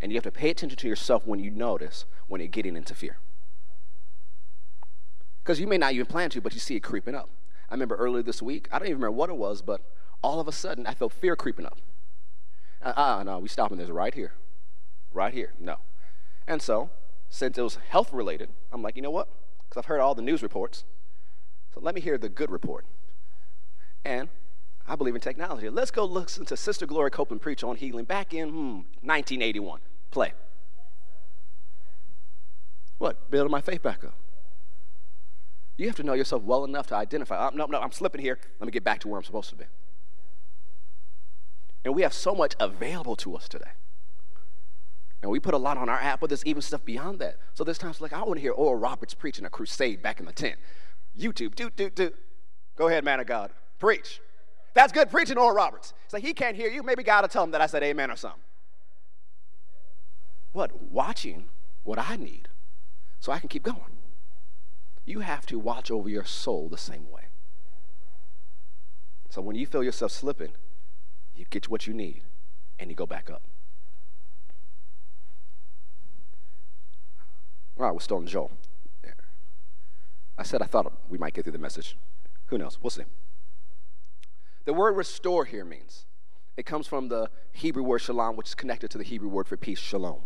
And 0.00 0.12
you 0.12 0.16
have 0.16 0.24
to 0.24 0.30
pay 0.30 0.50
attention 0.50 0.76
to 0.78 0.88
yourself 0.88 1.26
when 1.26 1.40
you 1.40 1.50
notice 1.50 2.04
when 2.28 2.40
you're 2.40 2.48
getting 2.48 2.76
into 2.76 2.94
fear. 2.94 3.18
Because 5.42 5.60
you 5.60 5.66
may 5.66 5.78
not 5.78 5.92
even 5.92 6.06
plan 6.06 6.30
to, 6.30 6.40
but 6.40 6.54
you 6.54 6.60
see 6.60 6.76
it 6.76 6.80
creeping 6.80 7.14
up. 7.14 7.30
I 7.70 7.74
remember 7.74 7.96
earlier 7.96 8.22
this 8.22 8.42
week, 8.42 8.68
I 8.72 8.78
don't 8.78 8.88
even 8.88 8.98
remember 8.98 9.16
what 9.16 9.30
it 9.30 9.36
was, 9.36 9.62
but 9.62 9.80
all 10.22 10.40
of 10.40 10.48
a 10.48 10.52
sudden 10.52 10.86
I 10.86 10.94
felt 10.94 11.12
fear 11.12 11.36
creeping 11.36 11.66
up. 11.66 11.78
Ah, 12.84 13.18
uh, 13.18 13.22
no, 13.22 13.38
we 13.38 13.48
stopping 13.48 13.78
this 13.78 13.90
right 13.90 14.14
here. 14.14 14.32
Right 15.12 15.32
here. 15.32 15.54
No. 15.58 15.78
And 16.46 16.60
so, 16.60 16.90
since 17.28 17.58
it 17.58 17.62
was 17.62 17.78
health 17.88 18.12
related, 18.12 18.50
I'm 18.72 18.82
like, 18.82 18.96
you 18.96 19.02
know 19.02 19.10
what? 19.10 19.28
Because 19.68 19.80
I've 19.80 19.86
heard 19.86 20.00
all 20.00 20.14
the 20.14 20.22
news 20.22 20.42
reports. 20.42 20.84
So 21.74 21.80
let 21.80 21.94
me 21.94 22.00
hear 22.00 22.18
the 22.18 22.28
good 22.28 22.50
report. 22.50 22.84
And 24.04 24.28
I 24.88 24.94
believe 24.94 25.14
in 25.14 25.20
technology. 25.20 25.68
Let's 25.68 25.90
go 25.90 26.04
listen 26.04 26.44
to 26.46 26.56
Sister 26.56 26.86
Gloria 26.86 27.10
Copeland 27.10 27.42
preach 27.42 27.64
on 27.64 27.76
healing 27.76 28.04
back 28.04 28.32
in 28.32 28.48
hmm, 28.50 28.74
1981. 29.02 29.80
Play. 30.10 30.32
What? 32.98 33.30
Building 33.30 33.50
my 33.50 33.60
faith 33.60 33.82
back 33.82 34.04
up. 34.04 34.14
You 35.76 35.86
have 35.86 35.96
to 35.96 36.02
know 36.02 36.14
yourself 36.14 36.42
well 36.42 36.64
enough 36.64 36.86
to 36.88 36.94
identify. 36.94 37.50
no, 37.52 37.66
no, 37.66 37.80
I'm 37.80 37.92
slipping 37.92 38.20
here. 38.20 38.38
Let 38.60 38.66
me 38.66 38.72
get 38.72 38.84
back 38.84 39.00
to 39.00 39.08
where 39.08 39.18
I'm 39.18 39.24
supposed 39.24 39.50
to 39.50 39.56
be. 39.56 39.64
And 41.84 41.94
we 41.94 42.02
have 42.02 42.14
so 42.14 42.34
much 42.34 42.54
available 42.58 43.16
to 43.16 43.36
us 43.36 43.48
today. 43.48 43.70
And 45.22 45.30
we 45.30 45.40
put 45.40 45.54
a 45.54 45.58
lot 45.58 45.76
on 45.76 45.88
our 45.88 45.98
app, 45.98 46.20
but 46.20 46.30
there's 46.30 46.44
even 46.46 46.62
stuff 46.62 46.84
beyond 46.84 47.18
that. 47.18 47.36
So 47.54 47.64
there's 47.64 47.78
times 47.78 48.00
like, 48.00 48.12
I 48.12 48.22
want 48.22 48.34
to 48.34 48.40
hear 48.40 48.52
Oral 48.52 48.76
Roberts 48.76 49.12
preaching 49.12 49.44
a 49.44 49.50
crusade 49.50 50.02
back 50.02 50.20
in 50.20 50.26
the 50.26 50.32
tent. 50.32 50.56
YouTube, 51.18 51.54
do, 51.54 51.70
do, 51.70 51.90
do. 51.90 52.12
Go 52.76 52.88
ahead, 52.88 53.04
man 53.04 53.20
of 53.20 53.26
God. 53.26 53.50
Preach. 53.78 54.20
That's 54.76 54.92
good 54.92 55.08
preaching, 55.10 55.38
Oral 55.38 55.56
Roberts. 55.56 55.94
It's 56.04 56.12
like 56.12 56.22
he 56.22 56.34
can't 56.34 56.54
hear 56.54 56.68
you. 56.68 56.82
Maybe 56.82 57.02
God 57.02 57.22
will 57.22 57.30
tell 57.30 57.42
him 57.42 57.50
that 57.52 57.62
I 57.62 57.66
said 57.66 57.82
amen 57.82 58.10
or 58.10 58.16
something. 58.16 58.42
What? 60.52 60.82
Watching 60.92 61.46
what 61.82 61.98
I 61.98 62.16
need 62.16 62.48
so 63.18 63.32
I 63.32 63.38
can 63.38 63.48
keep 63.48 63.62
going. 63.62 63.96
You 65.06 65.20
have 65.20 65.46
to 65.46 65.58
watch 65.58 65.90
over 65.90 66.10
your 66.10 66.26
soul 66.26 66.68
the 66.68 66.76
same 66.76 67.10
way. 67.10 67.22
So 69.30 69.40
when 69.40 69.56
you 69.56 69.66
feel 69.66 69.82
yourself 69.82 70.12
slipping, 70.12 70.52
you 71.34 71.46
get 71.48 71.70
what 71.70 71.86
you 71.86 71.94
need 71.94 72.20
and 72.78 72.90
you 72.90 72.96
go 72.96 73.06
back 73.06 73.30
up. 73.30 73.42
All 77.78 77.86
right, 77.86 77.92
we're 77.92 78.00
still 78.00 78.18
in 78.18 78.26
Joel. 78.26 78.52
I 80.36 80.42
said 80.42 80.60
I 80.60 80.66
thought 80.66 80.92
we 81.08 81.16
might 81.16 81.32
get 81.32 81.44
through 81.44 81.52
the 81.52 81.58
message. 81.58 81.96
Who 82.48 82.58
knows? 82.58 82.76
We'll 82.82 82.90
see. 82.90 83.04
The 84.66 84.74
word 84.74 84.96
restore 84.96 85.44
here 85.44 85.64
means 85.64 86.06
it 86.56 86.66
comes 86.66 86.86
from 86.88 87.08
the 87.08 87.30
Hebrew 87.52 87.84
word 87.84 88.00
shalam, 88.00 88.36
which 88.36 88.48
is 88.48 88.54
connected 88.54 88.90
to 88.90 88.98
the 88.98 89.04
Hebrew 89.04 89.28
word 89.28 89.46
for 89.46 89.56
peace, 89.56 89.78
shalom, 89.78 90.22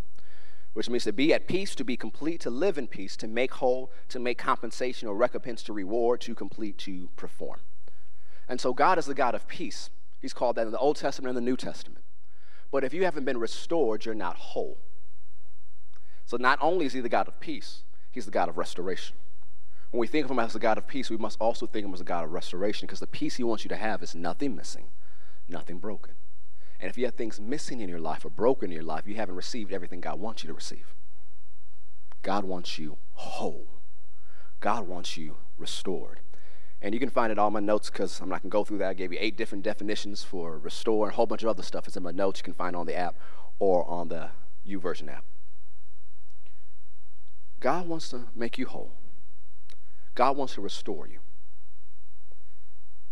which 0.73 0.89
means 0.89 1.05
to 1.05 1.13
be 1.13 1.35
at 1.35 1.47
peace, 1.47 1.75
to 1.75 1.85
be 1.85 1.97
complete, 1.97 2.41
to 2.41 2.51
live 2.51 2.79
in 2.79 2.89
peace, 2.89 3.17
to 3.19 3.29
make 3.29 3.55
whole, 3.55 3.93
to 4.09 4.19
make 4.19 4.39
compensation 4.39 5.09
or 5.09 5.15
recompense, 5.15 5.63
to 5.65 5.75
reward, 5.75 6.23
to 6.23 6.35
complete, 6.35 6.79
to 6.79 7.11
perform. 7.17 7.61
And 8.49 8.61
so 8.61 8.73
God 8.73 8.99
is 8.99 9.05
the 9.05 9.15
God 9.15 9.35
of 9.35 9.47
peace. 9.47 9.91
He's 10.23 10.33
called 10.33 10.57
that 10.57 10.67
in 10.67 10.73
the 10.73 10.79
Old 10.79 10.97
Testament 10.97 11.37
and 11.37 11.47
the 11.47 11.51
New 11.51 11.57
Testament. 11.57 12.05
But 12.73 12.83
if 12.83 12.95
you 12.95 13.05
haven't 13.05 13.25
been 13.25 13.39
restored, 13.39 14.07
you're 14.07 14.15
not 14.15 14.37
whole. 14.37 14.79
So 16.25 16.39
not 16.39 16.59
only 16.63 16.87
is 16.87 16.95
he 16.95 17.01
the 17.01 17.09
God 17.11 17.29
of 17.29 17.39
peace, 17.41 17.83
he's 18.11 18.25
the 18.25 18.31
God 18.31 18.49
of 18.49 18.57
restoration. 18.57 19.17
When 19.91 20.01
we 20.01 20.07
think 20.07 20.25
of 20.25 20.31
him 20.31 20.39
as 20.39 20.53
the 20.53 20.59
God 20.59 20.79
of 20.79 20.87
peace, 20.87 21.11
we 21.11 21.17
must 21.17 21.41
also 21.41 21.67
think 21.67 21.85
of 21.85 21.91
him 21.91 21.95
as 21.95 22.01
a 22.01 22.05
God 22.05 22.25
of 22.25 22.33
restoration 22.33 22.87
because 22.87 23.01
the 23.01 23.07
peace 23.07 23.37
he 23.37 23.43
wants 23.43 23.65
you 23.65 23.69
to 23.71 23.77
have 23.77 24.03
is 24.03 24.15
nothing 24.15 24.55
missing, 24.55 24.85
nothing 25.49 25.79
broken. 25.79 26.15
And 26.79 26.89
if 26.89 26.97
you 26.97 27.05
have 27.05 27.15
things 27.15 27.41
missing 27.41 27.81
in 27.81 27.89
your 27.89 27.99
life 27.99 28.25
or 28.25 28.31
broken 28.31 28.71
in 28.71 28.75
your 28.75 28.85
life, 28.85 29.07
you 29.07 29.17
haven't 29.17 29.35
received 29.35 29.73
everything 29.73 30.01
God 30.01 30.21
wants 30.21 30.43
you 30.43 30.49
to 30.49 30.55
receive. 30.55 30.95
God 32.23 32.45
wants 32.45 32.79
you 32.79 32.99
whole. 33.15 33.67
God 34.61 34.87
wants 34.87 35.17
you 35.17 35.37
restored. 35.59 36.21
And 36.83 36.95
you 36.95 37.01
can 37.01 37.11
find 37.11 37.31
it 37.31 37.39
all 37.39 37.49
in 37.49 37.53
my 37.53 37.61
notes 37.61 37.91
because 37.91 38.21
I'm 38.21 38.29
not 38.29 38.43
going 38.43 38.51
to 38.51 38.55
go 38.55 38.65
through 38.65 38.79
that. 38.79 38.89
I 38.89 38.95
gave 38.95 39.13
you 39.13 39.19
eight 39.21 39.37
different 39.37 39.65
definitions 39.65 40.23
for 40.23 40.59
restore 40.59 41.07
and 41.07 41.13
a 41.13 41.17
whole 41.17 41.27
bunch 41.27 41.43
of 41.43 41.49
other 41.49 41.63
stuff. 41.63 41.87
It's 41.87 41.97
in 41.97 42.03
my 42.03 42.11
notes. 42.11 42.41
You 42.41 42.45
can 42.45 42.55
find 42.55 42.75
on 42.75 42.87
the 42.87 42.97
app 42.97 43.17
or 43.59 43.87
on 43.89 44.09
the 44.09 44.31
YouVersion 44.67 45.13
app. 45.13 45.25
God 47.59 47.87
wants 47.87 48.09
to 48.11 48.29
make 48.35 48.57
you 48.57 48.67
whole. 48.67 48.93
God 50.21 50.37
wants 50.37 50.53
to 50.57 50.61
restore 50.61 51.09
you. 51.09 51.21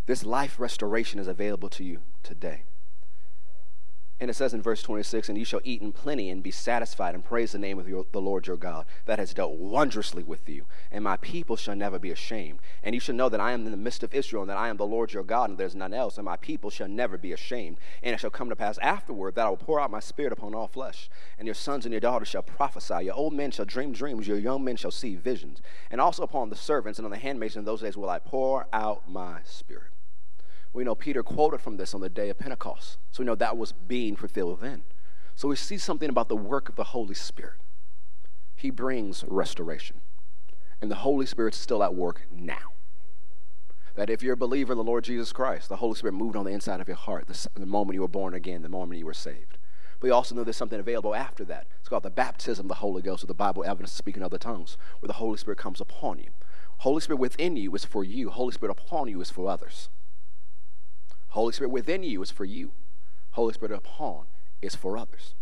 This 0.05 0.25
life 0.25 0.61
restoration 0.61 1.19
is 1.19 1.27
available 1.27 1.71
to 1.71 1.83
you 1.83 2.01
today. 2.23 2.65
And 4.21 4.29
it 4.29 4.35
says 4.35 4.53
in 4.53 4.63
verse 4.63 4.83
26, 4.83 5.29
and 5.29 5.39
you 5.39 5.45
shall 5.45 5.61
eat 5.63 5.81
in 5.81 5.93
plenty 5.93 6.29
and 6.29 6.43
be 6.43 6.51
satisfied 6.51 7.15
and 7.15 7.25
praise 7.25 7.53
the 7.53 7.59
name 7.59 7.79
of 7.79 7.89
your, 7.89 8.05
the 8.11 8.21
Lord 8.21 8.49
your 8.49 8.57
God 8.57 8.85
that 9.07 9.21
has 9.21 9.33
dealt 9.33 9.53
wondrously 9.53 10.25
with 10.25 10.49
you. 10.49 10.67
And 10.91 11.05
my 11.05 11.17
people 11.19 11.55
shall 11.55 11.77
never 11.77 12.01
be 12.01 12.11
ashamed. 12.11 12.59
And 12.83 12.97
you 12.97 13.01
shall 13.01 13.15
know 13.15 13.29
that 13.29 13.41
I 13.41 13.53
am 13.53 13.65
in 13.65 13.71
the 13.71 13.77
midst 13.77 14.03
of 14.03 14.13
Israel 14.13 14.43
and 14.43 14.51
that 14.51 14.57
I 14.57 14.71
am 14.71 14.77
the 14.77 14.85
Lord 14.85 15.13
your 15.13 15.23
God 15.23 15.51
and 15.51 15.59
there's 15.59 15.77
none 15.77 15.95
else. 15.95 16.19
And 16.19 16.25
my 16.25 16.37
people 16.37 16.69
shall 16.69 16.89
never 16.89 17.17
be 17.17 17.33
ashamed. 17.33 17.79
And 18.03 18.13
it 18.13 18.19
shall 18.19 18.31
come 18.31 18.49
to 18.49 18.57
pass 18.57 18.77
afterward 18.79 19.37
that 19.37 19.47
I 19.47 19.51
will 19.51 19.57
pour 19.57 19.81
out 19.81 19.91
my 19.93 20.01
spirit 20.01 20.33
upon 20.33 20.53
all 20.53 20.67
flesh. 20.67 21.09
And 21.39 21.47
your 21.47 21.55
sons 21.55 21.87
and 21.87 21.93
your 21.93 22.01
daughters 22.01 22.29
shall 22.29 22.43
prophesy. 22.43 23.05
Your 23.05 23.15
old 23.15 23.35
men 23.35 23.53
shall 23.53 23.67
dream 23.67 23.93
dreams. 23.93 24.27
Your 24.27 24.39
young 24.39 24.65
men 24.65 24.77
shall 24.77 24.91
see 24.91 25.15
visions. 25.15 25.63
And 25.93 26.01
also 26.01 26.25
upon 26.25 26.51
the 26.51 26.57
servants 26.57 26.99
and 26.99 27.07
on 27.07 27.13
the 27.13 27.19
handmaids 27.19 27.57
in 27.57 27.65
those 27.65 27.83
days 27.83 27.97
will 27.97 28.11
I 28.11 28.19
pour 28.19 28.67
out 28.73 29.09
my 29.09 29.41
spirit. 29.45 29.93
We 30.79 30.85
know 30.85 30.95
Peter 30.95 31.25
quoted 31.25 31.61
from 31.61 31.77
this 31.77 31.93
on 31.93 32.03
the 32.03 32.09
day 32.09 32.29
of 32.29 32.39
Pentecost. 32.39 32.99
So 33.11 33.21
we 33.21 33.27
know 33.27 33.35
that 33.35 33.57
was 33.57 33.73
being 33.73 34.15
fulfilled 34.15 34.61
then. 34.61 34.85
So 35.35 35.49
we 35.49 35.57
see 35.57 35.77
something 35.77 36.09
about 36.09 36.29
the 36.29 36.37
work 36.37 36.69
of 36.69 36.77
the 36.77 36.85
Holy 36.85 37.17
Spirit. 37.17 37.57
He 38.55 38.71
brings 38.71 39.25
restoration. 39.27 40.03
And 40.81 40.89
the 40.89 41.03
Holy 41.03 41.27
Spirit's 41.27 41.59
still 41.59 41.83
at 41.83 41.97
work 41.97 42.29
now. 42.31 42.75
That 43.97 44.09
if 44.09 44.23
you're 44.23 44.35
a 44.35 44.37
believer 44.37 44.73
in 44.73 44.79
the 44.79 44.85
Lord 44.85 45.03
Jesus 45.03 45.33
Christ, 45.33 45.69
the 45.69 45.75
Holy 45.75 45.97
Spirit 45.97 46.13
moved 46.13 46.37
on 46.37 46.45
the 46.45 46.53
inside 46.53 46.81
of 46.81 46.87
your 46.87 46.97
heart 46.97 47.27
the, 47.27 47.49
the 47.55 47.67
moment 47.67 47.97
you 47.97 48.03
were 48.03 48.07
born 48.07 48.33
again, 48.33 48.63
the 48.63 48.69
moment 48.69 49.01
you 49.01 49.07
were 49.07 49.13
saved. 49.13 49.59
But 49.99 50.07
we 50.07 50.11
also 50.11 50.37
know 50.37 50.45
there's 50.45 50.57
something 50.57 50.79
available 50.79 51.13
after 51.13 51.45
that. 51.47 51.67
It's 51.81 51.89
called 51.89 52.05
the 52.05 52.11
baptism 52.11 52.67
of 52.67 52.69
the 52.69 52.75
Holy 52.75 53.03
Ghost, 53.03 53.25
or 53.25 53.27
the 53.27 53.35
Bible 53.35 53.65
evidence 53.65 53.91
speaking 53.91 54.23
other 54.23 54.39
tongues, 54.39 54.79
where 55.01 55.09
the 55.09 55.15
Holy 55.15 55.39
Spirit 55.39 55.59
comes 55.59 55.81
upon 55.81 56.21
you. 56.21 56.31
Holy 56.77 57.01
Spirit 57.01 57.19
within 57.19 57.57
you 57.57 57.75
is 57.75 57.85
for 57.85 58.05
you. 58.05 58.31
Holy 58.31 58.53
Spirit 58.53 58.79
upon 58.79 59.09
you 59.09 59.21
is 59.21 59.29
for 59.29 59.51
others. 59.51 59.89
Holy 61.29 61.53
Spirit 61.53 61.71
within 61.71 62.03
you 62.03 62.23
is 62.23 62.31
for 62.31 62.45
you. 62.45 62.73
Holy 63.33 63.53
Spirit 63.53 63.77
upon 63.77 64.27
is 64.63 64.75
for 64.75 64.97
others. 64.97 65.35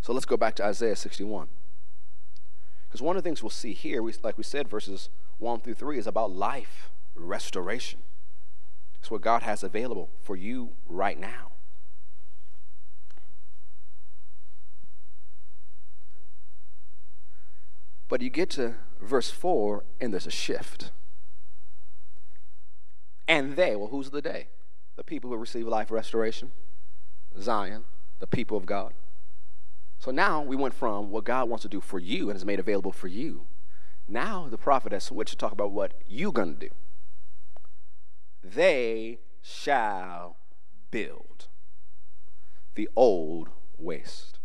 So 0.00 0.12
let's 0.12 0.26
go 0.26 0.36
back 0.36 0.54
to 0.56 0.64
Isaiah 0.64 0.96
61. 0.96 1.48
Because 2.88 3.02
one 3.02 3.16
of 3.16 3.22
the 3.22 3.28
things 3.28 3.42
we'll 3.42 3.50
see 3.50 3.72
here, 3.72 4.02
we, 4.02 4.12
like 4.22 4.36
we 4.36 4.44
said, 4.44 4.68
verses 4.68 5.10
1 5.38 5.60
through 5.60 5.74
3, 5.74 5.98
is 5.98 6.06
about 6.06 6.32
life 6.32 6.90
restoration. 7.14 8.00
It's 8.98 9.10
what 9.10 9.20
God 9.20 9.42
has 9.42 9.62
available 9.62 10.10
for 10.22 10.36
you 10.36 10.70
right 10.88 11.18
now. 11.18 11.52
But 18.08 18.22
you 18.22 18.30
get 18.30 18.50
to 18.50 18.74
verse 19.00 19.30
4, 19.30 19.84
and 20.00 20.12
there's 20.12 20.26
a 20.26 20.32
shift. 20.32 20.90
And 23.30 23.54
they, 23.54 23.76
well, 23.76 23.86
who's 23.86 24.10
the 24.10 24.20
day? 24.20 24.48
The 24.96 25.04
people 25.04 25.30
who 25.30 25.36
receive 25.36 25.68
life 25.68 25.92
restoration, 25.92 26.50
Zion, 27.38 27.84
the 28.18 28.26
people 28.26 28.56
of 28.56 28.66
God. 28.66 28.92
So 30.00 30.10
now 30.10 30.42
we 30.42 30.56
went 30.56 30.74
from 30.74 31.12
what 31.12 31.22
God 31.22 31.48
wants 31.48 31.62
to 31.62 31.68
do 31.68 31.80
for 31.80 32.00
you 32.00 32.28
and 32.28 32.32
has 32.32 32.44
made 32.44 32.58
available 32.58 32.90
for 32.90 33.06
you. 33.06 33.46
Now 34.08 34.48
the 34.50 34.58
prophet 34.58 34.90
has 34.90 35.04
switched 35.04 35.30
to 35.30 35.36
talk 35.36 35.52
about 35.52 35.70
what 35.70 35.94
you're 36.08 36.32
going 36.32 36.56
to 36.56 36.68
do. 36.68 36.74
they 38.42 39.20
shall 39.40 40.36
build 40.90 41.46
the 42.74 42.88
old 42.96 43.50
waste. 43.78 44.40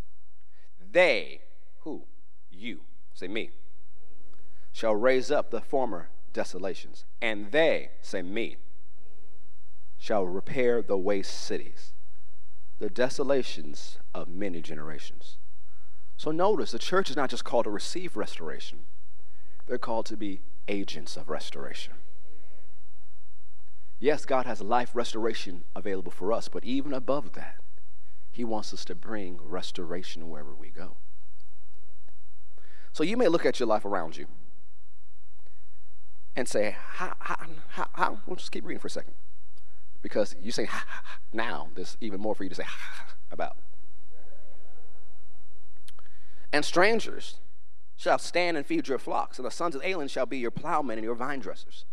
They, 0.91 1.41
who? 1.79 2.03
You, 2.51 2.81
say 3.15 3.27
me, 3.27 3.49
shall 4.71 4.93
raise 4.93 5.31
up 5.31 5.49
the 5.49 5.61
former 5.61 6.09
desolations, 6.33 7.05
and 7.19 7.51
they, 7.51 7.89
say 8.03 8.21
me, 8.21 8.57
shall 10.05 10.23
repair 10.23 10.83
the 10.83 10.95
waste 10.95 11.33
cities, 11.33 11.91
the 12.77 12.91
desolations 12.91 13.97
of 14.13 14.27
many 14.27 14.61
generations. 14.61 15.37
So 16.15 16.29
notice 16.29 16.69
the 16.69 16.77
church 16.77 17.09
is 17.09 17.15
not 17.15 17.31
just 17.31 17.43
called 17.43 17.63
to 17.63 17.71
receive 17.71 18.15
restoration, 18.15 18.81
they're 19.65 19.79
called 19.79 20.05
to 20.05 20.15
be 20.15 20.41
agents 20.67 21.17
of 21.17 21.27
restoration. 21.27 21.93
Yes, 23.99 24.25
God 24.25 24.45
has 24.45 24.61
life 24.61 24.91
restoration 24.93 25.63
available 25.75 26.11
for 26.11 26.31
us, 26.31 26.49
but 26.49 26.63
even 26.63 26.93
above 26.93 27.33
that, 27.33 27.55
He 28.31 28.43
wants 28.43 28.75
us 28.75 28.85
to 28.85 28.93
bring 28.93 29.39
restoration 29.43 30.29
wherever 30.29 30.53
we 30.53 30.69
go. 30.69 30.97
So 32.93 33.03
you 33.03 33.17
may 33.17 33.27
look 33.27 33.43
at 33.43 33.59
your 33.59 33.67
life 33.67 33.85
around 33.85 34.17
you 34.17 34.27
and 36.35 36.47
say, 36.47 36.75
how, 36.77 37.15
how, 37.17 37.37
how, 37.69 37.87
how? 37.93 38.19
We'll 38.27 38.35
just 38.35 38.51
keep 38.51 38.63
reading 38.63 38.79
for 38.79 38.85
a 38.85 38.91
second. 38.91 39.15
Because 40.05 40.35
you 40.39 40.51
say, 40.51 40.65
ha, 40.65 40.85
ha, 40.87 41.01
ha. 41.03 41.17
now 41.33 41.69
there's 41.73 41.97
even 41.99 42.21
more 42.21 42.35
for 42.35 42.43
you 42.43 42.49
to 42.49 42.55
say 42.55 42.61
ha, 42.61 43.07
about. 43.31 43.57
And 46.53 46.63
strangers 46.63 47.37
shall 47.97 48.19
stand 48.19 48.55
and 48.55 48.63
feed 48.67 48.87
your 48.87 48.99
flocks, 48.99 49.39
and 49.39 49.47
the 49.47 49.49
sons 49.49 49.73
of 49.73 49.83
aliens 49.83 50.11
shall 50.11 50.27
be 50.27 50.37
your 50.37 50.51
plowmen 50.51 50.99
and 50.99 51.03
your 51.03 51.15
vine 51.15 51.39
dressers. 51.39 51.85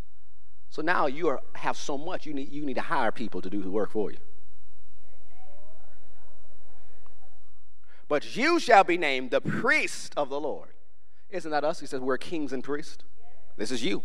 So 0.69 0.83
now 0.83 1.07
you 1.07 1.27
are, 1.29 1.41
have 1.55 1.75
so 1.75 1.97
much, 1.97 2.27
you 2.27 2.35
need, 2.35 2.53
you 2.53 2.67
need 2.67 2.75
to 2.75 2.83
hire 2.83 3.13
people 3.13 3.41
to 3.41 3.49
do 3.49 3.63
the 3.63 3.71
work 3.71 3.91
for 3.91 4.11
you. 4.11 4.19
But 8.09 8.37
you 8.37 8.61
shall 8.61 8.85
be 8.85 8.99
named 8.99 9.31
the 9.31 9.41
priest 9.41 10.13
of 10.19 10.29
the 10.29 10.39
Lord. 10.39 10.69
Isn't 11.31 11.51
that 11.51 11.65
us? 11.65 11.81
He 11.81 11.87
says 11.87 12.01
we're 12.01 12.19
kings 12.19 12.53
and 12.53 12.63
priests. 12.63 13.05
This 13.57 13.71
is 13.71 13.83
you. 13.83 14.03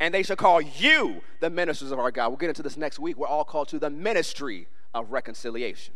And 0.00 0.12
they 0.12 0.22
shall 0.22 0.36
call 0.36 0.60
you 0.60 1.22
the 1.40 1.50
ministers 1.50 1.92
of 1.92 1.98
our 1.98 2.10
God. 2.10 2.28
We'll 2.28 2.36
get 2.36 2.48
into 2.48 2.62
this 2.62 2.76
next 2.76 2.98
week. 2.98 3.16
We're 3.16 3.26
all 3.26 3.44
called 3.44 3.68
to 3.68 3.78
the 3.78 3.90
ministry 3.90 4.66
of 4.94 5.12
reconciliation 5.12 5.94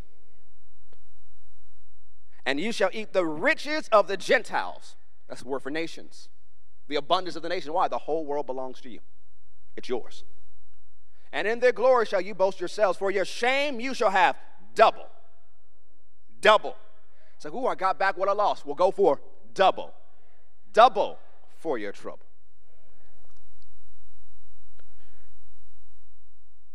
and 2.47 2.61
you 2.61 2.71
shall 2.71 2.91
eat 2.93 3.13
the 3.13 3.27
riches 3.27 3.89
of 3.91 4.07
the 4.07 4.17
Gentiles. 4.17 4.95
That's 5.29 5.43
the 5.43 5.49
word 5.49 5.63
for 5.63 5.71
nations. 5.71 6.29
The 6.87 6.95
abundance 6.95 7.35
of 7.35 7.43
the 7.43 7.49
nation. 7.49 7.73
Why? 7.73 7.89
The 7.89 7.99
whole 7.99 8.25
world 8.25 8.47
belongs 8.47 8.81
to 8.83 8.89
you, 8.89 9.01
it's 9.77 9.89
yours. 9.89 10.23
And 11.33 11.47
in 11.47 11.59
their 11.59 11.73
glory 11.73 12.07
shall 12.07 12.21
you 12.21 12.35
boast 12.35 12.61
yourselves. 12.61 12.97
For 12.97 13.11
your 13.11 13.25
shame 13.25 13.81
you 13.81 13.93
shall 13.93 14.11
have 14.11 14.37
double. 14.75 15.07
Double. 16.41 16.77
It's 17.35 17.45
like, 17.45 17.53
ooh, 17.53 17.67
I 17.67 17.75
got 17.75 17.99
back 17.99 18.17
what 18.17 18.29
I 18.29 18.33
lost. 18.33 18.65
We'll 18.65 18.77
go 18.77 18.93
for 18.93 19.21
double. 19.53 19.93
Double 20.73 21.19
for 21.57 21.77
your 21.77 21.93
trouble. 21.93 22.26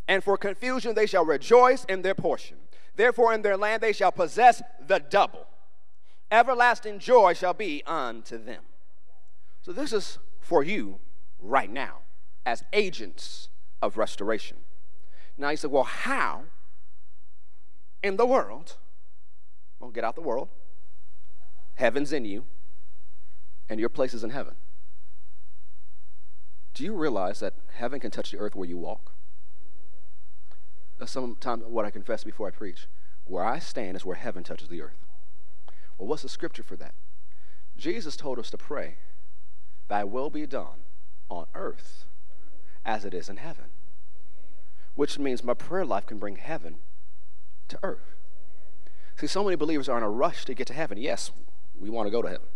And 0.08 0.24
for 0.24 0.38
confusion 0.38 0.95
they 0.95 1.06
shall 1.06 1.26
rejoice 1.26 1.86
in 1.86 2.02
their 2.02 2.16
portion. 2.16 2.58
Therefore, 2.95 3.34
in 3.34 3.41
their 3.41 3.58
land 3.58 3.82
they 3.82 3.93
shall 3.93 4.12
possess 4.12 4.62
the 4.86 4.99
double 4.99 5.47
everlasting 6.32 6.97
joy 6.97 7.34
shall 7.34 7.54
be 7.54 7.84
unto 7.86 8.41
them. 8.41 8.64
So, 9.62 9.72
this 9.74 9.93
is 9.93 10.18
for 10.39 10.64
you 10.64 10.99
right 11.39 11.70
now 11.70 11.99
as 12.45 12.64
agents 12.74 13.49
of 13.82 13.97
restoration. 13.97 14.58
Now, 15.38 15.49
you 15.49 15.58
said, 15.58 15.72
well, 15.72 15.84
how 15.84 16.43
in 18.02 18.18
the 18.18 18.26
world? 18.26 18.78
Well, 19.80 19.91
get 19.91 20.04
out 20.04 20.16
the 20.16 20.22
world. 20.22 20.49
Heaven's 21.76 22.14
in 22.14 22.26
you, 22.26 22.45
and 23.70 23.80
your 23.80 23.89
place 23.89 24.14
is 24.14 24.24
in 24.24 24.30
heaven. 24.30 24.56
Do 26.74 26.84
you 26.84 26.93
realize 26.93 27.39
that 27.41 27.54
heaven 27.74 27.99
can 27.99 28.12
touch 28.12 28.32
the 28.32 28.38
earth 28.38 28.56
where 28.56 28.68
you 28.68 28.78
walk? 28.78 29.14
Uh, 31.02 31.06
That's 31.06 31.14
sometimes 31.14 31.64
what 31.66 31.84
I 31.84 31.89
confess 31.89 32.24
before 32.24 32.47
I 32.47 32.52
preach. 32.52 32.88
Where 33.26 33.43
I 33.43 33.58
stand 33.58 33.97
is 33.97 34.06
where 34.06 34.16
heaven 34.16 34.43
touches 34.43 34.68
the 34.68 34.82
earth. 34.82 34.99
Well, 35.97 36.08
what's 36.08 36.22
the 36.22 36.30
scripture 36.30 36.64
for 36.64 36.76
that? 36.76 36.93
Jesus 37.76 38.16
told 38.16 38.38
us 38.38 38.52
to 38.52 38.58
pray, 38.58 38.97
Thy 39.88 40.04
will 40.04 40.30
be 40.30 40.45
done 40.45 40.86
on 41.30 41.47
earth 41.56 42.06
as 42.86 43.04
it 43.04 43.14
is 43.14 43.30
in 43.30 43.38
heaven. 43.38 43.66
Which 44.93 45.18
means 45.18 45.43
my 45.43 45.56
prayer 45.56 45.86
life 45.86 46.06
can 46.06 46.20
bring 46.20 46.36
heaven 46.36 46.76
to 47.70 47.80
earth. 47.82 48.16
See, 49.16 49.28
so 49.28 49.43
many 49.43 49.56
believers 49.56 49.89
are 49.89 49.97
in 49.97 50.04
a 50.04 50.10
rush 50.10 50.45
to 50.45 50.54
get 50.54 50.68
to 50.68 50.74
heaven. 50.74 50.97
Yes, 50.97 51.32
we 51.80 51.89
want 51.89 52.08
to 52.08 52.12
go 52.12 52.22
to 52.22 52.28
heaven. 52.28 52.47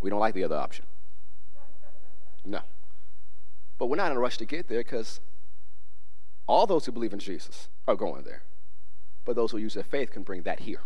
We 0.00 0.10
don't 0.10 0.20
like 0.20 0.34
the 0.34 0.44
other 0.44 0.56
option. 0.56 0.86
No. 2.44 2.60
But 3.78 3.86
we're 3.86 3.96
not 3.96 4.10
in 4.10 4.16
a 4.16 4.20
rush 4.20 4.38
to 4.38 4.44
get 4.44 4.68
there 4.68 4.80
because 4.80 5.20
all 6.46 6.66
those 6.66 6.86
who 6.86 6.92
believe 6.92 7.12
in 7.12 7.18
Jesus 7.18 7.68
are 7.86 7.96
going 7.96 8.24
there. 8.24 8.42
But 9.24 9.36
those 9.36 9.52
who 9.52 9.58
use 9.58 9.74
their 9.74 9.84
faith 9.84 10.10
can 10.10 10.22
bring 10.22 10.42
that 10.42 10.60
here. 10.60 10.80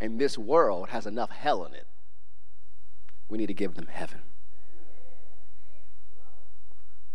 and 0.00 0.18
this 0.18 0.38
world 0.38 0.90
has 0.90 1.06
enough 1.06 1.30
hell 1.30 1.64
in 1.64 1.74
it. 1.74 1.86
We 3.28 3.38
need 3.38 3.46
to 3.46 3.54
give 3.54 3.74
them 3.74 3.88
heaven. 3.90 4.20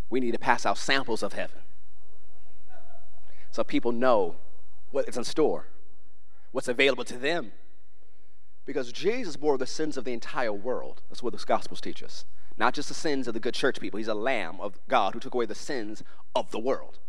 We 0.10 0.20
need 0.20 0.32
to 0.32 0.40
pass 0.40 0.66
out 0.66 0.78
samples 0.78 1.24
of 1.24 1.34
heaven 1.34 1.62
so 3.52 3.64
people 3.64 3.92
know 3.92 4.36
what 4.92 5.08
is 5.08 5.18
in 5.18 5.24
store, 5.24 5.68
what's 6.52 6.68
available 6.68 7.04
to 7.06 7.18
them. 7.18 7.52
Because 8.66 8.92
Jesus 8.92 9.36
bore 9.36 9.58
the 9.58 9.66
sins 9.66 9.98
of 9.98 10.06
the 10.06 10.14
entire 10.14 10.54
world. 10.54 11.02
That's 11.10 11.22
what 11.22 11.34
the 11.34 11.44
Gospels 11.44 11.82
teach 11.82 12.02
us. 12.02 12.26
Not 12.58 12.74
just 12.74 12.88
the 12.88 12.94
sins 12.94 13.28
of 13.28 13.34
the 13.34 13.40
good 13.40 13.54
church 13.54 13.80
people. 13.80 13.98
He's 13.98 14.08
a 14.08 14.14
lamb 14.14 14.58
of 14.60 14.80
God 14.88 15.14
who 15.14 15.20
took 15.20 15.34
away 15.34 15.46
the 15.46 15.56
sins 15.56 16.04
of 16.36 16.52
the 16.52 16.60
world. 16.60 17.00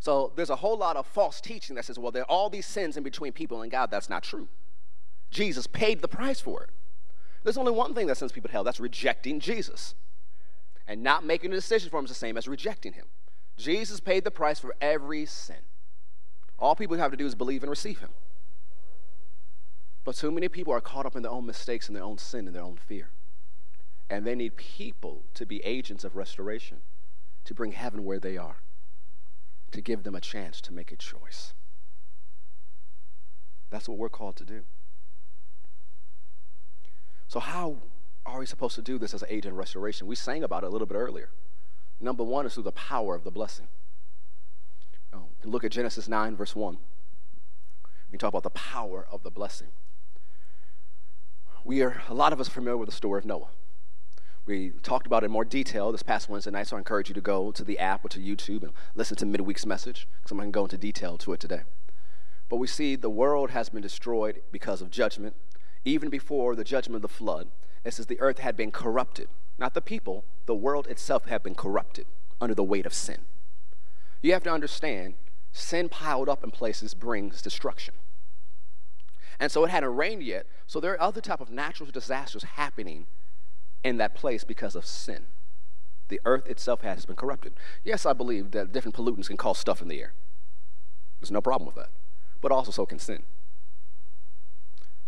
So 0.00 0.32
there's 0.36 0.50
a 0.50 0.56
whole 0.56 0.76
lot 0.76 0.96
of 0.96 1.06
false 1.06 1.40
teaching 1.40 1.76
that 1.76 1.84
says, 1.84 1.98
well, 1.98 2.12
there 2.12 2.22
are 2.22 2.30
all 2.30 2.50
these 2.50 2.66
sins 2.66 2.96
in 2.96 3.02
between 3.02 3.32
people 3.32 3.62
and 3.62 3.70
God. 3.70 3.90
That's 3.90 4.10
not 4.10 4.22
true. 4.22 4.48
Jesus 5.30 5.66
paid 5.66 6.02
the 6.02 6.08
price 6.08 6.40
for 6.40 6.62
it. 6.62 6.70
There's 7.42 7.56
only 7.56 7.72
one 7.72 7.94
thing 7.94 8.06
that 8.08 8.16
sends 8.16 8.32
people 8.32 8.48
to 8.48 8.52
hell 8.52 8.64
that's 8.64 8.80
rejecting 8.80 9.40
Jesus. 9.40 9.94
And 10.86 11.02
not 11.02 11.24
making 11.24 11.52
a 11.52 11.54
decision 11.54 11.90
for 11.90 11.98
him 11.98 12.04
is 12.04 12.10
the 12.10 12.14
same 12.14 12.36
as 12.36 12.46
rejecting 12.46 12.92
him. 12.92 13.06
Jesus 13.56 14.00
paid 14.00 14.24
the 14.24 14.30
price 14.30 14.58
for 14.58 14.74
every 14.80 15.24
sin. 15.24 15.56
All 16.58 16.74
people 16.74 16.96
have 16.96 17.10
to 17.10 17.16
do 17.16 17.26
is 17.26 17.34
believe 17.34 17.62
and 17.62 17.70
receive 17.70 18.00
him. 18.00 18.10
But 20.04 20.16
too 20.16 20.30
many 20.30 20.48
people 20.48 20.72
are 20.72 20.80
caught 20.80 21.06
up 21.06 21.16
in 21.16 21.22
their 21.22 21.32
own 21.32 21.46
mistakes 21.46 21.86
and 21.86 21.96
their 21.96 22.04
own 22.04 22.18
sin 22.18 22.46
and 22.46 22.54
their 22.54 22.62
own 22.62 22.76
fear. 22.76 23.10
And 24.14 24.24
they 24.24 24.36
need 24.36 24.56
people 24.56 25.24
to 25.34 25.44
be 25.44 25.58
agents 25.64 26.04
of 26.04 26.14
restoration, 26.14 26.78
to 27.46 27.52
bring 27.52 27.72
heaven 27.72 28.04
where 28.04 28.20
they 28.20 28.36
are, 28.36 28.58
to 29.72 29.80
give 29.80 30.04
them 30.04 30.14
a 30.14 30.20
chance 30.20 30.60
to 30.60 30.72
make 30.72 30.92
a 30.92 30.96
choice. 30.96 31.52
That's 33.70 33.88
what 33.88 33.98
we're 33.98 34.08
called 34.08 34.36
to 34.36 34.44
do. 34.44 34.62
So, 37.26 37.40
how 37.40 37.78
are 38.24 38.38
we 38.38 38.46
supposed 38.46 38.76
to 38.76 38.82
do 38.82 38.98
this 38.98 39.14
as 39.14 39.22
an 39.22 39.30
agent 39.32 39.50
of 39.50 39.58
restoration? 39.58 40.06
We 40.06 40.14
sang 40.14 40.44
about 40.44 40.62
it 40.62 40.68
a 40.68 40.70
little 40.70 40.86
bit 40.86 40.94
earlier. 40.94 41.30
Number 41.98 42.22
one 42.22 42.46
is 42.46 42.54
through 42.54 42.62
the 42.62 42.70
power 42.70 43.16
of 43.16 43.24
the 43.24 43.32
blessing. 43.32 43.66
Oh, 45.12 45.24
look 45.42 45.64
at 45.64 45.72
Genesis 45.72 46.06
9, 46.06 46.36
verse 46.36 46.54
1. 46.54 46.78
We 48.12 48.18
talk 48.18 48.28
about 48.28 48.44
the 48.44 48.50
power 48.50 49.08
of 49.10 49.24
the 49.24 49.30
blessing. 49.32 49.72
We 51.64 51.82
are, 51.82 52.00
a 52.08 52.14
lot 52.14 52.32
of 52.32 52.38
us 52.38 52.46
are 52.46 52.52
familiar 52.52 52.76
with 52.76 52.88
the 52.88 52.94
story 52.94 53.18
of 53.18 53.24
Noah. 53.24 53.48
We 54.46 54.72
talked 54.82 55.06
about 55.06 55.22
it 55.22 55.26
in 55.26 55.32
more 55.32 55.44
detail 55.44 55.90
this 55.90 56.02
past 56.02 56.28
Wednesday 56.28 56.50
night, 56.50 56.66
so 56.66 56.76
I 56.76 56.78
encourage 56.78 57.08
you 57.08 57.14
to 57.14 57.20
go 57.20 57.50
to 57.52 57.64
the 57.64 57.78
app 57.78 58.04
or 58.04 58.08
to 58.10 58.20
YouTube 58.20 58.62
and 58.62 58.72
listen 58.94 59.16
to 59.16 59.26
midweek's 59.26 59.64
message, 59.64 60.06
because 60.18 60.32
I'm 60.32 60.38
going 60.38 60.50
to 60.50 60.54
go 60.54 60.64
into 60.64 60.76
detail 60.76 61.16
to 61.18 61.32
it 61.32 61.40
today. 61.40 61.62
But 62.50 62.56
we 62.56 62.66
see 62.66 62.94
the 62.94 63.08
world 63.08 63.50
has 63.50 63.70
been 63.70 63.80
destroyed 63.80 64.42
because 64.52 64.82
of 64.82 64.90
judgment 64.90 65.34
even 65.84 66.08
before 66.08 66.56
the 66.56 66.64
judgment 66.64 66.96
of 66.96 67.02
the 67.02 67.08
flood, 67.08 67.48
it 67.84 67.92
says 67.92 68.06
the 68.06 68.20
earth 68.20 68.38
had 68.38 68.56
been 68.56 68.70
corrupted. 68.70 69.28
Not 69.58 69.74
the 69.74 69.82
people, 69.82 70.24
the 70.46 70.54
world 70.54 70.86
itself 70.86 71.26
had 71.26 71.42
been 71.42 71.54
corrupted 71.54 72.06
under 72.40 72.54
the 72.54 72.64
weight 72.64 72.86
of 72.86 72.94
sin. 72.94 73.18
You 74.22 74.32
have 74.32 74.42
to 74.44 74.52
understand, 74.52 75.14
sin 75.52 75.88
piled 75.88 76.28
up 76.28 76.42
in 76.42 76.50
places 76.50 76.94
brings 76.94 77.42
destruction. 77.42 77.94
And 79.38 79.52
so 79.52 79.64
it 79.64 79.70
hadn't 79.70 79.96
rained 79.96 80.22
yet, 80.22 80.46
so 80.66 80.80
there 80.80 80.92
are 80.92 81.00
other 81.00 81.20
type 81.20 81.40
of 81.40 81.50
natural 81.50 81.90
disasters 81.90 82.44
happening 82.44 83.06
in 83.84 83.98
that 83.98 84.14
place 84.14 84.42
because 84.42 84.74
of 84.74 84.84
sin. 84.84 85.26
The 86.08 86.20
earth 86.24 86.46
itself 86.46 86.80
has 86.80 87.06
been 87.06 87.16
corrupted. 87.16 87.52
Yes, 87.84 88.04
I 88.06 88.12
believe 88.12 88.50
that 88.50 88.72
different 88.72 88.96
pollutants 88.96 89.28
can 89.28 89.36
cause 89.36 89.58
stuff 89.58 89.80
in 89.80 89.88
the 89.88 90.00
air. 90.00 90.12
There's 91.20 91.30
no 91.30 91.40
problem 91.40 91.66
with 91.66 91.76
that. 91.76 91.90
But 92.40 92.52
also 92.52 92.72
so 92.72 92.84
can 92.86 92.98
sin. 92.98 93.22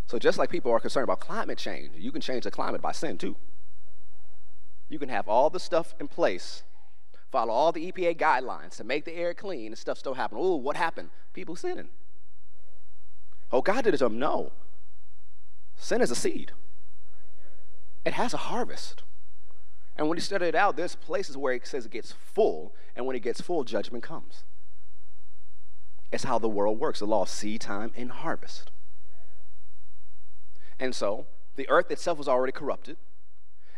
So 0.07 0.19
just 0.19 0.39
like 0.39 0.51
people 0.51 0.71
are 0.73 0.81
concerned 0.81 1.05
about 1.05 1.21
climate 1.21 1.59
change, 1.59 1.93
you 1.97 2.13
can 2.13 2.21
change 2.21 2.45
the 2.45 2.51
climate 2.51 2.81
by 2.81 2.93
sin 2.93 3.19
too. 3.19 3.37
You 4.89 4.99
can 4.99 5.09
have 5.09 5.29
all 5.29 5.51
the 5.51 5.59
stuff 5.59 5.95
in 5.99 6.07
place, 6.07 6.63
follow 7.33 7.53
all 7.53 7.73
the 7.73 7.91
EPA 7.91 8.17
guidelines 8.17 8.77
to 8.77 8.85
make 8.85 9.05
the 9.05 9.15
air 9.15 9.35
clean, 9.35 9.69
and 9.69 9.79
stuff 9.79 9.99
still 9.99 10.15
happen. 10.15 10.39
Oh, 10.41 10.55
what 10.57 10.77
happened? 10.77 11.11
People 11.33 11.57
sinning. 11.57 11.89
Oh, 13.51 13.63
God 13.63 13.85
did 13.85 13.95
it 13.95 13.99
to 13.99 14.05
them. 14.05 14.19
No. 14.19 14.53
Sin 15.77 16.01
is 16.01 16.11
a 16.11 16.17
seed, 16.17 16.53
it 18.07 18.15
has 18.15 18.33
a 18.33 18.39
harvest. 18.39 19.03
And 19.97 20.09
when 20.09 20.17
you 20.17 20.23
study 20.23 20.47
it 20.47 20.55
out, 20.55 20.77
there's 20.77 20.95
places 20.95 21.37
where 21.37 21.53
it 21.53 21.67
says 21.67 21.87
it 21.87 21.93
gets 21.93 22.13
full, 22.13 22.73
and 22.95 23.05
when 23.05 23.17
it 23.17 23.21
gets 23.21 23.41
full, 23.41 23.65
judgment 23.65 24.05
comes. 24.05 24.45
It's 26.13 26.23
how 26.23 26.39
the 26.39 26.49
world 26.49 26.79
works 26.79 27.01
the 27.01 27.07
law 27.07 27.23
of 27.23 27.29
seed 27.29 27.63
time 27.63 27.93
and 27.97 28.13
harvest. 28.13 28.71
And 30.79 30.95
so, 30.95 31.27
the 31.57 31.69
earth 31.69 31.91
itself 31.91 32.17
was 32.19 32.29
already 32.29 32.53
corrupted, 32.53 32.97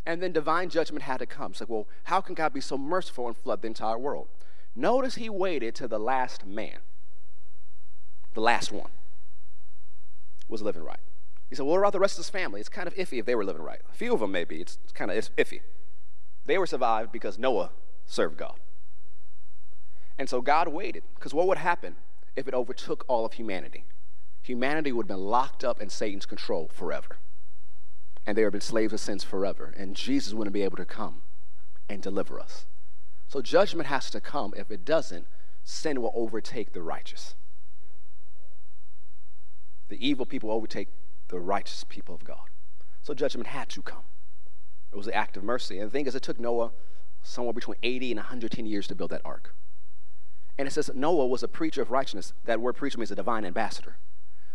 and 0.05 0.23
then 0.23 0.33
divine 0.33 0.69
judgment 0.69 1.05
had 1.05 1.21
to 1.21 1.27
come. 1.27 1.53
It's 1.53 1.61
like, 1.61 1.71
well, 1.71 1.89
how 2.05 2.21
can 2.21 2.35
God 2.35 2.53
be 2.53 2.61
so 2.61 2.77
merciful 2.77 3.29
and 3.29 3.37
flood 3.37 3.63
the 3.63 3.69
entire 3.69 3.99
world? 3.99 4.29
Notice 4.77 5.15
he 5.15 5.31
waited 5.31 5.75
to 5.77 5.89
the 5.89 5.99
last 5.99 6.45
man, 6.45 6.81
the 8.35 8.41
last 8.43 8.73
one, 8.73 8.91
was 10.49 10.61
living 10.61 10.83
right. 10.83 11.01
He 11.49 11.57
said, 11.57 11.65
well, 11.65 11.73
what 11.73 11.81
about 11.81 11.93
the 11.93 12.01
rest 12.01 12.19
of 12.19 12.25
his 12.25 12.31
family? 12.31 12.61
It's 12.61 12.69
kind 12.69 12.87
of 12.87 12.95
iffy 12.95 13.19
if 13.19 13.27
they 13.27 13.35
were 13.35 13.45
living 13.45 13.63
right. 13.63 13.81
A 13.91 13.95
few 13.95 14.13
of 14.13 14.21
them, 14.21 14.33
maybe. 14.33 14.61
It's, 14.61 14.79
it's 14.85 14.93
kind 14.93 15.11
of 15.11 15.17
iffy. 15.37 15.61
They 16.45 16.59
were 16.59 16.67
survived 16.67 17.11
because 17.11 17.39
Noah 17.39 17.71
served 18.07 18.37
God. 18.37 18.59
And 20.19 20.29
so 20.29 20.41
God 20.41 20.69
waited, 20.69 21.05
because 21.15 21.33
what 21.33 21.47
would 21.47 21.59
happen 21.59 21.97
if 22.37 22.49
it 22.49 22.55
overtook 22.55 23.05
all 23.09 23.25
of 23.25 23.35
humanity? 23.35 23.85
Humanity 24.43 24.93
would 24.93 25.05
have 25.05 25.17
been 25.17 25.27
locked 25.27 25.65
up 25.65 25.81
in 25.81 25.89
Satan's 25.89 26.27
control 26.27 26.71
forever. 26.73 27.19
And 28.27 28.37
they 28.37 28.43
would 28.43 28.49
have 28.49 28.53
been 28.53 28.61
slaves 28.61 28.93
of 28.93 29.01
sins 29.01 29.25
forever. 29.25 29.73
And 29.77 29.95
Jesus 29.95 30.35
wouldn't 30.35 30.55
be 30.55 30.63
able 30.63 30.77
to 30.77 30.85
come 30.85 31.23
and 31.89 32.03
deliver 32.03 32.39
us. 32.39 32.67
So 33.29 33.41
judgment 33.41 33.89
has 33.89 34.11
to 34.11 34.21
come. 34.21 34.55
If 34.57 34.71
it 34.71 34.85
doesn't, 34.85 35.27
sin 35.65 36.03
will 36.03 36.13
overtake 36.15 36.73
the 36.73 36.83
righteous. 36.83 37.35
The 39.89 40.07
evil 40.07 40.27
people 40.27 40.51
overtake 40.51 40.89
the 41.29 41.39
righteous 41.39 41.85
people 41.89 42.15
of 42.15 42.25
God. 42.25 42.49
So 43.03 43.15
judgment 43.15 43.49
had 43.49 43.69
to 43.71 43.83
come. 43.83 44.03
It 44.93 44.97
was 44.97 45.07
an 45.07 45.15
act 45.15 45.37
of 45.37 45.45
mercy. 45.45 45.79
And 45.79 45.89
the 45.89 45.93
thing 45.93 46.07
is, 46.07 46.15
it 46.15 46.23
took 46.23 46.41
Noah 46.41 46.73
somewhere 47.23 47.53
between 47.53 47.77
80 47.83 48.13
and 48.13 48.19
110 48.19 48.67
years 48.67 48.87
to 48.89 48.95
build 48.95 49.11
that 49.11 49.23
ark. 49.25 49.55
And 50.57 50.67
it 50.67 50.73
says 50.73 50.91
Noah 50.95 51.27
was 51.27 51.43
a 51.43 51.49
preacher 51.49 51.83
of 51.83 51.91
righteousness. 51.91 52.33
That 52.45 52.61
word 52.61 52.75
preacher 52.75 52.99
means 52.99 53.11
a 53.11 53.15
divine 53.15 53.45
ambassador. 53.45 53.97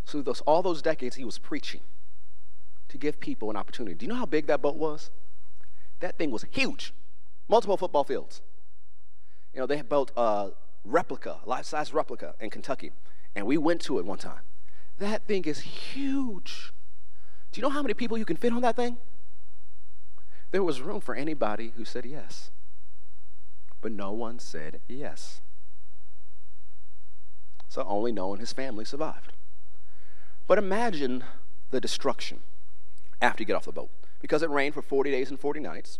So 0.05 0.21
those, 0.21 0.41
all 0.41 0.61
those 0.61 0.81
decades, 0.81 1.15
he 1.15 1.23
was 1.23 1.37
preaching 1.37 1.81
to 2.89 2.97
give 2.97 3.19
people 3.19 3.49
an 3.49 3.55
opportunity. 3.55 3.95
Do 3.95 4.05
you 4.05 4.11
know 4.11 4.17
how 4.17 4.25
big 4.25 4.47
that 4.47 4.61
boat 4.61 4.75
was? 4.75 5.11
That 6.01 6.17
thing 6.17 6.31
was 6.31 6.45
huge, 6.51 6.93
multiple 7.47 7.77
football 7.77 8.03
fields. 8.03 8.41
You 9.53 9.61
know, 9.61 9.65
they 9.65 9.81
built 9.81 10.11
a 10.17 10.49
replica, 10.83 11.37
life-size 11.45 11.93
replica 11.93 12.35
in 12.39 12.49
Kentucky, 12.49 12.91
and 13.35 13.45
we 13.47 13.57
went 13.57 13.81
to 13.81 13.99
it 13.99 14.05
one 14.05 14.17
time. 14.17 14.41
That 15.03 15.27
thing 15.27 15.43
is 15.43 15.59
huge. 15.59 16.71
Do 17.51 17.59
you 17.59 17.61
know 17.61 17.69
how 17.69 17.81
many 17.81 17.93
people 17.93 18.17
you 18.17 18.23
can 18.23 18.37
fit 18.37 18.53
on 18.53 18.61
that 18.61 18.77
thing? 18.77 18.95
There 20.51 20.63
was 20.63 20.79
room 20.79 21.01
for 21.01 21.13
anybody 21.13 21.73
who 21.75 21.83
said 21.83 22.05
yes. 22.05 22.51
But 23.81 23.91
no 23.91 24.13
one 24.13 24.39
said 24.39 24.79
yes. 24.87 25.41
So 27.67 27.83
only 27.83 28.13
Noah 28.13 28.31
and 28.31 28.39
his 28.39 28.53
family 28.53 28.85
survived. 28.85 29.33
But 30.47 30.57
imagine 30.57 31.25
the 31.71 31.81
destruction 31.81 32.39
after 33.21 33.43
you 33.43 33.45
get 33.45 33.57
off 33.57 33.65
the 33.65 33.73
boat. 33.73 33.89
Because 34.21 34.41
it 34.41 34.49
rained 34.49 34.73
for 34.73 34.81
40 34.81 35.11
days 35.11 35.29
and 35.29 35.37
40 35.37 35.59
nights. 35.59 35.99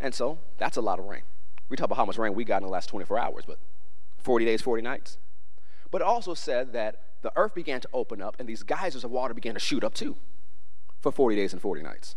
And 0.00 0.14
so 0.14 0.38
that's 0.56 0.76
a 0.76 0.80
lot 0.80 1.00
of 1.00 1.06
rain. 1.06 1.22
We 1.68 1.76
talk 1.76 1.86
about 1.86 1.96
how 1.96 2.04
much 2.04 2.16
rain 2.16 2.32
we 2.32 2.44
got 2.44 2.58
in 2.58 2.62
the 2.62 2.72
last 2.72 2.90
24 2.90 3.18
hours, 3.18 3.42
but 3.44 3.58
40 4.18 4.44
days, 4.44 4.62
40 4.62 4.82
nights. 4.82 5.18
But 5.90 6.00
it 6.00 6.04
also 6.06 6.32
said 6.32 6.72
that 6.74 7.00
the 7.26 7.32
earth 7.34 7.56
began 7.56 7.80
to 7.80 7.88
open 7.92 8.22
up 8.22 8.36
and 8.38 8.48
these 8.48 8.62
geysers 8.62 9.02
of 9.02 9.10
water 9.10 9.34
began 9.34 9.54
to 9.54 9.58
shoot 9.58 9.82
up 9.82 9.92
too 9.94 10.14
for 11.00 11.10
40 11.10 11.34
days 11.34 11.52
and 11.52 11.60
40 11.60 11.82
nights. 11.82 12.14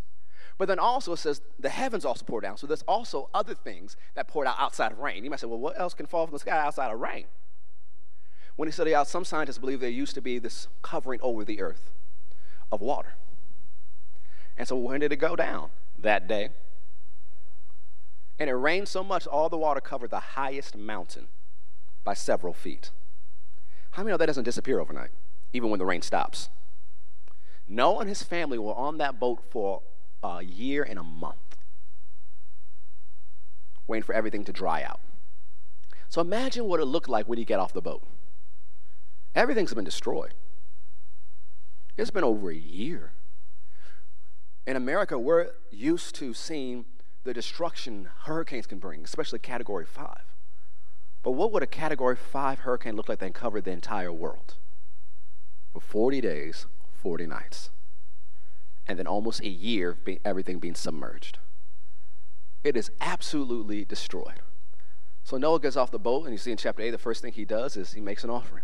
But 0.60 0.68
then 0.68 0.78
also 0.78 1.14
it 1.14 1.18
says 1.18 1.42
the 1.58 1.70
heavens 1.70 2.06
also 2.06 2.24
pour 2.24 2.42
down. 2.42 2.58
So 2.58 2.68
there's 2.68 2.84
also 2.84 3.28
other 3.34 3.56
things 3.56 3.98
that 4.14 4.28
poured 4.28 4.46
out 4.46 4.58
outside 4.60 4.92
of 4.92 5.00
rain. 5.00 5.24
You 5.24 5.32
might 5.32 5.40
say, 5.40 5.48
well, 5.48 5.58
what 5.58 5.80
else 5.80 5.96
can 5.96 6.06
fall 6.06 6.28
from 6.28 6.34
the 6.34 6.40
sky 6.40 6.60
outside 6.60 6.92
of 6.94 7.00
rain? 7.00 7.26
When 8.56 8.68
he 8.68 8.72
studied 8.72 8.94
out, 8.94 9.08
some 9.08 9.26
scientists 9.26 9.58
believe 9.58 9.80
there 9.80 9.90
used 9.90 10.14
to 10.14 10.22
be 10.22 10.38
this 10.38 10.68
covering 10.84 11.20
over 11.24 11.44
the 11.44 11.60
earth 11.60 11.90
of 12.72 12.80
water. 12.80 13.16
And 14.58 14.68
so 14.68 14.76
when 14.76 15.00
did 15.00 15.12
it 15.12 15.16
go 15.16 15.36
down? 15.36 15.72
That 15.98 16.28
day. 16.28 16.50
And 18.38 18.48
it 18.48 18.54
rained 18.54 18.88
so 18.88 19.04
much, 19.04 19.26
all 19.26 19.50
the 19.50 19.58
water 19.58 19.82
covered 19.82 20.12
the 20.12 20.20
highest 20.20 20.78
mountain 20.78 21.30
by 22.04 22.14
several 22.14 22.54
feet. 22.54 22.92
How 24.00 24.04
many 24.04 24.14
know 24.14 24.18
that 24.18 24.28
doesn't 24.28 24.46
disappear 24.46 24.80
overnight, 24.80 25.10
even 25.52 25.70
when 25.70 25.78
the 25.78 25.86
rain 25.86 26.02
stops? 26.02 26.48
Noah 27.68 28.00
and 28.00 28.08
his 28.08 28.24
family 28.24 28.58
were 28.58 28.74
on 28.74 28.98
that 29.00 29.20
boat 29.20 29.44
for 29.50 29.82
a 30.24 30.42
year 30.42 30.84
and 30.84 30.98
a 30.98 31.04
month, 31.04 31.58
waiting 33.88 34.06
for 34.06 34.16
everything 34.16 34.46
to 34.46 34.54
dry 34.54 34.84
out. 34.84 35.02
So 36.08 36.22
imagine 36.22 36.64
what 36.64 36.80
it 36.80 36.86
looked 36.86 37.10
like 37.10 37.28
when 37.28 37.40
you 37.40 37.44
get 37.44 37.60
off 37.60 37.74
the 37.74 37.82
boat. 37.82 38.02
Everything's 39.36 39.74
been 39.74 39.84
destroyed. 39.84 40.34
It's 41.98 42.10
been 42.10 42.24
over 42.24 42.52
a 42.52 42.56
year. 42.56 43.12
In 44.66 44.78
America, 44.78 45.20
we're 45.20 45.50
used 45.72 46.16
to 46.16 46.34
seeing 46.34 46.86
the 47.26 47.34
destruction 47.34 48.08
hurricanes 48.24 48.66
can 48.66 48.80
bring, 48.80 49.04
especially 49.04 49.40
category 49.40 49.84
five. 49.84 50.29
But 51.24 51.32
what 51.32 51.52
would 51.52 51.64
a 51.64 51.68
category 51.68 52.16
five 52.16 52.60
hurricane 52.60 52.96
look 52.96 53.10
like 53.10 53.20
that 53.20 53.34
covered 53.34 53.66
the 53.66 53.72
entire 53.72 54.12
world? 54.12 54.56
For 55.74 55.82
40 55.82 56.22
days, 56.22 56.66
40 57.02 57.28
nights 57.28 57.70
and 58.90 58.98
then 58.98 59.06
almost 59.06 59.42
a 59.42 59.48
year 59.48 59.92
of 59.92 60.18
everything 60.26 60.58
being 60.58 60.74
submerged. 60.74 61.38
It 62.64 62.76
is 62.76 62.90
absolutely 63.00 63.86
destroyed. 63.86 64.42
So 65.24 65.38
Noah 65.38 65.60
gets 65.60 65.78
off 65.78 65.92
the 65.92 66.00
boat, 66.00 66.24
and 66.24 66.34
you 66.34 66.40
see 66.40 66.50
in 66.50 66.58
chapter 66.58 66.82
8, 66.82 66.90
the 66.90 66.98
first 66.98 67.22
thing 67.22 67.32
he 67.32 67.46
does 67.46 67.78
is 67.78 67.94
he 67.94 68.02
makes 68.02 68.24
an 68.24 68.32
offering. 68.32 68.64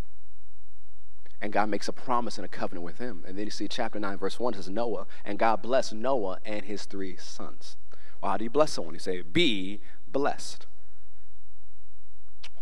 And 1.39 1.53
God 1.53 1.69
makes 1.69 1.87
a 1.87 1.93
promise 1.93 2.39
and 2.39 2.45
a 2.45 2.47
covenant 2.47 2.83
with 2.83 2.97
him. 2.97 3.23
And 3.27 3.37
then 3.37 3.45
you 3.45 3.51
see 3.51 3.67
chapter 3.67 3.99
9, 3.99 4.17
verse 4.17 4.39
1 4.39 4.55
says 4.55 4.67
Noah, 4.67 5.05
and 5.23 5.37
God 5.37 5.61
blessed 5.61 5.93
Noah 5.93 6.39
and 6.43 6.65
his 6.65 6.85
three 6.85 7.17
sons. 7.17 7.77
Well, 8.19 8.31
how 8.31 8.37
do 8.37 8.45
you 8.45 8.49
bless 8.49 8.71
someone? 8.71 8.95
You 8.95 8.99
say, 8.99 9.21
be 9.21 9.79
blessed. 10.07 10.65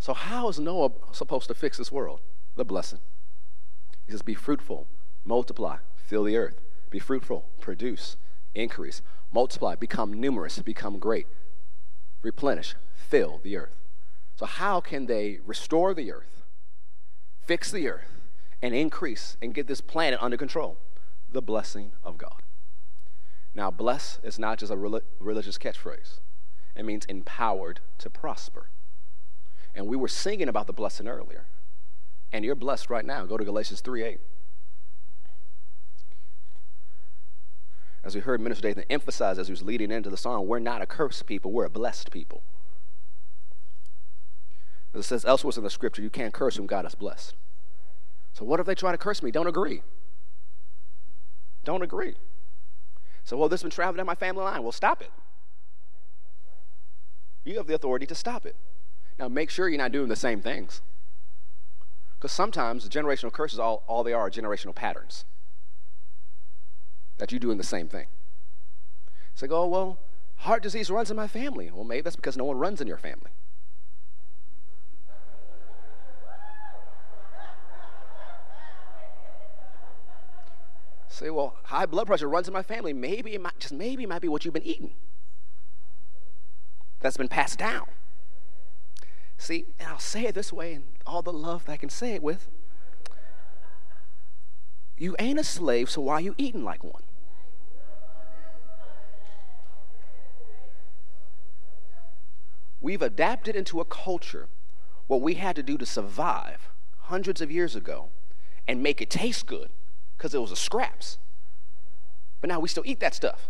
So, 0.04 0.14
how 0.14 0.50
is 0.50 0.60
Noah 0.60 0.92
supposed 1.14 1.48
to 1.48 1.54
fix 1.54 1.78
this 1.78 1.90
world? 1.90 2.20
The 2.58 2.66
blessing. 2.66 3.00
He 4.06 4.12
says, 4.12 4.22
Be 4.22 4.34
fruitful, 4.34 4.86
multiply, 5.24 5.78
fill 5.96 6.26
the 6.26 6.36
earth, 6.36 6.60
be 6.90 7.00
fruitful, 7.00 7.48
produce, 7.62 8.18
increase, 8.54 9.02
multiply, 9.32 9.76
become 9.76 10.12
numerous, 10.12 10.60
become 10.60 11.00
great, 11.00 11.26
replenish, 12.22 12.76
fill 12.94 13.40
the 13.44 13.56
earth. 13.56 13.78
So, 14.36 14.46
how 14.46 14.82
can 14.82 15.06
they 15.06 15.40
restore 15.46 15.94
the 15.94 16.12
earth, 16.12 16.44
fix 17.46 17.72
the 17.72 17.88
earth, 17.88 18.12
and 18.62 18.76
increase 18.76 19.38
and 19.42 19.54
get 19.54 19.68
this 19.68 19.80
planet 19.80 20.20
under 20.22 20.36
control? 20.36 20.80
The 21.32 21.42
blessing 21.42 21.94
of 22.04 22.18
God. 22.18 22.42
Now, 23.56 23.72
bless 23.72 24.20
is 24.22 24.38
not 24.38 24.60
just 24.60 24.70
a 24.74 25.02
religious 25.22 25.58
catchphrase, 25.58 26.20
it 26.76 26.84
means 26.84 27.06
empowered 27.06 27.80
to 28.00 28.10
prosper. 28.10 28.68
And 29.76 29.88
we 29.88 29.98
were 29.98 30.08
singing 30.08 30.48
about 30.48 30.68
the 30.68 30.74
blessing 30.74 31.08
earlier. 31.08 31.46
And 32.32 32.44
you're 32.46 32.56
blessed 32.56 32.90
right 32.90 33.06
now. 33.06 33.26
Go 33.26 33.38
to 33.38 33.46
Galatians 33.46 33.82
3 33.82 34.04
8. 34.04 34.20
as 38.04 38.16
we 38.16 38.22
heard 38.22 38.42
Minister 38.42 38.68
Dathan 38.68 38.84
emphasize 38.90 39.40
as 39.40 39.48
he 39.48 39.54
was 39.54 39.64
leading 39.64 39.90
into 39.90 40.10
the 40.10 40.18
song, 40.18 40.46
we're 40.46 40.60
not 40.60 40.82
a 40.82 40.86
cursed 40.86 41.26
people, 41.26 41.52
we're 41.52 41.66
a 41.66 41.70
blessed 41.70 42.12
people. 42.12 42.44
As 44.94 45.00
it 45.00 45.04
says 45.04 45.26
elsewhere 45.26 45.54
in 45.56 45.64
the 45.64 45.70
scripture, 45.70 46.02
you 46.02 46.10
can't 46.10 46.34
curse 46.34 46.58
whom 46.58 46.68
God 46.68 46.86
has 46.86 46.96
blessed. 46.96 47.34
So 48.34 48.44
what 48.44 48.60
if 48.60 48.66
they 48.66 48.76
try 48.76 48.92
to 48.92 48.98
curse 48.98 49.24
me? 49.24 49.32
Don't 49.32 49.48
agree. 49.48 49.82
Don't 51.64 51.82
agree. 51.82 52.16
So, 53.24 53.38
well, 53.38 53.48
this 53.48 53.62
has 53.62 53.64
been 53.64 53.72
traveling 53.72 53.98
down 53.98 54.06
my 54.06 54.16
family 54.16 54.44
line. 54.44 54.62
Well, 54.64 54.74
stop 54.74 55.02
it. 55.02 55.10
You 57.46 57.56
have 57.58 57.68
the 57.68 57.76
authority 57.76 58.06
to 58.08 58.16
stop 58.16 58.46
it. 58.46 58.56
Now, 59.20 59.28
make 59.28 59.50
sure 59.50 59.70
you're 59.70 59.78
not 59.78 59.92
doing 59.92 60.10
the 60.10 60.16
same 60.16 60.42
things. 60.42 60.82
Because 62.18 62.32
sometimes 62.32 62.88
the 62.88 62.90
generational 62.90 63.32
curses, 63.32 63.60
all, 63.60 63.84
all 63.88 64.04
they 64.04 64.14
are, 64.14 64.22
are 64.22 64.32
generational 64.32 64.74
patterns 64.74 65.26
that 67.18 67.32
you're 67.32 67.40
doing 67.40 67.58
the 67.58 67.64
same 67.64 67.88
thing. 67.88 68.08
It's 69.34 69.42
like, 69.42 69.52
oh, 69.52 69.68
well, 69.68 70.00
heart 70.38 70.64
disease 70.64 70.90
runs 70.90 71.12
in 71.12 71.18
my 71.18 71.28
family. 71.28 71.70
Well, 71.74 71.84
maybe 71.84 72.02
that's 72.02 72.16
because 72.16 72.38
no 72.38 72.46
one 72.46 72.58
runs 72.58 72.82
in 72.82 72.88
your 72.88 72.98
family. 72.98 73.32
Say, 81.10 81.30
well, 81.30 81.56
high 81.66 81.86
blood 81.86 82.08
pressure 82.08 82.28
runs 82.28 82.48
in 82.48 82.54
my 82.54 82.64
family. 82.64 82.92
Maybe 82.92 83.36
it 83.36 83.42
might, 83.42 83.60
just 83.60 83.74
maybe 83.74 84.04
it 84.04 84.10
might 84.10 84.22
be 84.22 84.28
what 84.28 84.46
you've 84.46 84.54
been 84.54 84.64
eating. 84.64 84.92
that's 87.00 87.18
been 87.18 87.28
passed 87.28 87.60
down. 87.60 87.86
See, 89.38 89.66
and 89.80 89.90
I'll 89.90 90.00
say 90.00 90.26
it 90.26 90.36
this 90.36 90.54
way 90.54 90.74
and 90.74 90.84
all 91.06 91.22
the 91.22 91.34
love 91.34 91.66
that 91.66 91.74
I 91.74 91.78
can 91.78 91.90
say 91.90 92.14
it 92.14 92.24
with. 92.24 92.48
You 94.98 95.16
ain't 95.20 95.40
a 95.40 95.44
slave, 95.44 95.90
so 95.90 96.02
why 96.02 96.14
are 96.14 96.22
you 96.22 96.36
eating 96.38 96.64
like 96.64 96.84
one? 96.84 97.04
We've 102.80 103.02
adapted 103.02 103.56
into 103.56 103.80
a 103.80 103.86
culture 103.86 104.48
what 105.08 105.22
we 105.22 105.36
had 105.36 105.56
to 105.56 105.64
do 105.64 105.78
to 105.78 105.86
survive 105.86 106.70
hundreds 107.04 107.42
of 107.42 107.52
years 107.52 107.76
ago 107.76 108.10
and 108.68 108.84
make 108.84 109.02
it 109.02 109.10
taste 109.10 109.46
good 109.46 109.70
because 110.18 110.34
it 110.34 110.40
was 110.40 110.52
a 110.52 110.56
scraps. 110.56 111.18
But 112.42 112.50
now 112.50 112.60
we 112.60 112.68
still 112.68 112.84
eat 112.86 113.00
that 113.00 113.16
stuff. 113.16 113.50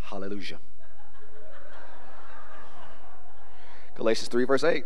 Hallelujah. 0.00 0.58
Galatians 3.96 4.28
3, 4.28 4.44
verse 4.44 4.64
8. 4.64 4.84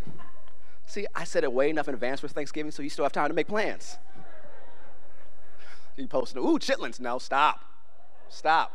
See, 0.87 1.07
I 1.15 1.25
said 1.25 1.45
it 1.45 1.53
way 1.53 1.71
enough 1.71 1.89
in 1.89 1.95
advance 1.95 2.21
for 2.21 2.29
Thanksgiving, 2.29 2.71
so 2.71 2.83
you 2.83 2.91
still 2.91 3.05
have 3.05 3.13
time 3.13 3.29
to 3.29 3.35
make 3.35 3.49
plans. 3.49 3.99
You 5.97 6.07
posting, 6.07 6.43
ooh, 6.43 6.59
chitlins. 6.59 7.01
No, 7.01 7.19
stop. 7.19 7.65
Stop. 8.29 8.73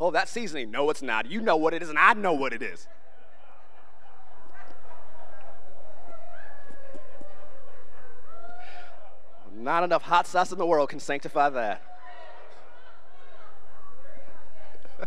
Oh, 0.00 0.10
that 0.10 0.28
seasoning. 0.28 0.70
No, 0.70 0.90
it's 0.90 1.02
not. 1.02 1.30
You 1.30 1.40
know 1.40 1.56
what 1.56 1.74
it 1.74 1.82
is, 1.82 1.88
and 1.88 1.98
I 1.98 2.12
know 2.12 2.32
what 2.32 2.52
it 2.52 2.62
is. 2.62 2.86
Not 9.56 9.82
enough 9.82 10.02
hot 10.02 10.26
sauce 10.26 10.52
in 10.52 10.58
the 10.58 10.66
world 10.66 10.88
can 10.88 11.00
sanctify 11.00 11.50
that. 11.50 11.82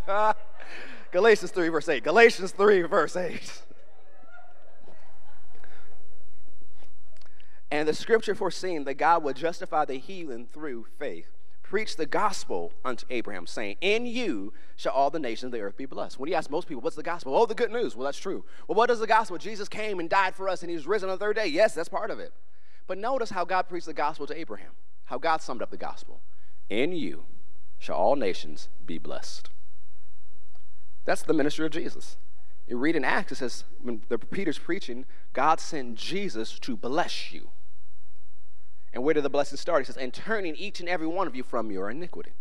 Galatians 1.12 1.52
3, 1.52 1.70
verse 1.70 1.88
8. 1.88 2.04
Galatians 2.04 2.52
3, 2.52 2.82
verse 2.82 3.16
8. 3.16 3.62
And 7.72 7.88
the 7.88 7.94
scripture 7.94 8.36
foreseen 8.36 8.84
that 8.84 8.96
God 8.96 9.24
would 9.24 9.38
justify 9.38 9.86
the 9.86 9.96
heathen 9.96 10.46
through 10.46 10.88
faith, 11.00 11.30
preached 11.64 11.96
the 11.96 12.06
gospel 12.06 12.74
unto 12.84 13.06
Abraham, 13.10 13.48
saying, 13.48 13.78
In 13.80 14.06
you 14.06 14.52
shall 14.76 14.92
all 14.92 15.10
the 15.10 15.20
nations 15.20 15.46
of 15.46 15.52
the 15.54 15.62
earth 15.62 15.78
be 15.78 15.86
blessed. 15.86 16.20
When 16.20 16.30
you 16.30 16.36
ask 16.36 16.50
most 16.50 16.68
people, 16.68 16.82
what's 16.82 16.98
the 16.98 17.04
gospel? 17.04 17.34
Oh, 17.34 17.46
the 17.46 17.56
good 17.56 17.72
news. 17.72 17.96
Well, 17.96 18.04
that's 18.04 18.20
true. 18.20 18.44
Well, 18.68 18.76
what 18.76 18.92
is 18.92 19.00
the 19.00 19.08
gospel? 19.08 19.38
Jesus 19.38 19.70
came 19.70 20.02
and 20.02 20.10
died 20.10 20.36
for 20.36 20.50
us 20.50 20.64
and 20.64 20.70
he 20.70 20.76
was 20.76 20.86
risen 20.86 21.10
on 21.10 21.16
the 21.18 21.24
third 21.24 21.38
day. 21.38 21.48
Yes, 21.48 21.74
that's 21.74 21.88
part 21.88 22.12
of 22.12 22.20
it. 22.20 22.34
But 22.88 22.98
notice 22.98 23.30
how 23.30 23.46
God 23.46 23.70
preached 23.70 23.86
the 23.86 23.94
gospel 23.94 24.28
to 24.28 24.38
Abraham, 24.38 24.72
how 25.06 25.18
God 25.18 25.42
summed 25.42 25.62
up 25.62 25.72
the 25.72 25.78
gospel. 25.78 26.20
In 26.70 26.92
you 26.92 27.24
shall 27.80 27.96
all 27.96 28.18
nations 28.18 28.68
be 28.86 28.98
blessed. 28.98 29.50
That's 31.06 31.22
the 31.22 31.34
ministry 31.34 31.66
of 31.66 31.72
Jesus. 31.72 32.18
You 32.68 32.78
read 32.78 32.98
in 32.98 33.06
Acts, 33.06 33.32
it 33.32 33.36
says, 33.36 33.64
when 33.82 34.02
the 34.10 34.18
Peter's 34.18 34.60
preaching, 34.60 35.06
God 35.32 35.62
sent 35.62 35.96
Jesus 35.96 36.60
to 36.60 36.76
bless 36.76 37.32
you. 37.32 37.50
And 38.94 39.04
where 39.04 39.14
did 39.14 39.24
the 39.24 39.30
blessing 39.30 39.58
start? 39.58 39.82
He 39.82 39.86
says, 39.86 39.98
and 39.98 40.14
turning 40.14 40.56
each 40.56 40.80
and 40.80 40.90
every 40.90 41.08
one 41.08 41.28
of 41.28 41.36
you 41.36 41.44
from 41.44 41.72
your 41.72 41.90
iniquity. 41.90 42.32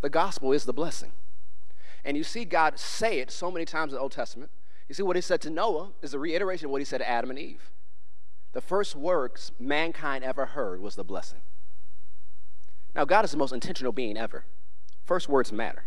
The 0.00 0.10
gospel 0.10 0.52
is 0.52 0.64
the 0.64 0.72
blessing. 0.72 1.12
And 2.04 2.16
you 2.16 2.24
see 2.24 2.44
God 2.44 2.78
say 2.78 3.20
it 3.20 3.30
so 3.30 3.50
many 3.50 3.64
times 3.64 3.92
in 3.92 3.96
the 3.96 4.02
Old 4.02 4.12
Testament. 4.12 4.50
You 4.88 4.94
see, 4.94 5.02
what 5.02 5.16
he 5.16 5.22
said 5.22 5.40
to 5.42 5.50
Noah 5.50 5.90
is 6.02 6.14
a 6.14 6.18
reiteration 6.18 6.66
of 6.66 6.72
what 6.72 6.80
he 6.80 6.84
said 6.84 6.98
to 6.98 7.08
Adam 7.08 7.30
and 7.30 7.38
Eve. 7.38 7.70
The 8.52 8.60
first 8.60 8.96
words 8.96 9.52
mankind 9.58 10.24
ever 10.24 10.46
heard 10.46 10.80
was 10.80 10.96
the 10.96 11.04
blessing. 11.04 11.40
Now, 12.94 13.04
God 13.04 13.24
is 13.24 13.30
the 13.30 13.36
most 13.36 13.52
intentional 13.52 13.92
being 13.92 14.16
ever. 14.16 14.44
First 15.04 15.28
words 15.28 15.52
matter. 15.52 15.84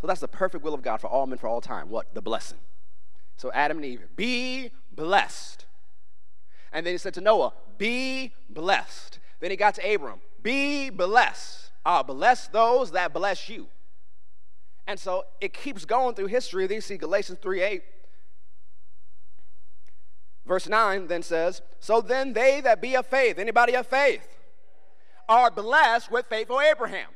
So 0.00 0.06
that's 0.06 0.20
the 0.20 0.28
perfect 0.28 0.62
will 0.62 0.74
of 0.74 0.82
God 0.82 1.00
for 1.00 1.08
all 1.08 1.26
men 1.26 1.38
for 1.38 1.48
all 1.48 1.60
time. 1.60 1.88
What? 1.88 2.14
The 2.14 2.22
blessing. 2.22 2.58
So 3.36 3.50
Adam 3.52 3.78
and 3.78 3.86
Eve, 3.86 4.02
be 4.14 4.70
blessed. 4.92 5.66
And 6.72 6.84
then 6.84 6.94
he 6.94 6.98
said 6.98 7.14
to 7.14 7.20
Noah, 7.20 7.52
Be 7.76 8.32
blessed. 8.50 9.18
Then 9.40 9.50
he 9.50 9.56
got 9.56 9.74
to 9.76 9.94
Abram, 9.94 10.20
Be 10.42 10.90
blessed. 10.90 11.70
I'll 11.84 12.04
bless 12.04 12.48
those 12.48 12.90
that 12.92 13.12
bless 13.12 13.48
you. 13.48 13.68
And 14.86 14.98
so 14.98 15.24
it 15.40 15.52
keeps 15.52 15.84
going 15.84 16.14
through 16.14 16.26
history. 16.26 16.66
Then 16.66 16.76
you 16.76 16.80
see 16.80 16.96
Galatians 16.96 17.38
3 17.40 17.62
8. 17.62 17.82
Verse 20.46 20.66
9 20.66 21.08
then 21.08 21.22
says, 21.22 21.60
So 21.78 22.00
then 22.00 22.32
they 22.32 22.62
that 22.62 22.80
be 22.80 22.96
of 22.96 23.06
faith, 23.06 23.38
anybody 23.38 23.76
of 23.76 23.86
faith, 23.86 24.26
are 25.28 25.50
blessed 25.50 26.10
with 26.10 26.26
faithful 26.26 26.60
Abraham. 26.60 27.08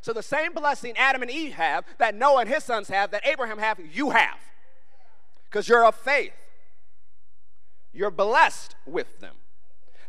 So 0.00 0.12
the 0.12 0.22
same 0.22 0.52
blessing 0.52 0.96
Adam 0.96 1.22
and 1.22 1.30
Eve 1.30 1.54
have, 1.54 1.84
that 1.98 2.14
Noah 2.14 2.42
and 2.42 2.48
his 2.48 2.62
sons 2.62 2.86
have, 2.86 3.10
that 3.10 3.26
Abraham 3.26 3.58
have, 3.58 3.80
you 3.92 4.10
have. 4.10 4.38
Because 5.50 5.68
you're 5.68 5.84
of 5.84 5.96
faith. 5.96 6.32
You're 7.96 8.10
blessed 8.10 8.76
with 8.84 9.20
them. 9.20 9.34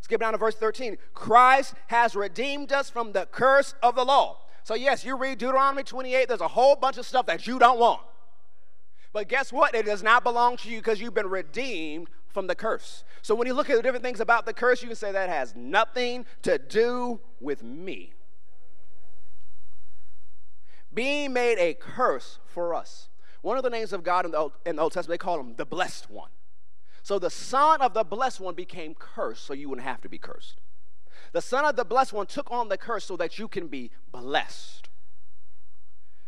Skip 0.01 0.19
down 0.19 0.33
to 0.33 0.37
verse 0.37 0.55
13. 0.55 0.97
Christ 1.13 1.73
has 1.87 2.15
redeemed 2.15 2.71
us 2.71 2.89
from 2.89 3.13
the 3.13 3.25
curse 3.31 3.73
of 3.81 3.95
the 3.95 4.03
law. 4.03 4.39
So, 4.63 4.73
yes, 4.73 5.05
you 5.05 5.15
read 5.15 5.37
Deuteronomy 5.37 5.83
28, 5.83 6.27
there's 6.27 6.41
a 6.41 6.49
whole 6.49 6.75
bunch 6.75 6.97
of 6.97 7.05
stuff 7.05 7.25
that 7.27 7.47
you 7.47 7.57
don't 7.57 7.79
want. 7.79 8.01
But 9.13 9.29
guess 9.29 9.53
what? 9.53 9.73
It 9.73 9.85
does 9.85 10.03
not 10.03 10.23
belong 10.23 10.57
to 10.57 10.69
you 10.69 10.79
because 10.79 10.99
you've 10.99 11.13
been 11.13 11.29
redeemed 11.29 12.09
from 12.27 12.47
the 12.47 12.55
curse. 12.55 13.05
So, 13.21 13.33
when 13.33 13.47
you 13.47 13.53
look 13.53 13.69
at 13.69 13.77
the 13.77 13.81
different 13.81 14.03
things 14.03 14.19
about 14.19 14.45
the 14.45 14.53
curse, 14.53 14.81
you 14.81 14.89
can 14.89 14.97
say 14.97 15.13
that 15.13 15.29
has 15.29 15.55
nothing 15.55 16.25
to 16.41 16.57
do 16.57 17.21
with 17.39 17.63
me. 17.63 18.13
Being 20.93 21.31
made 21.31 21.57
a 21.59 21.73
curse 21.73 22.39
for 22.45 22.75
us. 22.75 23.07
One 23.41 23.57
of 23.57 23.63
the 23.63 23.69
names 23.69 23.93
of 23.93 24.03
God 24.03 24.25
in 24.25 24.31
the 24.31 24.37
Old, 24.37 24.51
in 24.65 24.75
the 24.75 24.81
Old 24.81 24.91
Testament, 24.91 25.19
they 25.19 25.23
call 25.23 25.39
him 25.39 25.55
the 25.55 25.65
blessed 25.65 26.09
one. 26.09 26.29
So 27.07 27.19
the 27.19 27.29
son 27.29 27.81
of 27.81 27.93
the 27.93 28.03
blessed 28.03 28.41
one 28.41 28.53
became 28.53 28.93
cursed 28.93 29.45
so 29.45 29.53
you 29.53 29.69
wouldn't 29.69 29.87
have 29.87 30.01
to 30.01 30.09
be 30.09 30.17
cursed. 30.17 30.59
The 31.31 31.39
son 31.39 31.63
of 31.63 31.77
the 31.77 31.85
blessed 31.85 32.11
one 32.11 32.25
took 32.25 32.51
on 32.51 32.67
the 32.67 32.77
curse 32.77 33.05
so 33.05 33.15
that 33.15 33.39
you 33.39 33.47
can 33.47 33.67
be 33.67 33.91
blessed. 34.11 34.89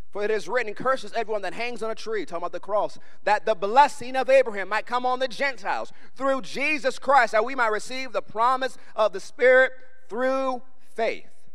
For 0.09 0.23
it 0.23 0.31
is 0.31 0.47
written, 0.47 0.73
curses 0.73 1.11
everyone 1.11 1.41
that 1.41 1.53
hangs 1.53 1.83
on 1.83 1.91
a 1.91 1.95
tree, 1.95 2.23
talking 2.23 2.43
about 2.43 2.53
the 2.53 2.61
cross, 2.61 2.97
that 3.25 3.45
the 3.45 3.55
blessing 3.55 4.15
of 4.15 4.29
Abraham 4.29 4.69
might 4.69 4.85
come 4.85 5.05
on 5.05 5.19
the 5.19 5.27
Gentiles 5.27 5.91
through 6.15 6.43
Jesus 6.43 6.97
Christ, 6.97 7.33
that 7.33 7.43
we 7.43 7.55
might 7.55 7.73
receive 7.73 8.13
the 8.13 8.21
promise 8.21 8.77
of 8.95 9.11
the 9.11 9.19
Spirit 9.19 9.73
through 10.07 10.61
faith. 10.95 11.49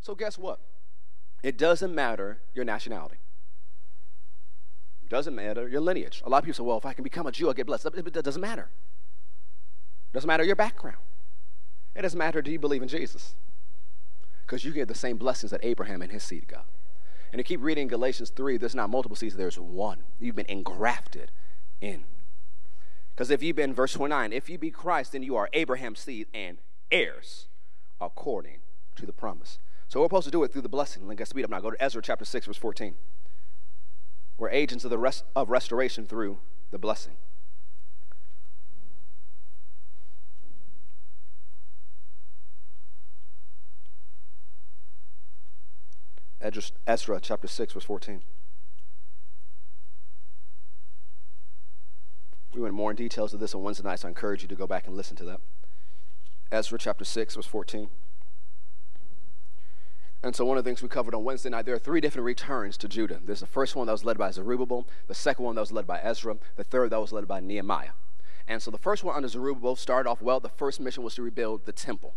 So, 0.00 0.16
guess 0.16 0.36
what? 0.36 0.58
It 1.40 1.56
doesn't 1.56 1.94
matter 1.94 2.40
your 2.52 2.64
nationality. 2.64 3.18
Doesn't 5.08 5.34
matter 5.34 5.68
your 5.68 5.80
lineage. 5.80 6.22
A 6.24 6.28
lot 6.28 6.38
of 6.38 6.44
people 6.44 6.56
say, 6.56 6.62
well, 6.62 6.78
if 6.78 6.86
I 6.86 6.92
can 6.92 7.04
become 7.04 7.26
a 7.26 7.32
Jew, 7.32 7.48
I'll 7.48 7.54
get 7.54 7.66
blessed. 7.66 7.86
It 7.86 8.12
doesn't 8.24 8.40
matter. 8.40 8.68
It 10.10 10.14
doesn't 10.14 10.26
matter 10.26 10.44
your 10.44 10.56
background. 10.56 10.98
It 11.94 12.02
doesn't 12.02 12.18
matter 12.18 12.42
do 12.42 12.50
you 12.50 12.58
believe 12.58 12.82
in 12.82 12.88
Jesus. 12.88 13.34
Because 14.44 14.64
you 14.64 14.72
get 14.72 14.88
the 14.88 14.94
same 14.94 15.16
blessings 15.16 15.50
that 15.50 15.60
Abraham 15.62 16.02
and 16.02 16.12
his 16.12 16.22
seed 16.22 16.48
got. 16.48 16.66
And 17.32 17.38
to 17.38 17.42
keep 17.42 17.62
reading 17.62 17.88
Galatians 17.88 18.30
3, 18.30 18.56
there's 18.56 18.74
not 18.74 18.90
multiple 18.90 19.16
seeds, 19.16 19.36
there's 19.36 19.58
one. 19.58 20.04
You've 20.20 20.36
been 20.36 20.46
engrafted 20.48 21.30
in. 21.80 22.04
Because 23.14 23.30
if 23.30 23.42
you've 23.42 23.56
been, 23.56 23.74
verse 23.74 23.94
29, 23.94 24.32
if 24.32 24.48
you 24.48 24.58
be 24.58 24.70
Christ, 24.70 25.12
then 25.12 25.22
you 25.22 25.36
are 25.36 25.48
Abraham's 25.52 26.00
seed 26.00 26.26
and 26.34 26.58
heirs 26.90 27.46
according 28.00 28.58
to 28.96 29.06
the 29.06 29.12
promise. 29.12 29.58
So 29.88 30.00
we're 30.00 30.06
supposed 30.06 30.26
to 30.26 30.30
do 30.30 30.42
it 30.44 30.52
through 30.52 30.62
the 30.62 30.68
blessing. 30.68 31.06
Let's 31.08 31.30
speed 31.30 31.44
up 31.44 31.50
now. 31.50 31.60
Go 31.60 31.70
to 31.70 31.82
Ezra 31.82 32.02
chapter 32.02 32.24
6, 32.24 32.46
verse 32.46 32.56
14. 32.56 32.94
We're 34.38 34.50
agents 34.50 34.84
of, 34.84 34.90
the 34.90 34.98
rest, 34.98 35.24
of 35.34 35.50
restoration 35.50 36.06
through 36.06 36.38
the 36.70 36.78
blessing. 36.78 37.14
Ezra 46.86 47.18
chapter 47.20 47.48
6, 47.48 47.72
verse 47.72 47.84
14. 47.84 48.22
We 52.54 52.60
went 52.60 52.74
more 52.74 52.90
in 52.90 52.96
details 52.96 53.34
of 53.34 53.40
this 53.40 53.54
on 53.54 53.62
Wednesday 53.62 53.84
night, 53.84 54.00
so 54.00 54.08
I 54.08 54.10
encourage 54.10 54.42
you 54.42 54.48
to 54.48 54.54
go 54.54 54.66
back 54.66 54.86
and 54.86 54.96
listen 54.96 55.16
to 55.16 55.24
that. 55.24 55.40
Ezra 56.52 56.78
chapter 56.78 57.04
6, 57.04 57.34
verse 57.34 57.46
14. 57.46 57.88
And 60.26 60.34
so, 60.34 60.44
one 60.44 60.58
of 60.58 60.64
the 60.64 60.68
things 60.68 60.82
we 60.82 60.88
covered 60.88 61.14
on 61.14 61.22
Wednesday 61.22 61.50
night, 61.50 61.66
there 61.66 61.76
are 61.76 61.78
three 61.78 62.00
different 62.00 62.24
returns 62.24 62.76
to 62.78 62.88
Judah. 62.88 63.20
There's 63.24 63.38
the 63.38 63.46
first 63.46 63.76
one 63.76 63.86
that 63.86 63.92
was 63.92 64.04
led 64.04 64.18
by 64.18 64.32
Zerubbabel, 64.32 64.88
the 65.06 65.14
second 65.14 65.44
one 65.44 65.54
that 65.54 65.60
was 65.60 65.70
led 65.70 65.86
by 65.86 66.00
Ezra, 66.00 66.36
the 66.56 66.64
third 66.64 66.90
that 66.90 67.00
was 67.00 67.12
led 67.12 67.28
by 67.28 67.38
Nehemiah. 67.38 67.92
And 68.48 68.60
so, 68.60 68.72
the 68.72 68.76
first 68.76 69.04
one 69.04 69.14
under 69.14 69.28
Zerubbabel 69.28 69.76
started 69.76 70.10
off 70.10 70.20
well. 70.20 70.40
The 70.40 70.48
first 70.48 70.80
mission 70.80 71.04
was 71.04 71.14
to 71.14 71.22
rebuild 71.22 71.64
the 71.64 71.70
temple. 71.70 72.14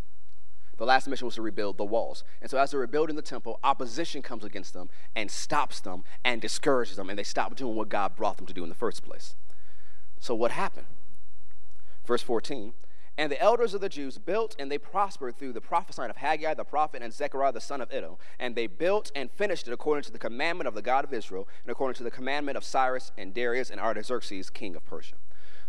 The 0.78 0.86
last 0.86 1.07
mission 1.07 1.26
was 1.26 1.36
to 1.36 1.43
rebuild 1.43 1.78
the 1.78 1.86
walls. 1.86 2.24
And 2.41 2.49
so, 2.49 2.57
as 2.57 2.72
they're 2.72 2.80
rebuilding 2.80 3.16
the 3.16 3.22
temple, 3.22 3.60
opposition 3.64 4.24
comes 4.24 4.43
against 4.43 4.74
them 4.74 4.89
and 5.16 5.30
stops 5.30 5.80
them 5.80 6.03
and 6.26 6.41
discourages 6.41 6.95
them, 6.95 7.12
and 7.12 7.20
they 7.20 7.24
stop 7.24 7.55
doing 7.55 7.76
what 7.76 7.89
God 7.89 8.16
brought 8.16 8.38
them 8.38 8.47
to 8.47 8.55
do 8.55 8.64
in 8.64 8.70
the 8.70 8.76
first 8.76 9.03
place. 9.03 9.36
So, 10.20 10.34
what 10.34 10.49
happened? 10.49 10.88
Verse 12.07 12.24
14 12.24 12.74
And 13.20 13.30
the 13.30 13.41
elders 13.41 13.74
of 13.74 13.82
the 13.82 13.89
Jews 13.89 14.17
built 14.17 14.55
and 14.57 14.72
they 14.72 14.78
prospered 14.78 15.38
through 15.38 15.51
the 15.51 15.59
prophesying 15.59 16.09
of 16.09 16.15
Haggai 16.15 16.53
the 16.53 16.63
prophet 16.63 17.01
and 17.03 17.11
Zechariah 17.11 17.51
the 17.51 17.59
son 17.59 17.82
of 17.82 17.91
Iddo. 17.91 18.17
And 18.39 18.55
they 18.55 18.65
built 18.65 19.11
and 19.13 19.30
finished 19.30 19.67
it 19.67 19.74
according 19.74 20.03
to 20.03 20.11
the 20.13 20.17
commandment 20.17 20.70
of 20.70 20.74
the 20.74 20.82
God 20.82 21.03
of 21.03 21.13
Israel 21.13 21.45
and 21.65 21.70
according 21.70 21.95
to 21.95 22.03
the 22.03 22.11
commandment 22.11 22.55
of 22.55 22.63
Cyrus 22.63 23.11
and 23.17 23.34
Darius 23.34 23.72
and 23.72 23.82
Artaxerxes, 23.82 24.49
king 24.49 24.74
of 24.74 24.86
Persia. 24.86 25.15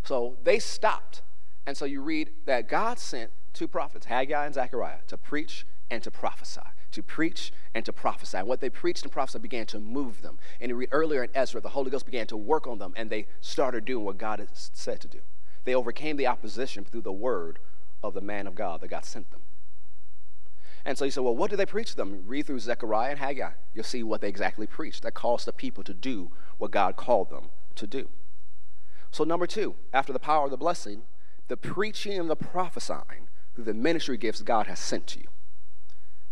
So 0.04 0.36
they 0.44 0.60
stopped. 0.60 1.22
And 1.66 1.76
so 1.76 1.86
you 1.86 2.02
read 2.02 2.30
that 2.46 2.68
God 2.68 3.00
sent 3.00 3.32
two 3.52 3.66
prophets, 3.66 4.06
Haggai 4.06 4.46
and 4.46 4.54
Zechariah, 4.54 5.00
to 5.08 5.16
preach 5.16 5.66
and 5.90 6.04
to 6.04 6.10
prophesy. 6.12 6.60
To 6.92 7.02
preach 7.02 7.52
and 7.74 7.84
to 7.84 7.92
prophesy. 7.92 8.38
And 8.38 8.46
what 8.46 8.60
they 8.60 8.70
preached 8.70 9.02
and 9.02 9.10
prophesied 9.10 9.42
began 9.42 9.66
to 9.66 9.80
move 9.80 10.22
them. 10.22 10.38
And 10.60 10.68
you 10.68 10.76
read 10.76 10.90
earlier 10.92 11.24
in 11.24 11.30
Ezra, 11.34 11.60
the 11.60 11.70
Holy 11.70 11.90
Ghost 11.90 12.06
began 12.06 12.28
to 12.28 12.36
work 12.36 12.68
on 12.68 12.78
them 12.78 12.92
and 12.94 13.10
they 13.10 13.26
started 13.40 13.86
doing 13.86 14.04
what 14.04 14.18
God 14.18 14.38
had 14.38 14.50
said 14.54 15.00
to 15.00 15.08
do. 15.08 15.18
They 15.64 15.74
overcame 15.74 16.16
the 16.16 16.26
opposition 16.26 16.84
through 16.84 17.02
the 17.02 17.12
word 17.12 17.58
of 18.02 18.14
the 18.14 18.20
man 18.20 18.46
of 18.46 18.54
God 18.54 18.80
that 18.80 18.88
God 18.88 19.04
sent 19.04 19.30
them. 19.30 19.40
And 20.84 20.96
so 20.96 21.04
you 21.04 21.10
say, 21.10 21.20
well, 21.20 21.36
what 21.36 21.50
did 21.50 21.58
they 21.58 21.66
preach 21.66 21.90
to 21.90 21.96
them? 21.96 22.24
Read 22.26 22.46
through 22.46 22.60
Zechariah 22.60 23.10
and 23.10 23.18
Haggai. 23.18 23.50
You'll 23.74 23.84
see 23.84 24.02
what 24.02 24.22
they 24.22 24.28
exactly 24.28 24.66
preached. 24.66 25.02
That 25.02 25.12
caused 25.12 25.46
the 25.46 25.52
people 25.52 25.84
to 25.84 25.92
do 25.92 26.30
what 26.58 26.70
God 26.70 26.96
called 26.96 27.30
them 27.30 27.50
to 27.76 27.86
do. 27.86 28.08
So, 29.10 29.24
number 29.24 29.46
two, 29.46 29.74
after 29.92 30.12
the 30.12 30.18
power 30.18 30.44
of 30.44 30.50
the 30.50 30.56
blessing, 30.56 31.02
the 31.48 31.56
preaching 31.56 32.18
and 32.18 32.30
the 32.30 32.36
prophesying 32.36 33.28
through 33.54 33.64
the 33.64 33.74
ministry 33.74 34.16
gifts 34.16 34.40
God 34.42 34.68
has 34.68 34.78
sent 34.78 35.06
to 35.08 35.18
you. 35.18 35.26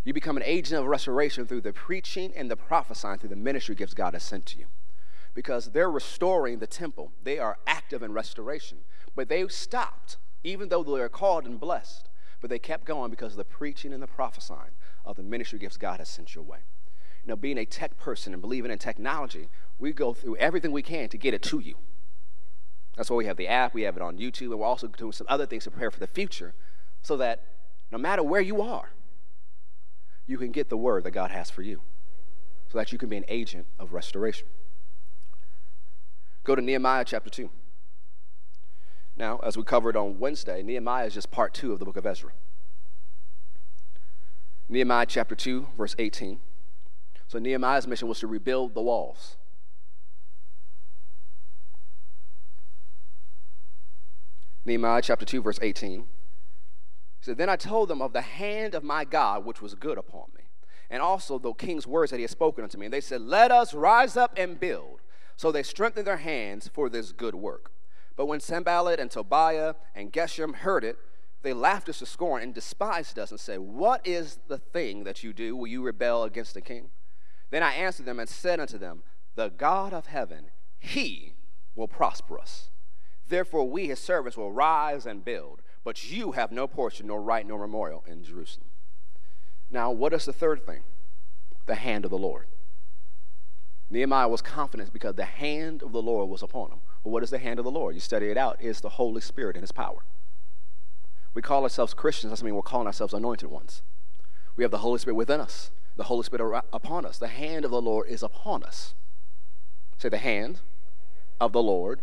You 0.04 0.14
become 0.14 0.36
an 0.36 0.44
agent 0.46 0.80
of 0.80 0.86
restoration 0.86 1.46
through 1.46 1.62
the 1.62 1.72
preaching 1.72 2.32
and 2.34 2.50
the 2.50 2.56
prophesying 2.56 3.18
through 3.18 3.30
the 3.30 3.36
ministry 3.36 3.74
gifts 3.74 3.94
God 3.94 4.14
has 4.14 4.22
sent 4.22 4.46
to 4.46 4.58
you. 4.58 4.66
Because 5.38 5.70
they're 5.70 5.88
restoring 5.88 6.58
the 6.58 6.66
temple, 6.66 7.12
they 7.22 7.38
are 7.38 7.58
active 7.64 8.02
in 8.02 8.12
restoration. 8.12 8.78
But 9.14 9.28
they 9.28 9.46
stopped, 9.46 10.16
even 10.42 10.68
though 10.68 10.82
they 10.82 10.90
were 10.90 11.08
called 11.08 11.46
and 11.46 11.60
blessed. 11.60 12.08
But 12.40 12.50
they 12.50 12.58
kept 12.58 12.84
going 12.84 13.12
because 13.12 13.34
of 13.34 13.36
the 13.36 13.44
preaching 13.44 13.92
and 13.92 14.02
the 14.02 14.08
prophesying 14.08 14.72
of 15.04 15.14
the 15.14 15.22
ministry 15.22 15.60
gifts 15.60 15.76
God 15.76 16.00
has 16.00 16.08
sent 16.08 16.34
your 16.34 16.42
way. 16.42 16.58
You 17.22 17.28
know, 17.28 17.36
being 17.36 17.56
a 17.56 17.64
tech 17.64 17.96
person 17.96 18.32
and 18.32 18.42
believing 18.42 18.72
in 18.72 18.78
technology, 18.78 19.48
we 19.78 19.92
go 19.92 20.12
through 20.12 20.38
everything 20.38 20.72
we 20.72 20.82
can 20.82 21.08
to 21.10 21.16
get 21.16 21.34
it 21.34 21.42
to 21.42 21.60
you. 21.60 21.76
That's 22.96 23.08
why 23.08 23.18
we 23.18 23.26
have 23.26 23.36
the 23.36 23.46
app, 23.46 23.74
we 23.74 23.82
have 23.82 23.94
it 23.94 24.02
on 24.02 24.18
YouTube, 24.18 24.50
and 24.50 24.58
we're 24.58 24.66
also 24.66 24.88
doing 24.88 25.12
some 25.12 25.28
other 25.30 25.46
things 25.46 25.62
to 25.62 25.70
prepare 25.70 25.92
for 25.92 26.00
the 26.00 26.08
future 26.08 26.52
so 27.00 27.16
that 27.18 27.44
no 27.92 27.98
matter 27.98 28.24
where 28.24 28.40
you 28.40 28.60
are, 28.60 28.90
you 30.26 30.36
can 30.36 30.50
get 30.50 30.68
the 30.68 30.76
word 30.76 31.04
that 31.04 31.12
God 31.12 31.30
has 31.30 31.48
for 31.48 31.62
you 31.62 31.82
so 32.72 32.78
that 32.78 32.90
you 32.90 32.98
can 32.98 33.08
be 33.08 33.16
an 33.16 33.24
agent 33.28 33.66
of 33.78 33.92
restoration. 33.92 34.48
Go 36.48 36.54
to 36.54 36.62
Nehemiah 36.62 37.04
chapter 37.04 37.28
2. 37.28 37.50
Now, 39.18 39.38
as 39.44 39.58
we 39.58 39.64
covered 39.64 39.98
on 39.98 40.18
Wednesday, 40.18 40.62
Nehemiah 40.62 41.04
is 41.04 41.12
just 41.12 41.30
part 41.30 41.52
two 41.52 41.74
of 41.74 41.78
the 41.78 41.84
book 41.84 41.98
of 41.98 42.06
Ezra. 42.06 42.30
Nehemiah 44.66 45.04
chapter 45.04 45.34
2, 45.34 45.66
verse 45.76 45.94
18. 45.98 46.40
So, 47.26 47.38
Nehemiah's 47.38 47.86
mission 47.86 48.08
was 48.08 48.20
to 48.20 48.26
rebuild 48.26 48.72
the 48.72 48.80
walls. 48.80 49.36
Nehemiah 54.64 55.02
chapter 55.02 55.26
2, 55.26 55.42
verse 55.42 55.58
18. 55.60 56.00
He 56.00 56.06
said, 57.20 57.36
Then 57.36 57.50
I 57.50 57.56
told 57.56 57.90
them 57.90 58.00
of 58.00 58.14
the 58.14 58.22
hand 58.22 58.74
of 58.74 58.82
my 58.82 59.04
God, 59.04 59.44
which 59.44 59.60
was 59.60 59.74
good 59.74 59.98
upon 59.98 60.28
me, 60.34 60.44
and 60.88 61.02
also 61.02 61.38
the 61.38 61.52
king's 61.52 61.86
words 61.86 62.10
that 62.10 62.16
he 62.16 62.22
had 62.22 62.30
spoken 62.30 62.64
unto 62.64 62.78
me. 62.78 62.86
And 62.86 62.92
they 62.94 63.02
said, 63.02 63.20
Let 63.20 63.52
us 63.52 63.74
rise 63.74 64.16
up 64.16 64.32
and 64.38 64.58
build. 64.58 65.02
So 65.38 65.52
they 65.52 65.62
strengthened 65.62 66.04
their 66.04 66.16
hands 66.16 66.66
for 66.66 66.88
this 66.88 67.12
good 67.12 67.36
work. 67.36 67.70
But 68.16 68.26
when 68.26 68.40
Sanballat 68.40 68.98
and 68.98 69.08
Tobiah 69.08 69.74
and 69.94 70.12
Geshem 70.12 70.52
heard 70.52 70.82
it, 70.82 70.98
they 71.42 71.52
laughed 71.52 71.88
us 71.88 72.00
to 72.00 72.06
scorn 72.06 72.42
and 72.42 72.52
despised 72.52 73.20
us 73.20 73.30
and 73.30 73.38
said, 73.38 73.60
What 73.60 74.04
is 74.04 74.40
the 74.48 74.58
thing 74.58 75.04
that 75.04 75.22
you 75.22 75.32
do? 75.32 75.54
Will 75.54 75.68
you 75.68 75.80
rebel 75.80 76.24
against 76.24 76.54
the 76.54 76.60
king? 76.60 76.90
Then 77.50 77.62
I 77.62 77.74
answered 77.74 78.04
them 78.04 78.18
and 78.18 78.28
said 78.28 78.58
unto 78.58 78.78
them, 78.78 79.04
The 79.36 79.48
God 79.48 79.94
of 79.94 80.06
heaven, 80.06 80.46
he 80.76 81.34
will 81.76 81.86
prosper 81.86 82.40
us. 82.40 82.70
Therefore, 83.28 83.70
we, 83.70 83.86
his 83.86 84.00
servants, 84.00 84.36
will 84.36 84.50
rise 84.50 85.06
and 85.06 85.24
build, 85.24 85.62
but 85.84 86.10
you 86.10 86.32
have 86.32 86.50
no 86.50 86.66
portion, 86.66 87.06
nor 87.06 87.22
right, 87.22 87.46
nor 87.46 87.60
memorial 87.60 88.02
in 88.08 88.24
Jerusalem. 88.24 88.70
Now, 89.70 89.92
what 89.92 90.12
is 90.12 90.24
the 90.24 90.32
third 90.32 90.66
thing? 90.66 90.82
The 91.66 91.76
hand 91.76 92.04
of 92.04 92.10
the 92.10 92.18
Lord. 92.18 92.48
Nehemiah 93.90 94.28
was 94.28 94.42
confident 94.42 94.92
because 94.92 95.14
the 95.14 95.24
hand 95.24 95.82
of 95.82 95.92
the 95.92 96.02
Lord 96.02 96.28
was 96.28 96.42
upon 96.42 96.70
him. 96.70 96.78
Well, 97.02 97.12
what 97.12 97.22
is 97.22 97.30
the 97.30 97.38
hand 97.38 97.58
of 97.58 97.64
the 97.64 97.70
Lord? 97.70 97.94
You 97.94 98.00
study 98.00 98.26
it 98.26 98.36
out. 98.36 98.58
It's 98.60 98.80
the 98.80 98.90
Holy 98.90 99.20
Spirit 99.20 99.56
and 99.56 99.62
His 99.62 99.72
power. 99.72 100.02
We 101.34 101.42
call 101.42 101.62
ourselves 101.62 101.94
Christians, 101.94 102.32
doesn't 102.32 102.44
mean 102.44 102.54
we're 102.54 102.62
calling 102.62 102.86
ourselves 102.86 103.14
anointed 103.14 103.50
ones. 103.50 103.82
We 104.56 104.64
have 104.64 104.70
the 104.70 104.78
Holy 104.78 104.98
Spirit 104.98 105.14
within 105.14 105.40
us, 105.40 105.70
the 105.96 106.04
Holy 106.04 106.24
Spirit 106.24 106.64
upon 106.72 107.06
us. 107.06 107.18
The 107.18 107.28
hand 107.28 107.64
of 107.64 107.70
the 107.70 107.80
Lord 107.80 108.08
is 108.08 108.22
upon 108.22 108.62
us. 108.62 108.94
Say, 109.98 110.08
the 110.08 110.18
hand 110.18 110.60
of 111.40 111.52
the 111.52 111.62
Lord 111.62 112.00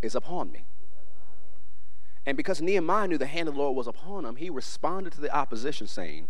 is 0.00 0.14
upon 0.14 0.50
me. 0.52 0.64
And 2.24 2.36
because 2.36 2.62
Nehemiah 2.62 3.08
knew 3.08 3.18
the 3.18 3.26
hand 3.26 3.48
of 3.48 3.54
the 3.54 3.60
Lord 3.60 3.76
was 3.76 3.86
upon 3.86 4.24
him, 4.24 4.36
he 4.36 4.48
responded 4.48 5.12
to 5.14 5.20
the 5.20 5.34
opposition 5.34 5.86
saying, 5.86 6.28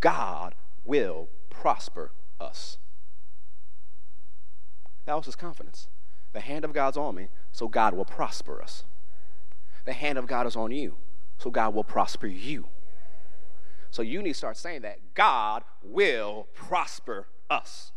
God 0.00 0.54
will 0.84 1.28
prosper 1.50 2.12
us. 2.40 2.78
That 5.04 5.16
was 5.16 5.26
his 5.26 5.36
confidence. 5.36 5.88
The 6.32 6.40
hand 6.40 6.64
of 6.64 6.72
God's 6.72 6.96
on 6.96 7.14
me, 7.14 7.28
so 7.50 7.68
God 7.68 7.94
will 7.94 8.04
prosper 8.04 8.62
us. 8.62 8.84
The 9.84 9.92
hand 9.92 10.18
of 10.18 10.26
God 10.26 10.46
is 10.46 10.56
on 10.56 10.70
you, 10.70 10.96
so 11.38 11.50
God 11.50 11.74
will 11.74 11.84
prosper 11.84 12.26
you. 12.26 12.66
So 13.90 14.00
you 14.00 14.22
need 14.22 14.32
to 14.32 14.38
start 14.38 14.56
saying 14.56 14.82
that 14.82 15.14
God 15.14 15.64
will 15.82 16.46
prosper 16.54 17.26
us. 17.50 17.92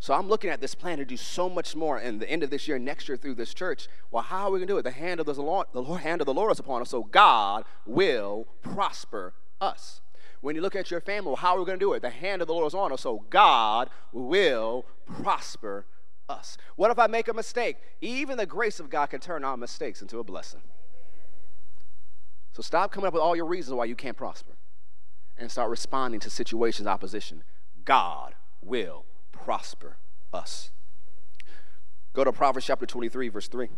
So 0.00 0.14
I'm 0.14 0.28
looking 0.28 0.48
at 0.48 0.60
this 0.60 0.74
plan 0.74 0.98
to 0.98 1.04
do 1.04 1.16
so 1.16 1.48
much 1.48 1.74
more 1.74 1.98
in 1.98 2.20
the 2.20 2.30
end 2.30 2.42
of 2.44 2.50
this 2.50 2.68
year, 2.68 2.78
next 2.78 3.08
year 3.08 3.16
through 3.16 3.34
this 3.34 3.52
church. 3.52 3.88
Well, 4.10 4.22
how 4.22 4.46
are 4.46 4.50
we 4.50 4.60
going 4.60 4.68
to 4.68 4.74
do 4.74 4.78
it? 4.78 4.82
The 4.82 4.92
hand 4.92 5.18
of 5.18 5.26
the 5.26 5.34
Lord, 5.34 5.66
the 5.74 5.82
hand 5.82 6.22
of 6.22 6.26
the 6.26 6.32
Lord 6.32 6.52
is 6.52 6.60
upon 6.60 6.80
us, 6.80 6.90
so 6.90 7.02
God 7.02 7.64
will 7.84 8.46
prosper 8.62 9.34
us. 9.60 10.00
When 10.40 10.54
you 10.54 10.62
look 10.62 10.76
at 10.76 10.90
your 10.90 11.00
family, 11.00 11.34
how 11.36 11.56
are 11.56 11.58
we 11.58 11.64
going 11.64 11.78
to 11.78 11.84
do 11.84 11.92
it? 11.94 12.02
The 12.02 12.10
hand 12.10 12.42
of 12.42 12.48
the 12.48 12.54
Lord 12.54 12.66
is 12.66 12.74
on 12.74 12.92
us, 12.92 13.00
so 13.02 13.24
God 13.28 13.90
will 14.12 14.86
prosper 15.06 15.86
us. 16.28 16.56
What 16.76 16.90
if 16.90 16.98
I 16.98 17.06
make 17.06 17.28
a 17.28 17.34
mistake? 17.34 17.76
Even 18.00 18.36
the 18.36 18.46
grace 18.46 18.78
of 18.80 18.90
God 18.90 19.06
can 19.06 19.20
turn 19.20 19.44
our 19.44 19.56
mistakes 19.56 20.02
into 20.02 20.18
a 20.18 20.24
blessing. 20.24 20.60
So 22.52 22.62
stop 22.62 22.92
coming 22.92 23.08
up 23.08 23.14
with 23.14 23.22
all 23.22 23.36
your 23.36 23.46
reasons 23.46 23.74
why 23.74 23.86
you 23.86 23.94
can't 23.94 24.16
prosper 24.16 24.52
and 25.36 25.50
start 25.50 25.70
responding 25.70 26.20
to 26.20 26.30
situations, 26.30 26.86
opposition. 26.86 27.44
God 27.84 28.34
will 28.62 29.04
prosper 29.32 29.96
us. 30.32 30.70
Go 32.12 32.24
to 32.24 32.32
Proverbs 32.32 32.66
chapter 32.66 32.86
23, 32.86 33.28
verse 33.28 33.48
3. 33.48 33.68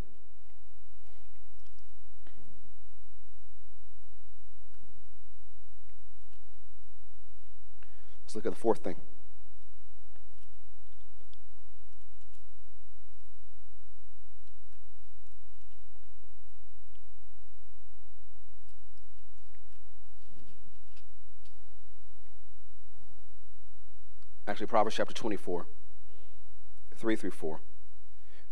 Let's 8.31 8.37
look 8.37 8.47
at 8.47 8.55
the 8.55 8.61
fourth 8.61 8.79
thing. 8.85 8.95
Actually, 24.47 24.69
Proverbs 24.69 24.95
chapter 24.95 25.13
24, 25.13 25.67
3 26.95 27.17
through 27.17 27.31
4. 27.33 27.61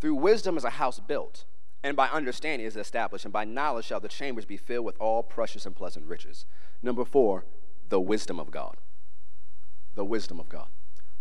Through 0.00 0.14
wisdom 0.16 0.56
is 0.56 0.64
a 0.64 0.70
house 0.70 0.98
built, 0.98 1.44
and 1.84 1.96
by 1.96 2.08
understanding 2.08 2.66
is 2.66 2.76
established, 2.76 3.24
and 3.24 3.32
by 3.32 3.44
knowledge 3.44 3.84
shall 3.84 4.00
the 4.00 4.08
chambers 4.08 4.44
be 4.44 4.56
filled 4.56 4.84
with 4.84 4.96
all 4.98 5.22
precious 5.22 5.66
and 5.66 5.76
pleasant 5.76 6.04
riches. 6.06 6.46
Number 6.82 7.04
four, 7.04 7.44
the 7.90 8.00
wisdom 8.00 8.40
of 8.40 8.50
God. 8.50 8.76
The 9.98 10.04
wisdom 10.04 10.38
of 10.38 10.48
God. 10.48 10.68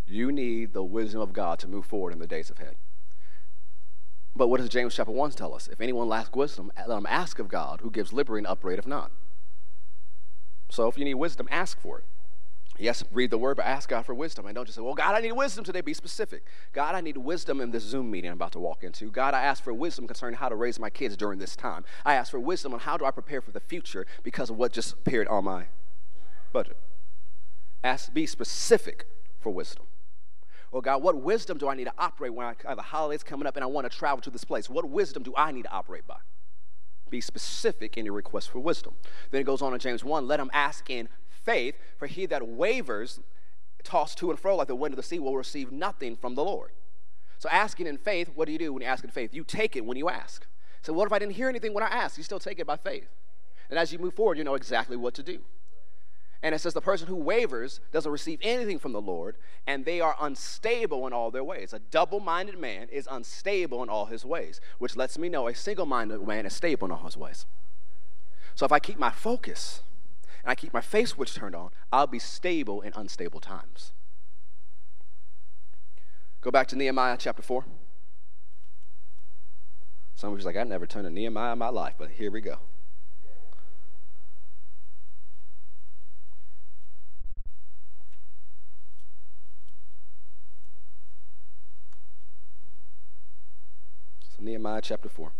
You 0.06 0.32
need 0.32 0.74
the 0.74 0.84
wisdom 0.84 1.20
of 1.20 1.34
God 1.34 1.58
to 1.60 1.68
move 1.68 1.88
forward 1.88 2.14
in 2.14 2.20
the 2.20 2.28
days 2.28 2.52
ahead. 2.52 2.76
But 4.36 4.50
what 4.50 4.60
does 4.60 4.70
James 4.70 4.94
chapter 4.94 5.12
1 5.12 5.32
tell 5.32 5.56
us? 5.56 5.68
If 5.68 5.82
anyone 5.82 6.08
lacks 6.08 6.32
wisdom, 6.32 6.72
let 6.86 6.96
him 6.96 7.08
ask 7.10 7.40
of 7.40 7.48
God, 7.48 7.82
who 7.82 7.90
gives 7.90 8.14
liberty 8.14 8.38
and 8.38 8.46
upbraid 8.46 8.78
if 8.78 8.86
not. 8.86 9.10
So 10.70 10.88
if 10.88 10.96
you 10.96 11.06
need 11.06 11.16
wisdom, 11.16 11.48
ask 11.50 11.82
for 11.82 11.98
it. 11.98 12.04
Yes, 12.78 13.04
read 13.12 13.32
the 13.32 13.40
word, 13.40 13.58
but 13.58 13.66
ask 13.66 13.90
God 13.90 14.06
for 14.06 14.14
wisdom. 14.14 14.46
And 14.46 14.54
don't 14.54 14.66
just 14.66 14.76
say, 14.76 14.84
well, 14.84 14.94
God, 14.94 15.16
I 15.16 15.22
need 15.22 15.32
wisdom 15.32 15.66
today. 15.66 15.82
Be 15.82 15.96
specific. 15.96 16.46
God, 16.72 16.94
I 16.94 17.02
need 17.02 17.18
wisdom 17.18 17.60
in 17.60 17.72
this 17.72 17.82
Zoom 17.82 18.12
meeting 18.12 18.30
I'm 18.30 18.38
about 18.38 18.52
to 18.52 18.60
walk 18.60 18.84
into. 18.84 19.10
God, 19.10 19.34
I 19.34 19.42
ask 19.42 19.64
for 19.64 19.74
wisdom 19.74 20.06
concerning 20.06 20.38
how 20.38 20.50
to 20.50 20.56
raise 20.56 20.78
my 20.78 20.92
kids 20.92 21.18
during 21.18 21.40
this 21.40 21.56
time. 21.56 21.84
I 22.06 22.14
ask 22.14 22.30
for 22.30 22.40
wisdom 22.40 22.76
on 22.76 22.82
how 22.82 22.96
do 22.96 23.06
I 23.06 23.10
prepare 23.10 23.42
for 23.42 23.50
the 23.50 23.60
future 23.60 24.06
because 24.22 24.52
of 24.52 24.58
what 24.58 24.72
just 24.72 24.94
appeared 24.94 25.28
on 25.30 25.46
my 25.46 25.66
budget. 26.54 26.78
Ask, 27.84 28.14
be 28.14 28.26
specific 28.26 29.06
for 29.40 29.52
wisdom. 29.52 29.86
Well, 30.72 30.82
God, 30.82 31.02
what 31.02 31.16
wisdom 31.16 31.58
do 31.58 31.70
I 31.70 31.76
need 31.76 31.86
to 31.86 31.94
operate 31.98 32.34
when 32.34 32.46
I 32.46 32.56
have 32.68 32.78
the 32.78 32.84
holidays 32.84 33.24
coming 33.24 33.48
up 33.48 33.56
and 33.56 33.64
I 33.64 33.68
want 33.68 33.90
to 33.90 33.98
travel 33.98 34.22
to 34.22 34.30
this 34.30 34.44
place? 34.44 34.70
What 34.70 34.90
wisdom 34.90 35.24
do 35.24 35.34
I 35.38 35.52
need 35.52 35.64
to 35.64 35.72
operate 35.72 36.06
by? 36.06 36.18
Be 37.10 37.22
specific 37.22 37.98
in 37.98 38.06
your 38.06 38.14
request 38.14 38.50
for 38.50 38.60
wisdom. 38.60 38.96
Then 39.32 39.42
it 39.42 39.46
goes 39.46 39.62
on 39.62 39.74
in 39.74 39.80
James 39.80 40.04
1 40.04 40.28
let 40.28 40.40
him 40.40 40.52
ask 40.54 40.90
in 40.90 41.08
faith, 41.30 41.76
for 41.98 42.08
he 42.08 42.26
that 42.26 42.46
wavers, 42.46 43.22
tossed 43.84 44.18
to 44.18 44.30
and 44.30 44.40
fro 44.40 44.58
like 44.58 44.68
the 44.68 44.76
wind 44.76 44.94
of 44.94 44.98
the 44.98 45.04
sea, 45.04 45.20
will 45.20 45.38
receive 45.38 45.72
nothing 45.72 46.18
from 46.18 46.36
the 46.36 46.44
Lord. 46.44 46.72
So, 47.40 47.48
asking 47.50 47.88
in 47.88 47.98
faith, 47.98 48.32
what 48.36 48.46
do 48.46 48.52
you 48.52 48.58
do 48.58 48.74
when 48.74 48.82
you 48.82 48.88
ask 48.88 49.04
in 49.04 49.12
faith? 49.12 49.34
You 49.34 49.44
take 49.44 49.76
it 49.76 49.86
when 49.86 49.96
you 49.96 50.10
ask. 50.10 50.46
So, 50.82 50.92
what 50.92 51.06
if 51.06 51.14
I 51.14 51.20
didn't 51.20 51.36
hear 51.36 51.48
anything 51.48 51.74
when 51.74 51.84
I 51.84 51.88
asked? 51.88 52.18
You 52.18 52.24
still 52.24 52.40
take 52.40 52.60
it 52.60 52.68
by 52.68 52.78
faith. 52.78 53.08
And 53.70 53.78
as 53.78 53.94
you 53.94 54.00
move 54.00 54.16
forward, 54.16 54.38
you 54.38 54.44
know 54.44 54.56
exactly 54.56 54.98
what 54.98 55.14
to 55.16 55.24
do. 55.24 55.40
And 56.44 56.54
it 56.54 56.60
says 56.60 56.74
the 56.74 56.82
person 56.82 57.08
who 57.08 57.16
wavers 57.16 57.80
doesn't 57.92 58.12
receive 58.12 58.40
anything 58.42 58.78
from 58.78 58.94
the 58.94 59.02
Lord, 59.02 59.38
and 59.66 59.86
they 59.86 60.00
are 60.00 60.16
unstable 60.22 61.08
in 61.08 61.14
all 61.14 61.32
their 61.32 61.44
ways. 61.44 61.74
A 61.74 61.80
double 61.80 62.20
minded 62.20 62.60
man 62.60 62.88
is 62.92 63.08
unstable 63.10 63.82
in 63.82 63.90
all 63.90 64.06
his 64.06 64.24
ways, 64.24 64.62
which 64.78 64.96
lets 64.96 65.18
me 65.18 65.30
know 65.30 65.48
a 65.48 65.56
single 65.56 65.86
minded 65.86 66.26
man 66.28 66.46
is 66.46 66.54
stable 66.54 66.86
in 66.86 66.92
all 66.92 67.06
his 67.06 67.18
ways. 67.18 67.46
So 68.54 68.66
if 68.66 68.72
I 68.72 68.80
keep 68.80 69.00
my 69.00 69.12
focus 69.12 69.82
and 70.44 70.52
I 70.52 70.56
keep 70.56 70.74
my 70.74 70.82
face 70.82 71.10
switch 71.10 71.34
turned 71.34 71.56
on, 71.56 71.72
I'll 71.92 72.08
be 72.08 72.20
stable 72.20 72.82
in 72.82 72.94
unstable 72.96 73.40
times. 73.40 73.92
Go 76.42 76.52
back 76.52 76.68
to 76.68 76.76
Nehemiah 76.76 77.18
chapter 77.20 77.42
4. 77.42 77.66
Some 80.16 80.32
of 80.32 80.38
you's 80.38 80.46
like, 80.46 80.58
I 80.58 80.64
never 80.64 80.86
turned 80.86 81.06
to 81.06 81.12
Nehemiah 81.12 81.54
in 81.54 81.60
my 81.60 81.70
life, 81.70 81.96
but 81.98 82.10
here 82.12 82.32
we 82.32 82.42
go. 82.42 82.60
Nehemiah 94.40 94.82
chapter 94.82 95.10
4. 95.10 95.32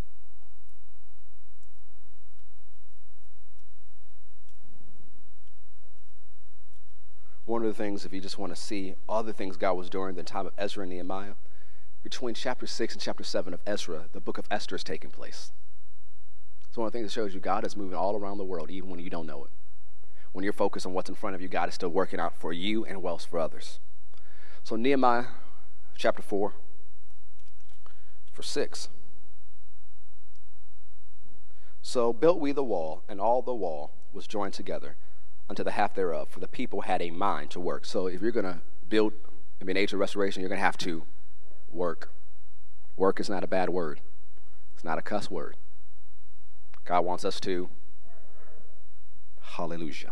One 7.46 7.62
of 7.62 7.68
the 7.68 7.74
things, 7.74 8.06
if 8.06 8.12
you 8.12 8.20
just 8.20 8.38
want 8.38 8.54
to 8.54 8.62
see 8.62 8.96
all 9.08 9.24
the 9.24 9.32
things 9.32 9.56
God 9.56 9.74
was 9.74 9.90
doing 9.90 10.10
in 10.10 10.16
the 10.16 10.24
time 10.24 10.46
of 10.46 10.54
Ezra 10.58 10.84
and 10.84 10.92
Nehemiah, 10.92 11.34
between 12.04 12.36
chapter 12.36 12.68
6 12.68 12.94
and 12.94 13.02
chapter 13.02 13.24
7 13.24 13.54
of 13.54 13.62
Ezra, 13.66 14.06
the 14.12 14.20
book 14.20 14.38
of 14.38 14.46
Esther 14.52 14.76
is 14.76 14.84
taking 14.84 15.12
place. 15.12 15.52
It's 16.68 16.78
one 16.78 16.88
of 16.88 16.94
the 16.94 17.00
things 17.00 17.10
that 17.10 17.20
shows 17.20 17.34
you 17.34 17.40
God 17.40 17.66
is 17.66 17.78
moving 17.78 17.98
all 17.98 18.18
around 18.18 18.38
the 18.38 18.44
world, 18.44 18.70
even 18.70 18.90
when 18.90 19.00
you 19.00 19.10
don't 19.10 19.26
know 19.26 19.46
it. 19.46 19.52
When 20.34 20.44
you're 20.44 20.54
focused 20.54 20.86
on 20.86 20.94
what's 20.94 21.10
in 21.10 21.16
front 21.16 21.36
of 21.36 21.42
you, 21.42 21.48
God 21.48 21.70
is 21.70 21.76
still 21.76 21.90
working 21.90 22.20
out 22.20 22.36
for 22.36 22.52
you 22.52 22.86
and 22.86 23.02
well 23.02 23.18
for 23.18 23.40
others. 23.40 23.80
So, 24.64 24.76
Nehemiah 24.76 25.28
chapter 25.98 26.22
4, 26.22 26.54
for 28.38 28.44
6. 28.44 28.90
So 31.82 32.14
built 32.14 32.40
we 32.40 32.52
the 32.52 32.64
wall, 32.64 33.02
and 33.10 33.20
all 33.20 33.42
the 33.42 33.56
wall 33.56 33.94
was 34.14 34.28
joined 34.28 34.54
together 34.54 34.96
unto 35.50 35.64
the 35.64 35.72
half 35.72 35.96
thereof, 35.96 36.30
for 36.30 36.40
the 36.40 36.48
people 36.48 36.82
had 36.82 37.02
a 37.02 37.10
mind 37.10 37.50
to 37.52 37.60
work. 37.60 37.84
So 37.84 38.06
if 38.06 38.22
you're 38.22 38.30
going 38.30 38.46
to 38.46 38.60
build, 38.88 39.14
I 39.60 39.64
mean, 39.64 39.76
age 39.76 39.92
of 39.92 39.98
restoration, 39.98 40.42
you're 40.42 40.50
going 40.50 40.60
to 40.60 40.66
have 40.66 40.78
to 40.80 41.02
work. 41.72 42.12
Work 42.96 43.20
is 43.20 43.28
not 43.28 43.44
a 43.44 43.48
bad 43.48 43.72
word, 43.72 44.02
it's 44.76 44.84
not 44.84 45.00
a 45.00 45.02
cuss 45.02 45.32
word. 45.32 45.56
God 46.86 47.06
wants 47.06 47.26
us 47.26 47.40
to. 47.40 47.70
Hallelujah. 49.42 50.12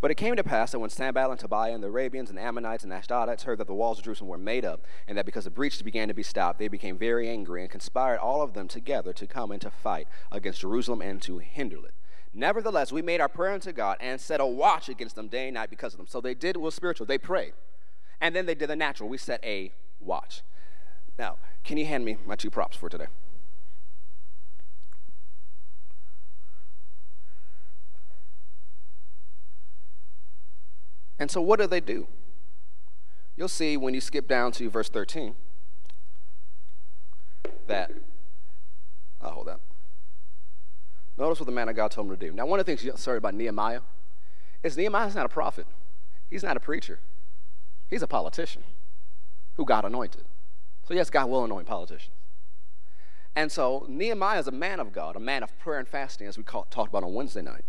But 0.00 0.12
it 0.12 0.16
came 0.16 0.36
to 0.36 0.44
pass 0.44 0.70
that 0.70 0.78
when 0.78 0.90
Sanballat 0.90 1.32
and 1.32 1.40
Tobiah 1.40 1.74
and 1.74 1.82
the 1.82 1.88
Arabians 1.88 2.30
and 2.30 2.38
Ammonites 2.38 2.84
and 2.84 2.92
Ashdodites 2.92 3.42
heard 3.42 3.58
that 3.58 3.66
the 3.66 3.74
walls 3.74 3.98
of 3.98 4.04
Jerusalem 4.04 4.28
were 4.28 4.38
made 4.38 4.64
up, 4.64 4.84
and 5.08 5.18
that 5.18 5.26
because 5.26 5.44
the 5.44 5.50
breaches 5.50 5.82
began 5.82 6.06
to 6.06 6.14
be 6.14 6.22
stopped, 6.22 6.60
they 6.60 6.68
became 6.68 6.96
very 6.96 7.28
angry 7.28 7.62
and 7.62 7.70
conspired 7.70 8.18
all 8.18 8.40
of 8.40 8.54
them 8.54 8.68
together 8.68 9.12
to 9.12 9.26
come 9.26 9.50
and 9.50 9.60
to 9.60 9.70
fight 9.70 10.06
against 10.30 10.60
Jerusalem 10.60 11.02
and 11.02 11.20
to 11.22 11.38
hinder 11.38 11.84
it. 11.84 11.94
Nevertheless, 12.32 12.92
we 12.92 13.02
made 13.02 13.20
our 13.20 13.28
prayer 13.28 13.52
unto 13.52 13.72
God 13.72 13.96
and 14.00 14.20
set 14.20 14.40
a 14.40 14.46
watch 14.46 14.88
against 14.88 15.16
them 15.16 15.26
day 15.26 15.48
and 15.48 15.54
night 15.54 15.70
because 15.70 15.94
of 15.94 15.98
them. 15.98 16.06
So 16.06 16.20
they 16.20 16.34
did 16.34 16.56
what 16.56 16.66
was 16.66 16.74
spiritual. 16.74 17.06
They 17.06 17.18
prayed. 17.18 17.54
And 18.20 18.36
then 18.36 18.46
they 18.46 18.54
did 18.54 18.68
the 18.68 18.76
natural. 18.76 19.08
We 19.08 19.18
set 19.18 19.42
a 19.42 19.72
watch. 19.98 20.42
Now, 21.18 21.38
can 21.64 21.76
you 21.76 21.86
hand 21.86 22.04
me 22.04 22.18
my 22.24 22.36
two 22.36 22.50
props 22.50 22.76
for 22.76 22.88
today? 22.88 23.06
And 31.18 31.30
so, 31.30 31.40
what 31.40 31.58
do 31.58 31.66
they 31.66 31.80
do? 31.80 32.06
You'll 33.36 33.48
see 33.48 33.76
when 33.76 33.94
you 33.94 34.00
skip 34.00 34.28
down 34.28 34.52
to 34.52 34.68
verse 34.68 34.88
13 34.88 35.34
that, 37.66 37.90
I'll 39.20 39.30
hold 39.30 39.46
that. 39.48 39.60
Notice 41.16 41.40
what 41.40 41.46
the 41.46 41.52
man 41.52 41.68
of 41.68 41.76
God 41.76 41.90
told 41.90 42.08
him 42.08 42.16
to 42.16 42.26
do. 42.26 42.32
Now, 42.32 42.46
one 42.46 42.60
of 42.60 42.66
the 42.66 42.74
things, 42.76 43.00
sorry, 43.00 43.18
about 43.18 43.34
Nehemiah 43.34 43.80
is 44.62 44.76
Nehemiah's 44.76 45.14
not 45.14 45.26
a 45.26 45.28
prophet, 45.28 45.66
he's 46.30 46.42
not 46.42 46.56
a 46.56 46.60
preacher, 46.60 47.00
he's 47.88 48.02
a 48.02 48.06
politician 48.06 48.62
who 49.56 49.64
God 49.64 49.84
anointed. 49.84 50.24
So, 50.86 50.94
yes, 50.94 51.10
God 51.10 51.28
will 51.28 51.44
anoint 51.44 51.66
politicians. 51.66 52.14
And 53.36 53.52
so, 53.52 53.86
Nehemiah 53.88 54.40
is 54.40 54.48
a 54.48 54.52
man 54.52 54.80
of 54.80 54.92
God, 54.92 55.14
a 55.14 55.20
man 55.20 55.42
of 55.42 55.56
prayer 55.58 55.78
and 55.78 55.86
fasting, 55.86 56.26
as 56.26 56.38
we 56.38 56.44
call, 56.44 56.66
talked 56.70 56.88
about 56.88 57.04
on 57.04 57.14
Wednesday 57.14 57.42
night. 57.42 57.64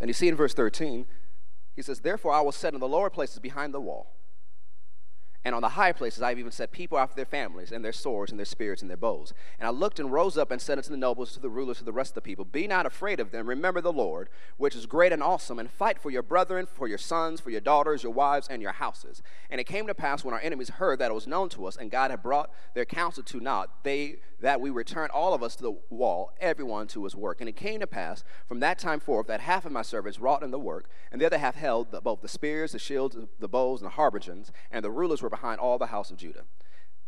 And 0.00 0.08
you 0.08 0.14
see 0.14 0.28
in 0.28 0.36
verse 0.36 0.54
13, 0.54 1.04
he 1.78 1.82
says, 1.82 2.00
Therefore 2.00 2.32
I 2.32 2.40
will 2.40 2.50
set 2.50 2.74
in 2.74 2.80
the 2.80 2.88
lower 2.88 3.08
places 3.08 3.38
behind 3.38 3.72
the 3.72 3.80
wall 3.80 4.17
and 5.44 5.54
on 5.54 5.62
the 5.62 5.70
high 5.70 5.92
places 5.92 6.22
I 6.22 6.30
have 6.30 6.38
even 6.38 6.52
set 6.52 6.72
people 6.72 6.98
after 6.98 7.14
their 7.14 7.24
families, 7.24 7.72
and 7.72 7.84
their 7.84 7.92
swords, 7.92 8.30
and 8.30 8.38
their 8.38 8.44
spears, 8.44 8.82
and 8.82 8.90
their 8.90 8.96
bows. 8.96 9.32
And 9.58 9.66
I 9.66 9.70
looked 9.70 10.00
and 10.00 10.12
rose 10.12 10.36
up 10.36 10.50
and 10.50 10.60
said 10.60 10.78
unto 10.78 10.90
the 10.90 10.96
nobles, 10.96 11.32
to 11.32 11.40
the 11.40 11.48
rulers, 11.48 11.78
to 11.78 11.84
the 11.84 11.92
rest 11.92 12.10
of 12.10 12.14
the 12.16 12.20
people, 12.22 12.44
Be 12.44 12.66
not 12.66 12.86
afraid 12.86 13.20
of 13.20 13.30
them. 13.30 13.48
Remember 13.48 13.80
the 13.80 13.92
Lord, 13.92 14.28
which 14.56 14.74
is 14.74 14.86
great 14.86 15.12
and 15.12 15.22
awesome, 15.22 15.58
and 15.58 15.70
fight 15.70 16.00
for 16.00 16.10
your 16.10 16.22
brethren, 16.22 16.66
for 16.66 16.88
your 16.88 16.98
sons, 16.98 17.40
for 17.40 17.50
your 17.50 17.60
daughters, 17.60 18.02
your 18.02 18.12
wives, 18.12 18.48
and 18.48 18.60
your 18.60 18.72
houses. 18.72 19.22
And 19.48 19.60
it 19.60 19.64
came 19.64 19.86
to 19.86 19.94
pass 19.94 20.24
when 20.24 20.34
our 20.34 20.40
enemies 20.40 20.70
heard 20.70 20.98
that 20.98 21.10
it 21.10 21.14
was 21.14 21.26
known 21.26 21.48
to 21.50 21.66
us, 21.66 21.76
and 21.76 21.90
God 21.90 22.10
had 22.10 22.22
brought 22.22 22.50
their 22.74 22.84
counsel 22.84 23.22
to 23.22 23.40
naught, 23.40 23.84
they 23.84 24.18
that 24.40 24.60
we 24.60 24.70
returned 24.70 25.10
all 25.10 25.34
of 25.34 25.42
us 25.42 25.56
to 25.56 25.62
the 25.62 25.76
wall, 25.90 26.32
everyone 26.40 26.86
to 26.88 27.04
his 27.04 27.16
work. 27.16 27.40
And 27.40 27.48
it 27.48 27.56
came 27.56 27.80
to 27.80 27.86
pass 27.86 28.22
from 28.46 28.60
that 28.60 28.78
time 28.78 29.00
forth 29.00 29.26
that 29.26 29.40
half 29.40 29.64
of 29.64 29.72
my 29.72 29.82
servants 29.82 30.20
wrought 30.20 30.42
in 30.42 30.50
the 30.50 30.58
work, 30.58 30.88
and 31.10 31.20
the 31.20 31.26
other 31.26 31.38
half 31.38 31.56
held 31.56 31.90
the, 31.90 32.00
both 32.00 32.20
the 32.20 32.28
spears, 32.28 32.72
the 32.72 32.78
shields, 32.78 33.16
the 33.38 33.48
bows, 33.48 33.82
and 33.82 33.90
the 33.90 33.96
habergeons, 33.96 34.50
and 34.70 34.84
the 34.84 34.90
rulers 34.90 35.22
were 35.22 35.27
behind 35.30 35.60
all 35.60 35.78
the 35.78 35.86
house 35.86 36.10
of 36.10 36.16
Judah. 36.16 36.44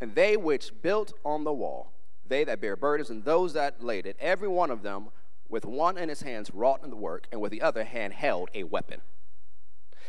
And 0.00 0.14
they 0.14 0.36
which 0.36 0.72
built 0.82 1.12
on 1.24 1.44
the 1.44 1.52
wall, 1.52 1.92
they 2.26 2.44
that 2.44 2.60
bear 2.60 2.76
burdens, 2.76 3.10
and 3.10 3.24
those 3.24 3.52
that 3.52 3.82
laid 3.82 4.06
it, 4.06 4.16
every 4.20 4.48
one 4.48 4.70
of 4.70 4.82
them 4.82 5.08
with 5.48 5.64
one 5.64 5.98
in 5.98 6.08
his 6.08 6.22
hands 6.22 6.50
wrought 6.54 6.82
in 6.82 6.90
the 6.90 6.96
work, 6.96 7.26
and 7.32 7.40
with 7.40 7.50
the 7.50 7.60
other 7.60 7.84
hand 7.84 8.12
held 8.12 8.48
a 8.54 8.62
weapon. 8.62 9.00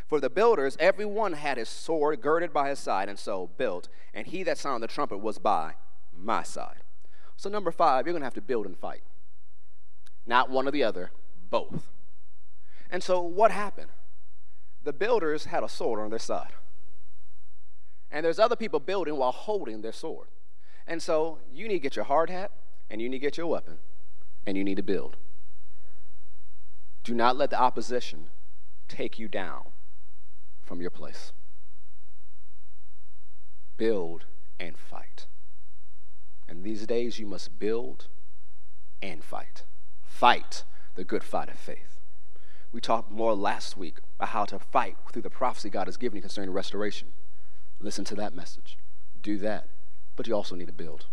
For 0.07 0.19
the 0.19 0.29
builders, 0.29 0.77
every 0.79 1.05
one 1.05 1.33
had 1.33 1.57
his 1.57 1.69
sword 1.69 2.21
girded 2.21 2.53
by 2.53 2.69
his 2.69 2.79
side, 2.79 3.09
and 3.09 3.17
so 3.17 3.49
built, 3.57 3.87
and 4.13 4.27
he 4.27 4.43
that 4.43 4.57
sounded 4.57 4.87
the 4.87 4.93
trumpet 4.93 5.17
was 5.17 5.39
by 5.39 5.75
my 6.15 6.43
side. 6.43 6.83
So, 7.37 7.49
number 7.49 7.71
five, 7.71 8.05
you're 8.05 8.13
going 8.13 8.21
to 8.21 8.25
have 8.25 8.33
to 8.35 8.41
build 8.41 8.65
and 8.65 8.77
fight. 8.77 9.01
Not 10.25 10.49
one 10.49 10.67
or 10.67 10.71
the 10.71 10.83
other, 10.83 11.11
both. 11.49 11.87
And 12.91 13.01
so, 13.01 13.21
what 13.21 13.51
happened? 13.51 13.89
The 14.83 14.93
builders 14.93 15.45
had 15.45 15.63
a 15.63 15.69
sword 15.69 15.99
on 15.99 16.09
their 16.09 16.19
side. 16.19 16.51
And 18.11 18.25
there's 18.25 18.39
other 18.39 18.55
people 18.55 18.79
building 18.79 19.15
while 19.15 19.31
holding 19.31 19.81
their 19.81 19.93
sword. 19.93 20.27
And 20.85 21.01
so 21.01 21.39
you 21.53 21.67
need 21.67 21.75
to 21.75 21.79
get 21.79 21.95
your 21.95 22.05
hard 22.05 22.29
hat 22.29 22.51
and 22.89 23.01
you 23.01 23.07
need 23.07 23.17
to 23.17 23.21
get 23.21 23.37
your 23.37 23.47
weapon 23.47 23.77
and 24.45 24.57
you 24.57 24.63
need 24.63 24.75
to 24.75 24.83
build. 24.83 25.15
Do 27.03 27.13
not 27.13 27.37
let 27.37 27.49
the 27.49 27.59
opposition 27.59 28.29
take 28.87 29.17
you 29.17 29.27
down 29.27 29.63
from 30.63 30.81
your 30.81 30.89
place. 30.89 31.31
Build 33.77 34.25
and 34.59 34.77
fight. 34.77 35.25
And 36.47 36.63
these 36.63 36.85
days 36.85 37.17
you 37.17 37.25
must 37.25 37.57
build 37.57 38.07
and 39.01 39.23
fight. 39.23 39.63
Fight 40.03 40.63
the 40.95 41.03
good 41.03 41.23
fight 41.23 41.49
of 41.49 41.57
faith. 41.57 41.99
We 42.71 42.81
talked 42.81 43.11
more 43.11 43.33
last 43.33 43.75
week 43.75 43.97
about 44.17 44.29
how 44.29 44.45
to 44.45 44.59
fight 44.59 44.97
through 45.11 45.23
the 45.23 45.29
prophecy 45.29 45.69
God 45.69 45.87
has 45.87 45.97
given 45.97 46.17
you 46.17 46.21
concerning 46.21 46.51
restoration. 46.51 47.09
Listen 47.81 48.05
to 48.05 48.15
that 48.15 48.35
message. 48.35 48.77
Do 49.21 49.37
that. 49.39 49.67
But 50.15 50.27
you 50.27 50.35
also 50.35 50.55
need 50.55 50.67
to 50.67 50.73
build. 50.73 51.05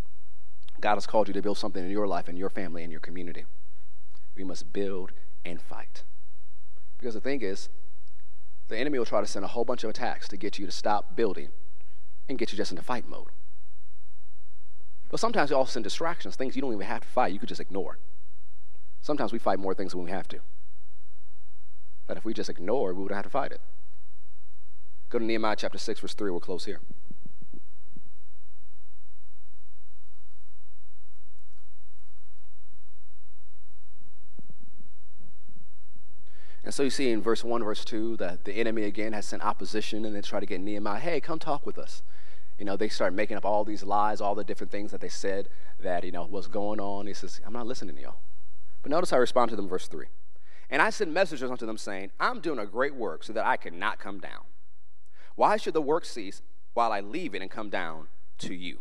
God 0.80 0.94
has 0.94 1.06
called 1.06 1.28
you 1.28 1.34
to 1.34 1.42
build 1.42 1.58
something 1.58 1.84
in 1.84 1.90
your 1.90 2.06
life, 2.06 2.28
in 2.28 2.36
your 2.36 2.50
family, 2.50 2.84
in 2.84 2.90
your 2.90 3.00
community. 3.00 3.44
We 4.36 4.44
must 4.44 4.72
build 4.72 5.12
and 5.44 5.60
fight. 5.60 6.02
Because 6.98 7.14
the 7.14 7.20
thing 7.20 7.40
is, 7.42 7.68
the 8.68 8.76
enemy 8.76 8.98
will 8.98 9.06
try 9.06 9.20
to 9.20 9.26
send 9.26 9.44
a 9.44 9.48
whole 9.48 9.64
bunch 9.64 9.82
of 9.82 9.90
attacks 9.90 10.28
to 10.28 10.36
get 10.36 10.58
you 10.58 10.66
to 10.66 10.72
stop 10.72 11.16
building 11.16 11.48
and 12.28 12.38
get 12.38 12.52
you 12.52 12.56
just 12.56 12.70
into 12.70 12.82
fight 12.82 13.08
mode. 13.08 13.28
But 15.10 15.20
sometimes 15.20 15.50
he 15.50 15.54
also 15.54 15.72
send 15.72 15.84
distractions, 15.84 16.36
things 16.36 16.54
you 16.54 16.60
don't 16.60 16.72
even 16.72 16.86
have 16.86 17.00
to 17.00 17.08
fight, 17.08 17.32
you 17.32 17.38
could 17.38 17.48
just 17.48 17.62
ignore. 17.62 17.98
Sometimes 19.00 19.32
we 19.32 19.38
fight 19.38 19.58
more 19.58 19.74
things 19.74 19.92
than 19.92 20.04
we 20.04 20.10
have 20.10 20.28
to. 20.28 20.40
That 22.08 22.18
if 22.18 22.24
we 22.24 22.34
just 22.34 22.50
ignore, 22.50 22.92
we 22.92 23.02
would 23.02 23.12
have 23.12 23.24
to 23.24 23.30
fight 23.30 23.52
it. 23.52 23.60
Go 25.10 25.18
to 25.18 25.24
Nehemiah 25.24 25.56
chapter 25.56 25.78
6, 25.78 26.00
verse 26.00 26.14
3. 26.14 26.30
We'll 26.30 26.40
close 26.40 26.66
here. 26.66 26.80
And 36.64 36.74
so 36.74 36.82
you 36.82 36.90
see 36.90 37.10
in 37.10 37.22
verse 37.22 37.42
1, 37.42 37.64
verse 37.64 37.82
2, 37.82 38.18
that 38.18 38.44
the 38.44 38.52
enemy 38.52 38.82
again 38.82 39.14
has 39.14 39.24
sent 39.24 39.42
opposition 39.42 40.04
and 40.04 40.14
they 40.14 40.20
try 40.20 40.38
to 40.38 40.44
get 40.44 40.60
Nehemiah, 40.60 41.00
hey, 41.00 41.18
come 41.18 41.38
talk 41.38 41.64
with 41.64 41.78
us. 41.78 42.02
You 42.58 42.66
know, 42.66 42.76
they 42.76 42.90
start 42.90 43.14
making 43.14 43.38
up 43.38 43.46
all 43.46 43.64
these 43.64 43.82
lies, 43.82 44.20
all 44.20 44.34
the 44.34 44.44
different 44.44 44.70
things 44.70 44.90
that 44.90 45.00
they 45.00 45.08
said 45.08 45.48
that, 45.80 46.04
you 46.04 46.12
know, 46.12 46.26
was 46.26 46.46
going 46.46 46.78
on. 46.78 47.06
He 47.06 47.14
says, 47.14 47.40
I'm 47.46 47.54
not 47.54 47.66
listening 47.66 47.96
to 47.96 48.02
y'all. 48.02 48.18
But 48.82 48.90
notice 48.90 49.08
how 49.08 49.16
I 49.16 49.20
respond 49.20 49.48
to 49.48 49.56
them, 49.56 49.66
verse 49.66 49.88
3. 49.88 50.06
And 50.68 50.82
I 50.82 50.90
send 50.90 51.14
messengers 51.14 51.50
unto 51.50 51.64
them, 51.64 51.78
saying, 51.78 52.10
I'm 52.20 52.40
doing 52.40 52.58
a 52.58 52.66
great 52.66 52.94
work 52.94 53.24
so 53.24 53.32
that 53.32 53.46
I 53.46 53.56
cannot 53.56 53.98
come 53.98 54.20
down. 54.20 54.42
Why 55.38 55.56
should 55.56 55.74
the 55.74 55.80
work 55.80 56.04
cease 56.04 56.42
while 56.74 56.90
I 56.90 56.98
leave 56.98 57.32
it 57.32 57.42
and 57.42 57.48
come 57.48 57.70
down 57.70 58.08
to 58.38 58.52
you? 58.52 58.78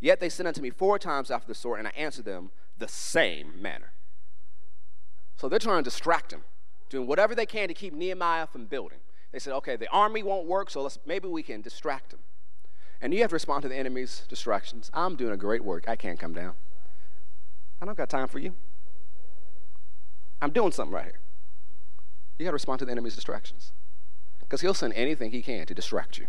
Yet 0.00 0.18
they 0.18 0.28
sent 0.28 0.48
unto 0.48 0.60
me 0.60 0.70
four 0.70 0.98
times 0.98 1.30
after 1.30 1.46
the 1.46 1.54
sort, 1.54 1.78
and 1.78 1.86
I 1.86 1.92
answered 1.92 2.24
them 2.24 2.50
the 2.76 2.88
same 2.88 3.62
manner. 3.62 3.92
So 5.36 5.48
they're 5.48 5.60
trying 5.60 5.84
to 5.84 5.88
distract 5.88 6.32
him, 6.32 6.42
doing 6.88 7.06
whatever 7.06 7.36
they 7.36 7.46
can 7.46 7.68
to 7.68 7.74
keep 7.74 7.94
Nehemiah 7.94 8.48
from 8.48 8.66
building. 8.66 8.98
They 9.30 9.38
said, 9.38 9.52
okay, 9.52 9.76
the 9.76 9.88
army 9.90 10.24
won't 10.24 10.48
work, 10.48 10.68
so 10.68 10.82
let's, 10.82 10.98
maybe 11.06 11.28
we 11.28 11.44
can 11.44 11.60
distract 11.60 12.12
him. 12.12 12.18
And 13.00 13.14
you 13.14 13.20
have 13.20 13.30
to 13.30 13.36
respond 13.36 13.62
to 13.62 13.68
the 13.68 13.76
enemy's 13.76 14.24
distractions. 14.28 14.90
I'm 14.92 15.14
doing 15.14 15.32
a 15.32 15.36
great 15.36 15.62
work. 15.62 15.88
I 15.88 15.94
can't 15.94 16.18
come 16.18 16.34
down. 16.34 16.54
I 17.80 17.84
don't 17.84 17.96
got 17.96 18.08
time 18.08 18.26
for 18.26 18.40
you. 18.40 18.52
I'm 20.42 20.50
doing 20.50 20.72
something 20.72 20.92
right 20.92 21.04
here. 21.04 21.20
You 22.36 22.46
got 22.46 22.50
to 22.50 22.54
respond 22.54 22.80
to 22.80 22.84
the 22.84 22.90
enemy's 22.90 23.14
distractions 23.14 23.70
because 24.44 24.60
he'll 24.60 24.74
send 24.74 24.92
anything 24.94 25.32
he 25.32 25.42
can 25.42 25.66
to 25.66 25.74
distract 25.74 26.18
you. 26.18 26.26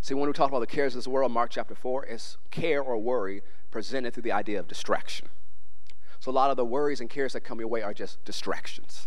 See, 0.00 0.14
when 0.14 0.26
we 0.26 0.32
talk 0.32 0.48
about 0.48 0.58
the 0.58 0.66
cares 0.66 0.94
of 0.94 0.98
this 0.98 1.08
world, 1.08 1.30
Mark 1.30 1.50
chapter 1.50 1.76
4, 1.76 2.06
it's 2.06 2.36
care 2.50 2.82
or 2.82 2.98
worry 2.98 3.42
presented 3.70 4.12
through 4.12 4.24
the 4.24 4.32
idea 4.32 4.58
of 4.58 4.66
distraction. 4.66 5.28
So 6.18 6.30
a 6.30 6.32
lot 6.32 6.50
of 6.50 6.56
the 6.56 6.64
worries 6.64 7.00
and 7.00 7.08
cares 7.08 7.32
that 7.34 7.42
come 7.42 7.60
your 7.60 7.68
way 7.68 7.82
are 7.82 7.94
just 7.94 8.24
distractions, 8.24 9.06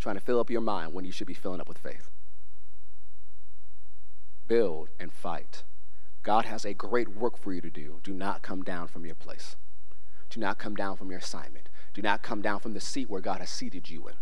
trying 0.00 0.16
to 0.16 0.20
fill 0.20 0.40
up 0.40 0.50
your 0.50 0.62
mind 0.62 0.94
when 0.94 1.04
you 1.04 1.12
should 1.12 1.26
be 1.26 1.34
filling 1.34 1.60
up 1.60 1.68
with 1.68 1.78
faith. 1.78 2.10
Build 4.48 4.88
and 4.98 5.12
fight. 5.12 5.64
God 6.22 6.44
has 6.46 6.64
a 6.64 6.74
great 6.74 7.08
work 7.08 7.36
for 7.36 7.52
you 7.52 7.60
to 7.60 7.70
do. 7.70 8.00
Do 8.02 8.12
not 8.12 8.42
come 8.42 8.62
down 8.62 8.88
from 8.88 9.04
your 9.04 9.14
place. 9.14 9.56
Do 10.30 10.40
not 10.40 10.58
come 10.58 10.74
down 10.74 10.96
from 10.96 11.10
your 11.10 11.20
assignment. 11.20 11.68
Do 11.94 12.02
not 12.02 12.22
come 12.22 12.42
down 12.42 12.60
from 12.60 12.72
the 12.72 12.80
seat 12.80 13.08
where 13.08 13.20
God 13.20 13.40
has 13.40 13.50
seated 13.50 13.90
you 13.90 14.08
in. 14.08 14.14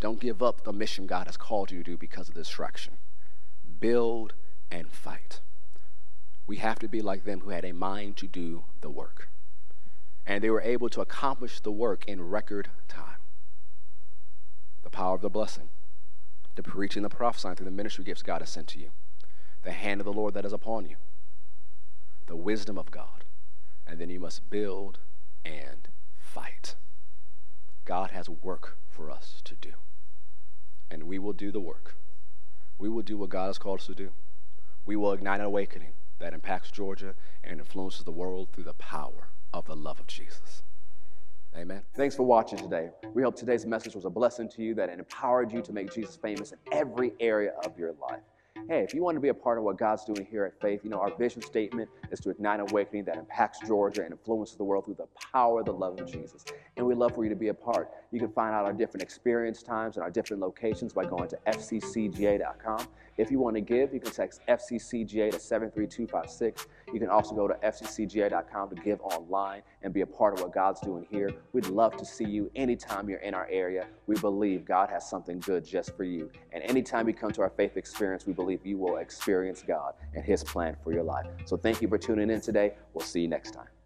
Don't 0.00 0.20
give 0.20 0.42
up 0.42 0.64
the 0.64 0.72
mission 0.72 1.06
God 1.06 1.26
has 1.26 1.36
called 1.36 1.70
you 1.70 1.78
to 1.78 1.90
do 1.92 1.96
because 1.96 2.28
of 2.28 2.34
distraction. 2.34 2.94
Build 3.80 4.34
and 4.70 4.90
fight. 4.92 5.40
We 6.46 6.56
have 6.56 6.78
to 6.78 6.88
be 6.88 7.02
like 7.02 7.24
them 7.24 7.40
who 7.40 7.50
had 7.50 7.64
a 7.64 7.72
mind 7.72 8.16
to 8.18 8.26
do 8.26 8.64
the 8.80 8.90
work 8.90 9.28
and 10.28 10.44
they 10.44 10.50
were 10.50 10.60
able 10.60 10.90
to 10.90 11.00
accomplish 11.00 11.58
the 11.58 11.72
work 11.72 12.04
in 12.06 12.28
record 12.28 12.68
time. 12.86 13.16
The 14.84 14.90
power 14.90 15.14
of 15.14 15.22
the 15.22 15.30
blessing, 15.30 15.70
the 16.54 16.62
preaching, 16.62 17.02
the 17.02 17.08
prophesying 17.08 17.56
through 17.56 17.64
the 17.64 17.70
ministry 17.70 18.04
gifts 18.04 18.22
God 18.22 18.42
has 18.42 18.50
sent 18.50 18.68
to 18.68 18.78
you, 18.78 18.90
the 19.64 19.72
hand 19.72 20.02
of 20.02 20.04
the 20.04 20.12
Lord 20.12 20.34
that 20.34 20.44
is 20.44 20.52
upon 20.52 20.84
you, 20.84 20.96
the 22.26 22.36
wisdom 22.36 22.76
of 22.76 22.90
God, 22.90 23.24
and 23.86 23.98
then 23.98 24.10
you 24.10 24.20
must 24.20 24.48
build 24.50 24.98
and 25.46 25.88
fight. 26.20 26.74
God 27.88 28.10
has 28.10 28.28
work 28.28 28.76
for 28.90 29.10
us 29.10 29.40
to 29.44 29.54
do, 29.54 29.70
and 30.90 31.04
we 31.04 31.18
will 31.18 31.32
do 31.32 31.50
the 31.50 31.58
work. 31.58 31.94
We 32.76 32.90
will 32.90 33.00
do 33.00 33.16
what 33.16 33.30
God 33.30 33.46
has 33.46 33.56
called 33.56 33.80
us 33.80 33.86
to 33.86 33.94
do. 33.94 34.10
We 34.84 34.94
will 34.94 35.14
ignite 35.14 35.40
an 35.40 35.46
awakening 35.46 35.94
that 36.18 36.34
impacts 36.34 36.70
Georgia 36.70 37.14
and 37.42 37.58
influences 37.58 38.04
the 38.04 38.10
world 38.10 38.48
through 38.52 38.64
the 38.64 38.74
power 38.74 39.28
of 39.54 39.64
the 39.64 39.74
love 39.74 39.98
of 40.00 40.06
Jesus. 40.06 40.62
Amen. 41.56 41.80
Thanks 41.94 42.14
for 42.14 42.24
watching 42.24 42.58
today. 42.58 42.90
We 43.14 43.22
hope 43.22 43.36
today's 43.36 43.64
message 43.64 43.94
was 43.94 44.04
a 44.04 44.10
blessing 44.10 44.50
to 44.50 44.62
you 44.62 44.74
that 44.74 44.90
it 44.90 44.98
empowered 44.98 45.50
you 45.50 45.62
to 45.62 45.72
make 45.72 45.90
Jesus 45.90 46.14
famous 46.14 46.52
in 46.52 46.58
every 46.70 47.14
area 47.20 47.52
of 47.64 47.78
your 47.78 47.94
life. 48.02 48.20
Hey, 48.66 48.80
if 48.82 48.92
you 48.92 49.02
want 49.02 49.16
to 49.16 49.20
be 49.20 49.28
a 49.28 49.34
part 49.34 49.56
of 49.56 49.64
what 49.64 49.78
God's 49.78 50.04
doing 50.04 50.26
here 50.30 50.44
at 50.44 50.60
Faith, 50.60 50.80
you 50.82 50.90
know, 50.90 50.98
our 50.98 51.14
vision 51.16 51.40
statement 51.40 51.88
is 52.10 52.20
to 52.20 52.30
ignite 52.30 52.60
awakening 52.60 53.04
that 53.04 53.16
impacts 53.16 53.60
Georgia 53.66 54.02
and 54.02 54.12
influences 54.12 54.56
the 54.56 54.64
world 54.64 54.84
through 54.84 54.96
the 54.96 55.06
power 55.32 55.62
the 55.62 55.72
love 55.72 55.98
of 56.00 56.10
Jesus. 56.10 56.44
And 56.76 56.86
we'd 56.86 56.98
love 56.98 57.14
for 57.14 57.24
you 57.24 57.30
to 57.30 57.36
be 57.36 57.48
a 57.48 57.54
part. 57.54 57.90
You 58.10 58.18
can 58.18 58.30
find 58.30 58.54
out 58.54 58.64
our 58.64 58.72
different 58.72 59.02
experience 59.02 59.62
times 59.62 59.96
and 59.96 60.02
our 60.02 60.10
different 60.10 60.42
locations 60.42 60.92
by 60.92 61.04
going 61.04 61.28
to 61.28 61.38
fccga.com. 61.46 62.86
If 63.16 63.30
you 63.30 63.38
want 63.38 63.56
to 63.56 63.60
give, 63.60 63.94
you 63.94 64.00
can 64.00 64.12
text 64.12 64.42
FCCGA 64.48 65.30
to 65.32 65.40
73256. 65.40 66.66
You 66.92 67.00
can 67.00 67.08
also 67.08 67.34
go 67.34 67.48
to 67.48 67.54
FCCGA.com 67.54 68.70
to 68.70 68.76
give 68.76 69.00
online 69.00 69.62
and 69.82 69.92
be 69.92 70.02
a 70.02 70.06
part 70.06 70.34
of 70.34 70.40
what 70.40 70.52
God's 70.52 70.80
doing 70.80 71.06
here. 71.10 71.32
We'd 71.52 71.66
love 71.66 71.96
to 71.96 72.04
see 72.04 72.24
you 72.24 72.50
anytime 72.56 73.08
you're 73.08 73.20
in 73.20 73.34
our 73.34 73.48
area. 73.50 73.86
We 74.06 74.16
believe 74.16 74.64
God 74.64 74.88
has 74.90 75.08
something 75.08 75.40
good 75.40 75.64
just 75.64 75.96
for 75.96 76.04
you. 76.04 76.30
And 76.52 76.62
anytime 76.64 77.08
you 77.08 77.14
come 77.14 77.30
to 77.32 77.42
our 77.42 77.50
faith 77.50 77.76
experience, 77.76 78.26
we 78.26 78.32
believe 78.32 78.64
you 78.64 78.78
will 78.78 78.96
experience 78.96 79.62
God 79.66 79.94
and 80.14 80.24
His 80.24 80.42
plan 80.44 80.76
for 80.82 80.92
your 80.92 81.04
life. 81.04 81.26
So 81.44 81.56
thank 81.56 81.82
you 81.82 81.88
for 81.88 81.98
tuning 81.98 82.30
in 82.30 82.40
today. 82.40 82.74
We'll 82.94 83.04
see 83.04 83.20
you 83.20 83.28
next 83.28 83.52
time. 83.52 83.77